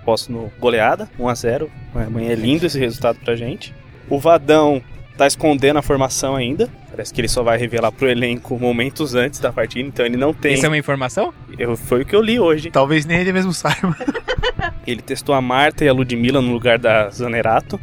Aposto 0.02 0.32
no 0.32 0.52
goleada, 0.60 1.10
1 1.20 1.28
a 1.28 1.36
0 1.36 1.72
Amanhã 1.94 2.32
é 2.32 2.36
lindo 2.36 2.66
esse 2.66 2.80
resultado 2.80 3.20
pra 3.20 3.36
gente. 3.36 3.74
O 4.10 4.18
Vadão 4.18 4.82
tá 5.18 5.28
escondendo 5.28 5.78
a 5.78 5.82
formação 5.82 6.36
ainda. 6.36 6.70
Parece 6.90 7.14
que 7.14 7.22
ele 7.22 7.28
só 7.28 7.44
vai 7.44 7.58
revelar 7.58 7.92
pro 7.92 8.10
elenco 8.10 8.58
momentos 8.58 9.16
antes 9.16 9.40
da 9.40 9.52
partida, 9.52 9.88
então 9.88 10.06
ele 10.06 10.18
não 10.18 10.34
tem. 10.34 10.54
Isso 10.54 10.66
é 10.66 10.70
uma 10.70 10.78
informação? 10.78 11.34
Eu, 11.58 11.76
foi 11.76 12.02
o 12.02 12.06
que 12.06 12.16
eu 12.16 12.22
li 12.22 12.40
hoje. 12.40 12.72
Talvez 12.72 13.06
nem 13.06 13.20
ele 13.20 13.34
mesmo 13.34 13.54
saiba. 13.54 13.96
ele 14.86 15.02
testou 15.02 15.36
a 15.36 15.42
Marta 15.42 15.84
e 15.84 15.90
a 15.90 15.94
Ludmilla 15.94 16.42
no 16.42 16.52
lugar 16.52 16.78
da 16.78 17.10
Zanerato, 17.10 17.80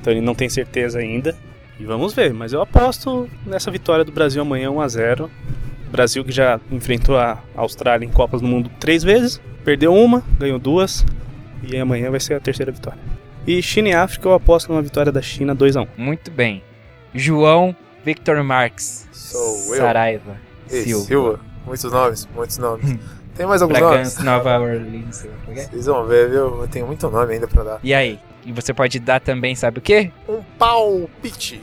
então 0.00 0.12
ele 0.12 0.20
não 0.20 0.34
tem 0.34 0.48
certeza 0.48 0.98
ainda. 0.98 1.36
E 1.78 1.84
vamos 1.84 2.14
ver, 2.14 2.32
mas 2.32 2.52
eu 2.52 2.62
aposto 2.62 3.28
nessa 3.44 3.70
vitória 3.70 4.04
do 4.04 4.12
Brasil 4.12 4.40
amanhã 4.40 4.70
1 4.70 4.80
a 4.80 4.88
0 4.88 5.30
Brasil 5.90 6.24
que 6.24 6.32
já 6.32 6.58
enfrentou 6.70 7.18
a 7.18 7.38
Austrália 7.54 8.04
em 8.04 8.10
Copas 8.10 8.40
do 8.40 8.46
Mundo 8.46 8.70
três 8.80 9.04
vezes, 9.04 9.40
perdeu 9.64 9.94
uma, 9.94 10.22
ganhou 10.38 10.58
duas, 10.58 11.06
e 11.62 11.76
amanhã 11.76 12.10
vai 12.10 12.18
ser 12.18 12.34
a 12.34 12.40
terceira 12.40 12.72
vitória. 12.72 12.98
E 13.46 13.62
China 13.62 13.88
e 13.88 13.94
África 13.94 14.28
eu 14.28 14.34
aposto 14.34 14.68
numa 14.68 14.82
vitória 14.82 15.12
da 15.12 15.22
China 15.22 15.54
2 15.54 15.76
a 15.76 15.82
1 15.82 15.86
Muito 15.96 16.30
bem. 16.30 16.64
João 17.14 17.76
Victor 18.04 18.42
Marx. 18.42 19.08
Sou 19.12 19.74
eu. 19.74 19.80
Saraiva. 19.80 20.36
Ei, 20.70 20.82
Silva. 20.82 21.04
Silva. 21.06 21.40
Muitos 21.64 21.92
nomes, 21.92 22.28
muitos 22.34 22.58
nomes. 22.58 22.90
Hum. 22.90 22.98
Tem 23.36 23.46
mais 23.46 23.60
alguns 23.62 23.78
Bragança, 23.78 24.22
nomes? 24.22 24.44
Nova 24.44 24.58
Orleans. 24.58 25.16
sei 25.16 25.30
lá 25.30 25.36
como 25.44 25.58
é 25.58 25.60
é. 25.60 25.64
Vocês 25.66 25.86
vão 25.86 26.06
ver, 26.06 26.30
viu? 26.30 26.62
Eu 26.62 26.68
tenho 26.68 26.86
muito 26.86 27.08
nome 27.10 27.34
ainda 27.34 27.46
pra 27.46 27.62
dar. 27.62 27.80
E 27.82 27.92
aí? 27.92 28.18
E 28.44 28.52
você 28.52 28.72
pode 28.72 28.98
dar 28.98 29.20
também, 29.20 29.54
sabe 29.54 29.78
o 29.78 29.82
quê? 29.82 30.10
Um 30.28 30.42
palpite. 30.58 31.60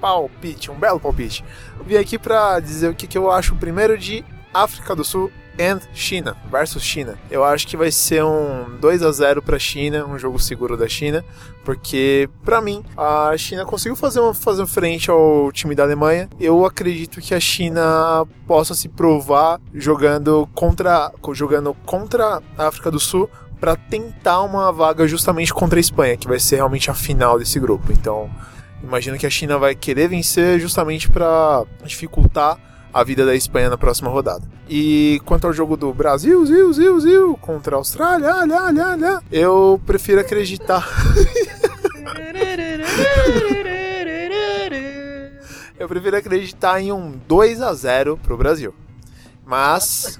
Palpite, 0.00 0.70
um 0.70 0.74
belo 0.74 1.00
palpite. 1.00 1.44
Eu 1.78 1.84
vim 1.84 1.96
aqui 1.96 2.18
pra 2.18 2.60
dizer 2.60 2.88
o 2.88 2.94
que, 2.94 3.06
que 3.06 3.18
eu 3.18 3.30
acho 3.30 3.56
primeiro 3.56 3.98
de 3.98 4.24
África 4.52 4.94
do 4.94 5.02
Sul 5.04 5.30
and 5.58 5.80
China 5.94 6.36
versus 6.50 6.82
China. 6.82 7.18
Eu 7.30 7.44
acho 7.44 7.66
que 7.66 7.76
vai 7.76 7.90
ser 7.90 8.24
um 8.24 8.78
2 8.80 9.02
a 9.02 9.12
0 9.12 9.42
para 9.42 9.58
China, 9.58 10.06
um 10.06 10.18
jogo 10.18 10.38
seguro 10.38 10.76
da 10.76 10.88
China, 10.88 11.24
porque 11.64 12.28
para 12.44 12.60
mim 12.60 12.84
a 12.96 13.36
China 13.36 13.64
conseguiu 13.64 13.96
fazer 13.96 14.20
uma 14.20 14.34
fazer 14.34 14.66
frente 14.66 15.10
ao 15.10 15.50
time 15.52 15.74
da 15.74 15.82
Alemanha. 15.82 16.28
Eu 16.38 16.64
acredito 16.64 17.20
que 17.20 17.34
a 17.34 17.40
China 17.40 18.26
possa 18.46 18.74
se 18.74 18.88
provar 18.88 19.60
jogando 19.74 20.48
contra 20.54 21.12
jogando 21.32 21.74
contra 21.84 22.42
a 22.56 22.66
África 22.68 22.90
do 22.90 23.00
Sul 23.00 23.28
para 23.60 23.74
tentar 23.74 24.42
uma 24.42 24.70
vaga 24.70 25.06
justamente 25.08 25.52
contra 25.52 25.78
a 25.78 25.80
Espanha, 25.80 26.16
que 26.16 26.28
vai 26.28 26.38
ser 26.38 26.56
realmente 26.56 26.90
a 26.90 26.94
final 26.94 27.38
desse 27.38 27.58
grupo. 27.58 27.90
Então, 27.90 28.30
imagino 28.82 29.18
que 29.18 29.26
a 29.26 29.30
China 29.30 29.58
vai 29.58 29.74
querer 29.74 30.08
vencer 30.08 30.60
justamente 30.60 31.10
para 31.10 31.64
dificultar 31.84 32.58
a 32.96 33.04
vida 33.04 33.26
da 33.26 33.34
Espanha 33.34 33.68
na 33.68 33.76
próxima 33.76 34.08
rodada. 34.08 34.42
E 34.66 35.20
quanto 35.26 35.46
ao 35.46 35.52
jogo 35.52 35.76
do 35.76 35.92
Brasil, 35.92 36.46
Zil, 36.46 36.72
Zil, 36.72 36.98
Zil, 36.98 37.36
contra 37.36 37.76
a 37.76 37.78
Austrália, 37.78 38.32
alha, 38.32 38.58
alha, 38.58 38.86
alha, 38.86 39.22
eu 39.30 39.78
prefiro 39.84 40.18
acreditar. 40.18 40.88
eu 45.78 45.86
prefiro 45.86 46.16
acreditar 46.16 46.80
em 46.80 46.90
um 46.90 47.20
2 47.28 47.60
a 47.60 47.74
0 47.74 48.18
pro 48.22 48.38
Brasil. 48.38 48.74
Mas 49.44 50.18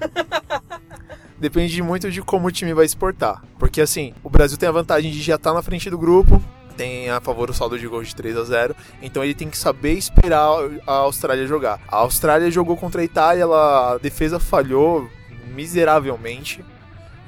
depende 1.35 1.81
muito 1.81 2.11
de 2.11 2.21
como 2.21 2.47
o 2.47 2.51
time 2.51 2.75
vai 2.75 2.85
exportar. 2.85 3.43
Porque 3.57 3.81
assim, 3.81 4.13
o 4.23 4.29
Brasil 4.29 4.55
tem 4.55 4.69
a 4.69 4.71
vantagem 4.71 5.09
de 5.09 5.19
já 5.23 5.33
estar 5.33 5.51
na 5.51 5.63
frente 5.63 5.89
do 5.89 5.97
grupo, 5.97 6.39
tem 6.77 7.09
a 7.09 7.19
favor 7.19 7.49
o 7.49 7.53
saldo 7.53 7.77
de 7.77 7.87
gols 7.87 8.09
de 8.09 8.15
3 8.15 8.37
a 8.37 8.43
0 8.43 8.75
então 9.01 9.23
ele 9.23 9.33
tem 9.33 9.49
que 9.49 9.57
saber 9.57 9.93
esperar 9.93 10.47
a 10.85 10.91
Austrália 10.93 11.47
jogar. 11.47 11.81
A 11.87 11.97
Austrália 11.97 12.49
jogou 12.51 12.77
contra 12.77 13.01
a 13.01 13.03
Itália, 13.03 13.41
ela, 13.41 13.93
a 13.93 13.97
defesa 13.97 14.39
falhou 14.39 15.09
miseravelmente. 15.53 16.63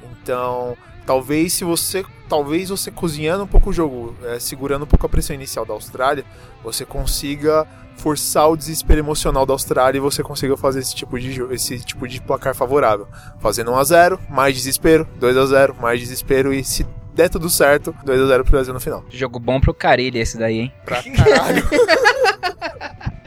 Então, 0.02 0.76
talvez 1.04 1.52
se 1.54 1.64
você, 1.64 2.04
talvez 2.28 2.68
você 2.68 2.90
cozinhando 2.90 3.44
um 3.44 3.46
pouco 3.46 3.70
o 3.70 3.72
jogo, 3.72 4.14
é, 4.24 4.38
segurando 4.38 4.84
um 4.84 4.86
pouco 4.86 5.04
a 5.06 5.08
pressão 5.08 5.34
inicial 5.34 5.66
da 5.66 5.74
Austrália, 5.74 6.24
você 6.62 6.84
consiga 6.84 7.66
forçar 7.96 8.48
o 8.48 8.56
desespero 8.56 9.00
emocional 9.00 9.44
da 9.44 9.52
Austrália 9.52 9.98
e 9.98 10.00
você 10.00 10.22
consiga 10.22 10.56
fazer 10.56 10.80
esse 10.80 10.94
tipo 10.94 11.18
de 11.18 11.42
esse 11.52 11.78
tipo 11.80 12.08
de 12.08 12.20
placar 12.20 12.54
favorável, 12.54 13.06
fazendo 13.40 13.72
1 13.72 13.76
a 13.76 13.84
0, 13.84 14.20
mais 14.30 14.54
desespero, 14.54 15.06
2 15.16 15.36
a 15.36 15.46
0, 15.46 15.76
mais 15.78 16.00
desespero 16.00 16.52
e 16.52 16.64
se 16.64 16.86
der 17.14 17.28
tudo 17.28 17.48
certo, 17.50 17.94
2 18.04 18.20
a 18.20 18.26
0 18.26 18.42
pro 18.44 18.52
Brasil 18.52 18.72
no 18.74 18.80
final. 18.80 19.04
Jogo 19.10 19.38
bom 19.38 19.60
pro 19.60 19.72
Carilli 19.74 20.18
esse 20.18 20.38
daí, 20.38 20.60
hein? 20.60 20.72
Pra 20.84 21.02
caralho. 21.02 21.62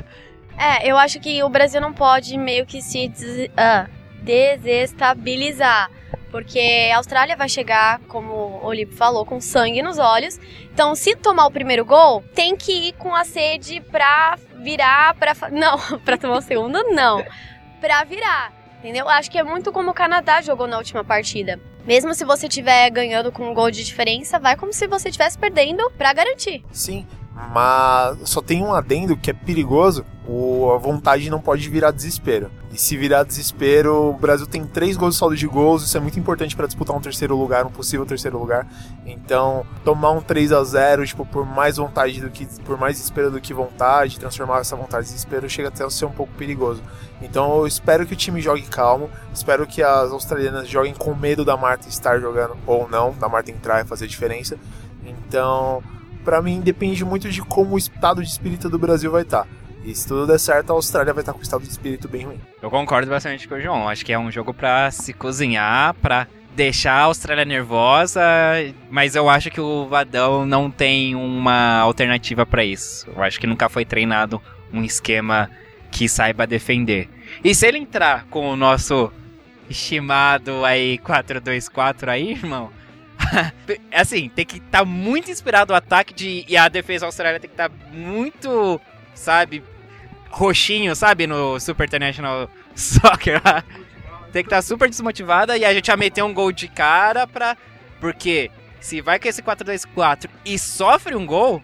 É, 0.58 0.88
eu 0.90 0.98
acho 0.98 1.20
que 1.20 1.44
o 1.44 1.50
Brasil 1.50 1.82
não 1.82 1.92
pode 1.92 2.38
meio 2.38 2.66
que 2.66 2.82
se 2.82 3.08
des- 3.10 3.50
ah, 3.58 3.88
desestabilizar. 4.22 5.90
Porque 6.32 6.90
a 6.92 6.98
Austrália 6.98 7.36
vai 7.36 7.48
chegar, 7.50 8.00
como 8.08 8.34
o 8.34 8.66
Olipe 8.66 8.96
falou, 8.96 9.26
com 9.26 9.40
sangue 9.42 9.82
nos 9.84 10.00
olhos. 10.00 10.40
Então, 10.74 10.96
se 10.96 11.16
tomar 11.16 11.46
o 11.46 11.52
primeiro 11.52 11.84
gol, 11.86 12.24
tem 12.34 12.56
que 12.56 12.90
ir 12.90 12.94
com 12.94 13.14
a 13.14 13.24
sede 13.24 13.82
pra 13.92 14.38
virar, 14.64 15.14
pra. 15.16 15.34
Não, 15.52 15.78
pra 16.00 16.18
tomar 16.18 16.38
o 16.38 16.42
segundo, 16.42 16.82
não. 16.92 17.24
Pra 17.82 18.04
virar. 18.04 18.52
Entendeu? 18.80 19.08
Acho 19.10 19.30
que 19.30 19.38
é 19.38 19.44
muito 19.44 19.72
como 19.72 19.92
o 19.92 19.94
Canadá 19.94 20.42
jogou 20.42 20.66
na 20.68 20.78
última 20.78 21.04
partida. 21.04 21.60
Mesmo 21.86 22.14
se 22.14 22.24
você 22.24 22.48
estiver 22.48 22.90
ganhando 22.90 23.32
com 23.32 23.50
um 23.50 23.54
gol 23.54 23.70
de 23.70 23.84
diferença, 23.84 24.40
vai 24.40 24.56
como 24.56 24.72
se 24.72 24.88
você 24.88 25.10
estivesse 25.10 25.38
perdendo 25.38 25.92
pra 25.98 26.14
garantir. 26.14 26.64
Sim, 26.72 27.06
mas 27.54 28.30
só 28.30 28.42
tem 28.42 28.64
um 28.64 28.74
adendo 28.74 29.18
que 29.18 29.30
é 29.30 29.34
perigoso. 29.34 30.06
O, 30.28 30.72
a 30.72 30.78
vontade 30.78 31.30
não 31.30 31.42
pode 31.42 31.70
virar 31.70 31.92
desespero. 31.92 32.50
E 32.72 32.78
se 32.78 32.96
virar 32.96 33.24
desespero, 33.24 34.10
o 34.10 34.14
Brasil 34.14 34.48
tem 34.48 34.66
três 34.66 34.96
gols 34.96 35.18
saldo 35.18 35.36
de 35.36 35.46
gols. 35.46 35.84
Isso 35.84 35.98
é 35.98 36.00
muito 36.00 36.18
importante 36.18 36.56
para 36.56 36.66
disputar 36.66 36.96
um 36.96 37.02
terceiro 37.02 37.36
lugar, 37.36 37.66
um 37.66 37.70
possível 37.70 38.06
terceiro 38.06 38.38
lugar. 38.38 38.66
Então, 39.06 39.66
tomar 39.84 40.12
um 40.12 40.22
3 40.22 40.54
a 40.54 40.64
0 40.64 41.06
tipo, 41.06 41.26
por 41.26 41.46
mais 41.46 41.78
vontade 41.78 42.22
do 42.22 42.30
que 42.30 42.46
por 42.64 42.78
mais 42.78 42.96
desespero 42.96 43.30
do 43.30 43.42
que 43.42 43.54
vontade, 43.54 44.20
transformar 44.20 44.60
essa 44.60 44.76
vontade 44.76 45.06
em 45.08 45.12
desespero 45.12 45.50
chega 45.50 45.68
até 45.68 45.84
a 45.84 45.90
ser 45.90 46.06
um 46.06 46.12
pouco 46.12 46.32
perigoso. 46.34 46.82
Então, 47.22 47.58
eu 47.58 47.68
espero 47.68 48.06
que 48.06 48.14
o 48.14 48.18
time 48.18 48.42
jogue 48.42 48.64
calmo. 48.64 49.10
Espero 49.34 49.68
que 49.68 49.84
as 49.84 50.12
australianas 50.12 50.68
joguem 50.68 50.94
com 50.94 51.14
medo 51.14 51.44
da 51.44 51.58
Marta 51.58 51.90
estar 51.90 52.20
jogando 52.20 52.56
ou 52.66 52.88
não, 52.88 53.12
da 53.12 53.28
Marta 53.28 53.52
entrar 53.52 53.84
e 53.84 53.88
fazer 53.88 54.08
diferença. 54.08 54.58
Então, 55.06 55.84
Pra 56.24 56.42
mim 56.42 56.62
depende 56.62 57.04
muito 57.04 57.30
de 57.30 57.42
como 57.42 57.76
o 57.76 57.78
estado 57.78 58.24
de 58.24 58.30
espírito 58.30 58.70
do 58.70 58.80
Brasil 58.80 59.12
vai 59.12 59.24
estar. 59.24 59.46
E 59.84 59.94
se 59.94 60.08
tudo 60.08 60.26
der 60.26 60.40
certo, 60.40 60.72
a 60.72 60.74
Austrália 60.74 61.14
vai 61.14 61.22
estar 61.22 61.34
com 61.34 61.40
um 61.40 61.42
estado 61.42 61.64
de 61.64 61.70
espírito 61.70 62.08
bem 62.08 62.26
ruim. 62.26 62.40
Eu 62.62 62.70
concordo 62.70 63.10
bastante 63.10 63.48
com 63.48 63.56
o 63.56 63.62
João. 63.62 63.90
Acho 63.90 64.06
que 64.06 64.14
é 64.14 64.20
um 64.20 64.32
jogo 64.32 64.54
pra 64.54 64.90
se 64.92 65.14
cozinhar, 65.14 65.94
pra 65.96 66.28
deixar 66.56 66.94
a 66.94 67.04
Austrália 67.04 67.44
nervosa, 67.44 68.22
mas 68.90 69.16
eu 69.16 69.30
acho 69.30 69.50
que 69.50 69.60
o 69.60 69.88
Vadão 69.88 70.46
não 70.46 70.70
tem 70.70 71.16
uma 71.16 71.80
alternativa 71.80 72.46
pra 72.46 72.64
isso. 72.64 73.10
Eu 73.14 73.22
acho 73.24 73.40
que 73.40 73.48
nunca 73.48 73.68
foi 73.68 73.84
treinado 73.84 74.42
um 74.72 74.84
esquema 74.84 75.50
que 75.92 76.08
saiba 76.08 76.48
defender. 76.48 77.10
E 77.44 77.54
se 77.54 77.68
ele 77.68 77.78
entrar 77.78 78.26
com 78.26 78.50
o 78.50 78.56
nosso 78.56 79.12
estimado 79.70 80.64
aí 80.64 80.98
4-2-4 81.00 82.08
aí, 82.08 82.32
irmão, 82.32 82.72
assim, 83.92 84.30
tem 84.30 84.46
que 84.46 84.58
estar 84.58 84.86
muito 84.86 85.32
inspirado 85.32 85.74
o 85.74 85.76
ataque 85.76 86.14
de, 86.14 86.46
e 86.48 86.56
a 86.56 86.68
defesa 86.68 87.06
australiana 87.06 87.40
tem 87.40 87.50
que 87.50 87.54
estar 87.54 87.72
muito, 87.92 88.80
sabe, 89.14 89.64
roxinho, 90.34 90.96
sabe, 90.96 91.28
no 91.28 91.60
Super 91.60 91.88
International 91.88 92.50
Soccer. 92.76 93.42
lá. 93.44 93.64
tem 94.32 94.44
que 94.44 94.48
estar 94.48 94.62
super 94.62 94.90
desmotivada 94.90 95.58
e 95.58 95.64
a 95.64 95.74
gente 95.74 95.88
já 95.88 95.96
meter 95.96 96.24
um 96.24 96.34
gol 96.34 96.52
de 96.52 96.68
cara 96.68 97.26
pra. 97.26 97.56
Porque 98.00 98.52
se 98.82 99.00
vai 99.00 99.18
com 99.20 99.28
esse 99.28 99.42
4-2-4 99.42 100.30
e 100.44 100.60
sofre 100.60 101.16
um 101.16 101.26
gol, 101.26 101.62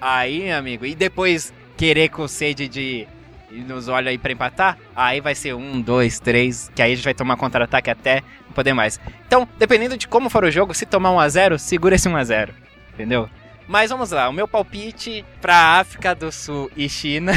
Aí, 0.00 0.50
amigo, 0.52 0.84
e 0.84 0.94
depois 0.94 1.52
querer 1.76 2.08
com 2.08 2.28
sede 2.28 2.68
de 2.68 3.06
e 3.50 3.60
nos 3.60 3.88
olha 3.88 4.10
aí 4.10 4.18
pra 4.18 4.32
empatar, 4.32 4.76
aí 4.94 5.20
vai 5.20 5.34
ser 5.34 5.54
um, 5.54 5.80
dois, 5.80 6.18
três, 6.18 6.70
que 6.74 6.82
aí 6.82 6.92
a 6.92 6.94
gente 6.96 7.04
vai 7.04 7.14
tomar 7.14 7.36
contra-ataque 7.36 7.88
até 7.88 8.22
não 8.44 8.52
poder 8.52 8.72
mais. 8.74 9.00
Então, 9.26 9.48
dependendo 9.56 9.96
de 9.96 10.08
como 10.08 10.28
for 10.28 10.44
o 10.44 10.50
jogo, 10.50 10.74
se 10.74 10.84
tomar 10.84 11.12
1 11.12 11.20
a 11.20 11.28
0 11.28 11.58
segura 11.58 11.94
esse 11.94 12.08
1 12.08 12.16
a 12.16 12.24
0 12.24 12.52
entendeu? 12.92 13.30
Mas 13.66 13.90
vamos 13.90 14.10
lá, 14.10 14.28
o 14.28 14.32
meu 14.32 14.46
palpite 14.46 15.24
pra 15.40 15.80
África 15.80 16.14
do 16.14 16.30
Sul 16.30 16.70
e 16.76 16.88
China. 16.88 17.32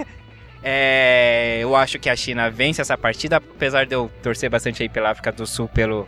é, 0.62 1.60
eu 1.62 1.74
acho 1.74 1.98
que 1.98 2.10
a 2.10 2.16
China 2.16 2.50
vence 2.50 2.80
essa 2.80 2.96
partida, 2.98 3.36
apesar 3.36 3.86
de 3.86 3.94
eu 3.94 4.10
torcer 4.22 4.50
bastante 4.50 4.82
aí 4.82 4.88
pela 4.88 5.10
África 5.10 5.32
do 5.32 5.46
Sul 5.46 5.68
pelo, 5.68 6.06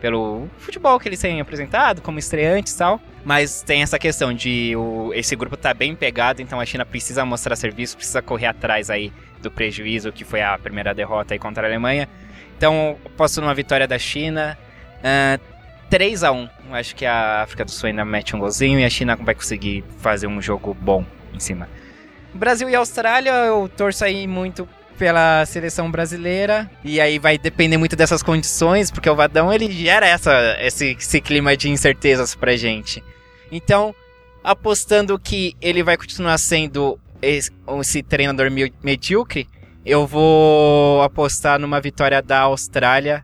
pelo 0.00 0.48
futebol 0.58 0.98
que 0.98 1.08
eles 1.08 1.20
têm 1.20 1.40
apresentado, 1.40 2.00
como 2.00 2.18
estreantes 2.18 2.72
e 2.72 2.78
tal. 2.78 3.00
Mas 3.24 3.62
tem 3.62 3.82
essa 3.82 3.98
questão 3.98 4.32
de 4.32 4.74
o, 4.76 5.12
esse 5.14 5.36
grupo 5.36 5.56
tá 5.56 5.74
bem 5.74 5.94
pegado, 5.94 6.40
então 6.40 6.58
a 6.58 6.64
China 6.64 6.84
precisa 6.86 7.24
mostrar 7.24 7.54
serviço, 7.54 7.96
precisa 7.96 8.22
correr 8.22 8.46
atrás 8.46 8.88
aí 8.88 9.12
do 9.42 9.50
prejuízo 9.50 10.10
que 10.10 10.24
foi 10.24 10.40
a 10.40 10.56
primeira 10.58 10.94
derrota 10.94 11.34
aí 11.34 11.38
contra 11.38 11.66
a 11.66 11.68
Alemanha. 11.68 12.08
Então, 12.56 12.96
posso 13.16 13.40
numa 13.40 13.54
vitória 13.54 13.86
da 13.86 13.98
China. 13.98 14.56
Uh, 15.02 15.51
3 15.92 16.24
a 16.24 16.32
1 16.32 16.48
Acho 16.70 16.96
que 16.96 17.04
a 17.04 17.42
África 17.42 17.66
do 17.66 17.70
Sul 17.70 17.88
ainda 17.88 18.02
mete 18.02 18.34
um 18.34 18.38
golzinho 18.38 18.80
e 18.80 18.84
a 18.84 18.88
China 18.88 19.14
vai 19.14 19.34
conseguir 19.34 19.84
fazer 19.98 20.26
um 20.26 20.40
jogo 20.40 20.72
bom 20.72 21.04
em 21.34 21.38
cima. 21.38 21.68
Brasil 22.32 22.66
e 22.70 22.74
Austrália, 22.74 23.30
eu 23.30 23.68
torço 23.68 24.02
aí 24.02 24.26
muito 24.26 24.66
pela 24.98 25.44
seleção 25.44 25.90
brasileira. 25.90 26.70
E 26.82 26.98
aí 26.98 27.18
vai 27.18 27.36
depender 27.36 27.76
muito 27.76 27.94
dessas 27.94 28.22
condições, 28.22 28.90
porque 28.90 29.10
o 29.10 29.14
Vadão 29.14 29.52
ele 29.52 29.70
gera 29.70 30.06
essa, 30.06 30.56
esse, 30.60 30.96
esse 30.98 31.20
clima 31.20 31.54
de 31.54 31.68
incertezas 31.68 32.34
pra 32.34 32.56
gente. 32.56 33.04
Então, 33.50 33.94
apostando 34.42 35.18
que 35.18 35.54
ele 35.60 35.82
vai 35.82 35.98
continuar 35.98 36.38
sendo 36.38 36.98
esse, 37.20 37.50
esse 37.80 38.02
treinador 38.02 38.50
medíocre, 38.82 39.46
eu 39.84 40.06
vou 40.06 41.02
apostar 41.02 41.58
numa 41.58 41.82
vitória 41.82 42.22
da 42.22 42.40
Austrália 42.40 43.22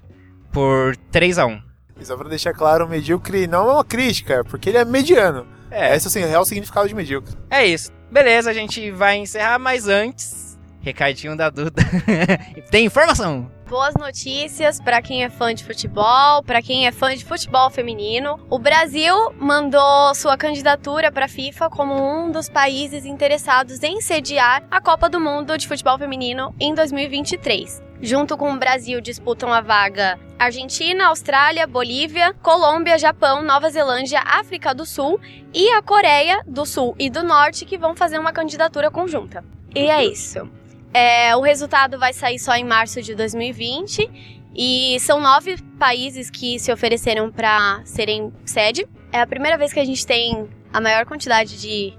por 0.53 0.95
3 1.11 1.39
a 1.39 1.47
1 1.47 1.53
e 1.55 1.68
só 2.05 2.17
pra 2.17 2.29
deixar 2.29 2.53
claro, 2.53 2.87
o 2.87 2.89
medíocre 2.89 3.47
não 3.47 3.69
é 3.69 3.73
uma 3.75 3.85
crítica, 3.85 4.45
porque 4.45 4.69
ele 4.69 4.79
é 4.79 4.85
mediano. 4.85 5.47
É. 5.71 5.95
Esse 5.95 6.09
assim, 6.09 6.23
é 6.23 6.27
o 6.27 6.29
real 6.29 6.45
significado 6.45 6.89
de 6.89 6.95
medíocre. 6.95 7.35
É 7.51 7.67
isso. 7.67 7.91
Beleza, 8.11 8.51
a 8.51 8.55
gente 8.55 8.91
vai 8.91 9.17
encerrar, 9.17 9.59
mas 9.59 9.87
antes, 9.87 10.59
recadinho 10.81 11.37
da 11.37 11.51
Duda. 11.51 11.83
Tem 12.71 12.87
informação! 12.87 13.51
Boas 13.69 13.95
notícias 13.95 14.81
para 14.81 15.03
quem 15.03 15.25
é 15.25 15.29
fã 15.29 15.53
de 15.53 15.63
futebol, 15.63 16.43
para 16.43 16.63
quem 16.63 16.87
é 16.87 16.91
fã 16.91 17.15
de 17.15 17.23
futebol 17.23 17.69
feminino. 17.69 18.41
O 18.49 18.59
Brasil 18.59 19.15
mandou 19.39 20.15
sua 20.15 20.39
candidatura 20.39 21.13
para 21.13 21.27
a 21.27 21.29
FIFA 21.29 21.69
como 21.69 21.95
um 21.95 22.31
dos 22.31 22.49
países 22.49 23.05
interessados 23.05 23.83
em 23.83 24.01
sediar 24.01 24.63
a 24.71 24.81
Copa 24.81 25.11
do 25.11 25.21
Mundo 25.21 25.59
de 25.59 25.69
Futebol 25.69 25.99
Feminino 25.99 26.55
em 26.59 26.75
2023. 26.75 27.88
Junto 28.01 28.37
com 28.37 28.53
o 28.53 28.59
Brasil 28.59 29.01
disputam 29.01 29.53
a 29.53 29.61
vaga 29.61 30.19
Argentina, 30.39 31.09
Austrália, 31.09 31.67
Bolívia, 31.67 32.33
Colômbia, 32.35 32.97
Japão, 32.97 33.43
Nova 33.43 33.69
Zelândia, 33.71 34.21
África 34.25 34.73
do 34.73 34.87
Sul 34.87 35.21
e 35.53 35.69
a 35.71 35.83
Coreia 35.83 36.41
do 36.47 36.65
Sul 36.65 36.95
e 36.99 37.11
do 37.11 37.25
Norte 37.25 37.65
que 37.65 37.77
vão 37.77 37.97
fazer 37.97 38.19
uma 38.19 38.33
candidatura 38.33 38.91
conjunta. 38.91 39.45
E 39.75 39.91
é 39.91 40.05
isso. 40.05 40.49
É, 40.95 41.37
o 41.37 41.41
resultado 41.41 41.99
vai 41.99 42.13
sair 42.13 42.39
só 42.39 42.55
em 42.55 42.65
março 42.65 43.03
de 43.03 43.15
2020 43.15 44.39
e 44.55 44.99
são 45.01 45.21
nove 45.21 45.57
países 45.79 46.31
que 46.31 46.59
se 46.59 46.73
ofereceram 46.73 47.31
para 47.31 47.81
serem 47.85 48.33
sede. 48.45 48.89
É 49.13 49.21
a 49.21 49.27
primeira 49.27 49.59
vez 49.59 49.73
que 49.73 49.81
a 49.81 49.85
gente 49.85 50.07
tem 50.07 50.49
a 50.73 50.81
maior 50.81 51.05
quantidade 51.05 51.61
de 51.61 51.93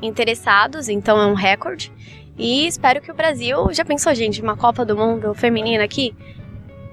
interessados, 0.00 0.88
então 0.88 1.20
é 1.20 1.26
um 1.26 1.34
recorde. 1.34 1.92
E 2.36 2.66
espero 2.66 3.00
que 3.00 3.10
o 3.10 3.14
Brasil. 3.14 3.72
Já 3.72 3.84
pensou, 3.84 4.14
gente, 4.14 4.40
uma 4.42 4.56
Copa 4.56 4.84
do 4.84 4.96
Mundo 4.96 5.34
feminina 5.34 5.84
aqui? 5.84 6.14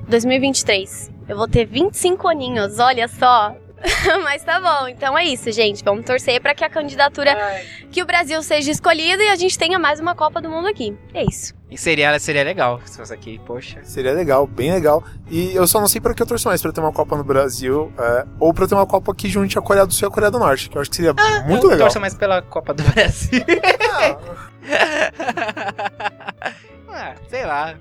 2023. 0.08 1.12
Eu 1.28 1.38
vou 1.38 1.48
ter 1.48 1.66
25 1.66 2.28
aninhos, 2.28 2.80
olha 2.80 3.08
só. 3.08 3.56
Mas 4.24 4.44
tá 4.44 4.60
bom, 4.60 4.88
então 4.88 5.18
é 5.18 5.26
isso, 5.26 5.52
gente. 5.52 5.84
Vamos 5.84 6.06
torcer 6.06 6.42
para 6.42 6.54
que 6.54 6.64
a 6.64 6.70
candidatura, 6.70 7.34
Ai. 7.34 7.66
que 7.92 8.02
o 8.02 8.06
Brasil 8.06 8.42
seja 8.44 8.72
escolhido 8.72 9.22
e 9.22 9.30
a 9.30 9.36
gente 9.36 9.58
tenha 9.58 9.80
mais 9.80 10.00
uma 10.00 10.16
Copa 10.16 10.42
do 10.42 10.50
Mundo 10.50 10.68
aqui. 10.68 10.96
É 11.14 11.24
isso. 11.24 11.54
E 11.70 11.78
seria, 11.78 12.18
seria 12.20 12.44
legal 12.44 12.82
se 12.84 12.98
fosse 12.98 13.14
aqui, 13.14 13.40
poxa. 13.46 13.80
Seria 13.84 14.12
legal, 14.12 14.48
bem 14.48 14.72
legal. 14.72 15.04
E 15.30 15.56
eu 15.56 15.68
só 15.68 15.80
não 15.80 15.88
sei 15.88 16.02
para 16.02 16.14
que 16.14 16.22
eu 16.22 16.26
torço 16.26 16.48
mais, 16.48 16.62
pra 16.62 16.72
ter 16.72 16.82
uma 16.82 16.92
Copa 16.92 17.16
no 17.16 17.24
Brasil 17.24 17.94
é, 17.98 18.26
ou 18.40 18.54
pra 18.54 18.68
ter 18.68 18.74
uma 18.74 18.88
Copa 18.88 19.14
que 19.14 19.30
junte 19.30 19.58
a 19.58 19.62
Coreia 19.62 19.86
do 19.86 19.94
Sul 19.94 20.08
e 20.08 20.10
a 20.10 20.12
Coreia 20.12 20.32
do 20.32 20.40
Norte, 20.40 20.70
que 20.70 20.78
eu 20.78 20.82
acho 20.82 20.90
que 20.90 20.96
seria 20.96 21.14
ah, 21.16 21.44
muito 21.48 21.66
eu 21.66 21.70
legal. 21.70 21.74
Eu 21.74 21.80
torço 21.80 22.00
mais 22.00 22.16
pela 22.16 22.42
Copa 22.42 22.74
do 22.74 22.84
Brasil. 22.84 23.44
Ah. 23.94 24.18
ah, 26.90 27.16
sei 27.30 27.46
lá. 27.46 27.76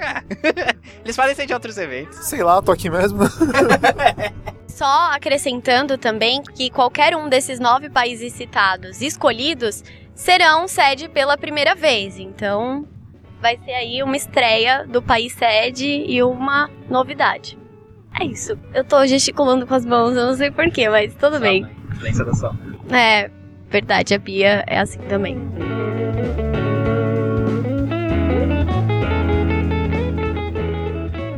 Eles 1.04 1.16
podem 1.16 1.34
ser 1.34 1.46
de 1.46 1.54
outros 1.54 1.76
eventos. 1.78 2.16
Sei 2.26 2.42
lá, 2.42 2.60
tô 2.62 2.72
aqui 2.72 2.90
mesmo. 2.90 3.20
Só 4.68 5.12
acrescentando 5.12 5.98
também 5.98 6.42
que 6.42 6.70
qualquer 6.70 7.14
um 7.16 7.28
desses 7.28 7.58
nove 7.60 7.90
países 7.90 8.32
citados 8.32 9.02
escolhidos 9.02 9.82
serão 10.14 10.66
sede 10.68 11.08
pela 11.08 11.36
primeira 11.36 11.74
vez. 11.74 12.18
Então, 12.18 12.86
vai 13.40 13.58
ser 13.58 13.72
aí 13.72 14.02
uma 14.02 14.16
estreia 14.16 14.86
do 14.86 15.02
país 15.02 15.32
sede 15.32 15.86
e 15.86 16.22
uma 16.22 16.70
novidade. 16.88 17.58
É 18.18 18.24
isso. 18.24 18.58
Eu 18.74 18.84
tô 18.84 19.04
gesticulando 19.06 19.66
com 19.66 19.74
as 19.74 19.84
mãos, 19.84 20.16
eu 20.16 20.26
não 20.26 20.34
sei 20.34 20.50
porquê, 20.50 20.88
mas 20.88 21.14
tudo 21.14 21.34
Só, 21.34 21.40
bem. 21.40 21.66
Influência 21.92 22.24
da 22.24 22.34
sol. 22.34 22.54
É, 22.90 23.30
verdade, 23.68 24.14
a 24.14 24.18
Bia 24.18 24.64
é 24.66 24.78
assim 24.78 24.98
também. 25.00 25.38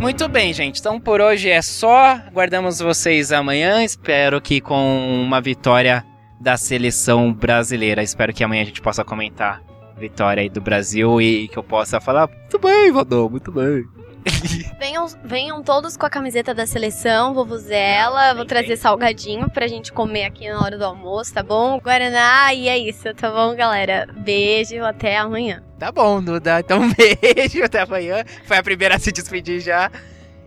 Muito 0.03 0.27
bem, 0.27 0.53
gente. 0.53 0.81
Então 0.81 0.99
por 0.99 1.21
hoje 1.21 1.49
é 1.49 1.63
só. 1.63 2.19
Guardamos 2.33 2.81
vocês 2.81 3.31
amanhã. 3.31 3.85
Espero 3.85 4.41
que 4.41 4.61
com 4.61 5.23
uma 5.25 5.41
vitória 5.41 6.05
da 6.41 6.57
seleção 6.57 7.33
brasileira. 7.33 8.03
Espero 8.03 8.35
que 8.35 8.43
amanhã 8.43 8.63
a 8.63 8.65
gente 8.65 8.83
possa 8.83 9.05
comentar 9.05 9.63
vitória 9.97 10.43
aí 10.43 10.49
do 10.49 10.61
Brasil 10.61 11.23
e 11.23 11.47
que 11.47 11.57
eu 11.57 11.63
possa 11.63 12.01
falar 12.01 12.27
muito 12.27 12.59
bem, 12.59 12.91
Vadão, 12.91 13.31
muito 13.31 13.53
bem. 13.53 13.85
venham, 14.79 15.07
venham 15.25 15.63
todos 15.63 15.97
com 15.97 16.07
a 16.07 16.11
camiseta 16.11 16.55
da 16.55 16.67
seleção, 16.67 17.35
vovuzela. 17.35 18.35
Vou 18.35 18.45
trazer 18.45 18.77
salgadinho 18.77 19.51
pra 19.51 19.67
gente 19.67 19.93
comer 19.93 20.25
aqui 20.25 20.49
na 20.49 20.61
hora 20.61 20.79
do 20.79 20.85
almoço, 20.85 21.35
tá 21.35 21.43
bom? 21.43 21.79
Guaraná, 21.81 22.53
e 22.55 22.69
é 22.69 22.79
isso, 22.79 23.13
tá 23.15 23.31
bom, 23.31 23.55
galera? 23.55 24.09
Beijo, 24.17 24.83
até 24.85 25.19
amanhã. 25.19 25.63
Tá 25.79 25.91
bom, 25.91 26.23
Duda. 26.23 26.61
Então, 26.61 26.81
beijo, 26.95 27.63
até 27.65 27.83
amanhã. 27.83 28.25
Foi 28.45 28.57
a 28.57 28.63
primeira 28.63 28.97
a 28.97 28.99
se 28.99 29.11
despedir 29.11 29.61
já. 29.61 29.91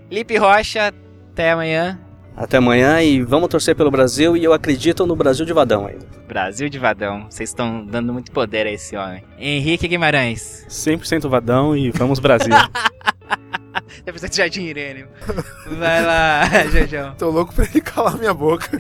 Lipe 0.10 0.38
Rocha, 0.38 0.94
até 1.32 1.52
amanhã. 1.52 2.00
Até 2.38 2.58
amanhã 2.58 3.02
e 3.02 3.22
vamos 3.22 3.48
torcer 3.48 3.76
pelo 3.76 3.90
Brasil 3.90 4.36
e 4.36 4.44
eu 4.44 4.52
acredito 4.52 5.06
no 5.06 5.16
Brasil 5.16 5.46
de 5.46 5.54
Vadão 5.54 5.88
ainda. 5.88 6.06
Brasil 6.28 6.68
de 6.68 6.78
Vadão. 6.78 7.28
Vocês 7.30 7.50
estão 7.50 7.86
dando 7.86 8.12
muito 8.12 8.30
poder 8.32 8.68
a 8.68 8.72
esse 8.72 8.98
homem. 8.98 9.24
Henrique 9.40 9.88
Guimarães. 9.88 10.66
100% 10.70 11.30
Vadão 11.30 11.78
e 11.78 11.92
vamos 11.92 12.20
Brasil. 12.20 12.54
Deve 14.04 14.20
ser 14.20 14.30
de 14.30 14.38
Jardim 14.38 14.64
Irene. 14.64 15.06
Vai 15.68 16.06
lá, 16.06 16.46
Jajão. 16.72 17.16
Tô 17.18 17.30
louco 17.30 17.54
pra 17.54 17.66
ele 17.66 17.82
calar 17.82 18.18
minha 18.18 18.34
boca. 18.34 18.70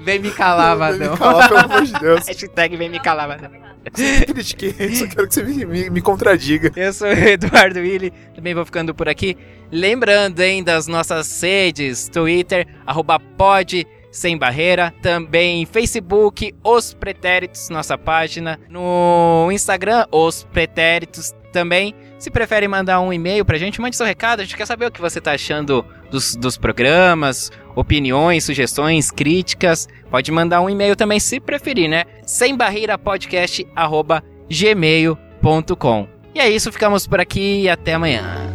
Vem 0.00 0.18
me 0.18 0.30
calar, 0.30 0.76
Vadão. 0.76 0.98
Vem 0.98 1.10
me 1.10 1.16
calar, 1.16 1.48
pelo 1.48 1.60
amor 1.60 1.82
de 1.82 1.92
Deus. 1.92 2.26
Hashtag 2.26 2.76
vem 2.76 2.88
me 2.90 3.00
calar, 3.00 3.28
Vadão. 3.28 3.50
Sempre 3.94 4.34
critiquei, 4.34 4.94
só 4.94 5.06
quero 5.06 5.28
que 5.28 5.34
você 5.34 5.42
me, 5.42 5.64
me, 5.64 5.90
me 5.90 6.00
contradiga. 6.00 6.70
Eu 6.76 6.92
sou 6.92 7.08
o 7.08 7.12
Eduardo 7.12 7.80
Willi, 7.80 8.12
também 8.34 8.54
vou 8.54 8.64
ficando 8.64 8.94
por 8.94 9.08
aqui. 9.08 9.36
Lembrando, 9.70 10.40
hein, 10.40 10.62
das 10.62 10.86
nossas 10.86 11.42
redes, 11.42 12.08
Twitter, 12.08 12.66
arroba 12.86 13.18
pod, 13.18 13.86
sem 14.10 14.36
barreira, 14.36 14.92
também 15.02 15.64
Facebook, 15.66 16.54
Os 16.62 16.94
Pretéritos, 16.94 17.70
nossa 17.70 17.96
página, 17.96 18.60
no 18.68 19.48
Instagram, 19.50 20.06
Os 20.12 20.44
Pretéritos 20.44 21.34
também. 21.52 21.94
Se 22.22 22.30
prefere 22.30 22.68
mandar 22.68 23.00
um 23.00 23.12
e-mail 23.12 23.44
pra 23.44 23.58
gente, 23.58 23.80
mande 23.80 23.96
seu 23.96 24.06
recado. 24.06 24.38
A 24.38 24.44
gente 24.44 24.56
quer 24.56 24.64
saber 24.64 24.86
o 24.86 24.92
que 24.92 25.00
você 25.00 25.20
tá 25.20 25.32
achando 25.32 25.84
dos, 26.08 26.36
dos 26.36 26.56
programas, 26.56 27.50
opiniões, 27.74 28.44
sugestões, 28.44 29.10
críticas. 29.10 29.88
Pode 30.08 30.30
mandar 30.30 30.60
um 30.60 30.70
e-mail 30.70 30.94
também, 30.94 31.18
se 31.18 31.40
preferir, 31.40 31.88
né? 31.88 32.04
Sem 32.24 32.56
barreira 32.56 32.96
podcast, 32.96 33.66
gmail.com. 34.48 36.08
E 36.32 36.38
é 36.38 36.48
isso, 36.48 36.70
ficamos 36.70 37.08
por 37.08 37.18
aqui 37.18 37.62
e 37.62 37.68
até 37.68 37.94
amanhã. 37.94 38.51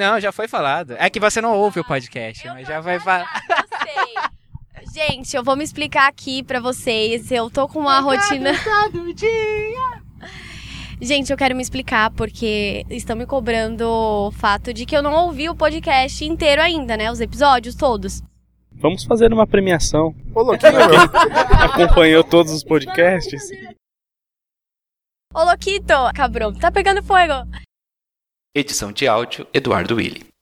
Não, 0.00 0.18
já 0.18 0.32
foi 0.32 0.48
falado. 0.48 0.94
É 0.98 1.10
que 1.10 1.20
você 1.20 1.42
não 1.42 1.54
ouve 1.54 1.78
o 1.78 1.84
podcast, 1.84 2.48
mas 2.48 2.66
já 2.66 2.80
vai 2.80 2.98
falar. 2.98 3.28
Eu 3.50 3.78
sei. 3.86 4.14
Gente, 4.94 5.36
eu 5.36 5.44
vou 5.44 5.54
me 5.54 5.62
explicar 5.62 6.08
aqui 6.08 6.42
pra 6.42 6.58
vocês. 6.58 7.30
Eu 7.30 7.50
tô 7.50 7.68
com 7.68 7.80
uma 7.80 8.00
rotina. 8.00 8.52
Gente, 11.02 11.30
eu 11.30 11.36
quero 11.36 11.54
me 11.54 11.60
explicar 11.60 12.10
porque 12.12 12.86
estão 12.88 13.14
me 13.14 13.26
cobrando 13.26 13.86
o 13.86 14.30
fato 14.30 14.72
de 14.72 14.86
que 14.86 14.96
eu 14.96 15.02
não 15.02 15.12
ouvi 15.26 15.50
o 15.50 15.54
podcast 15.54 16.24
inteiro 16.24 16.62
ainda, 16.62 16.96
né? 16.96 17.12
Os 17.12 17.20
episódios 17.20 17.74
todos. 17.74 18.22
Vamos 18.72 19.04
fazer 19.04 19.30
uma 19.34 19.46
premiação. 19.46 20.14
Ô, 20.34 20.40
louquinho. 20.40 20.72
Acompanhou 21.62 22.24
todos 22.24 22.54
os 22.54 22.64
podcasts? 22.64 23.50
Ô, 25.34 25.44
Loquito, 25.44 25.92
cabrão, 26.14 26.54
tá 26.54 26.72
pegando 26.72 27.02
fogo. 27.02 27.46
Edição 28.52 28.90
de 28.90 29.06
áudio, 29.06 29.46
Eduardo 29.54 29.94
Willi. 29.94 30.30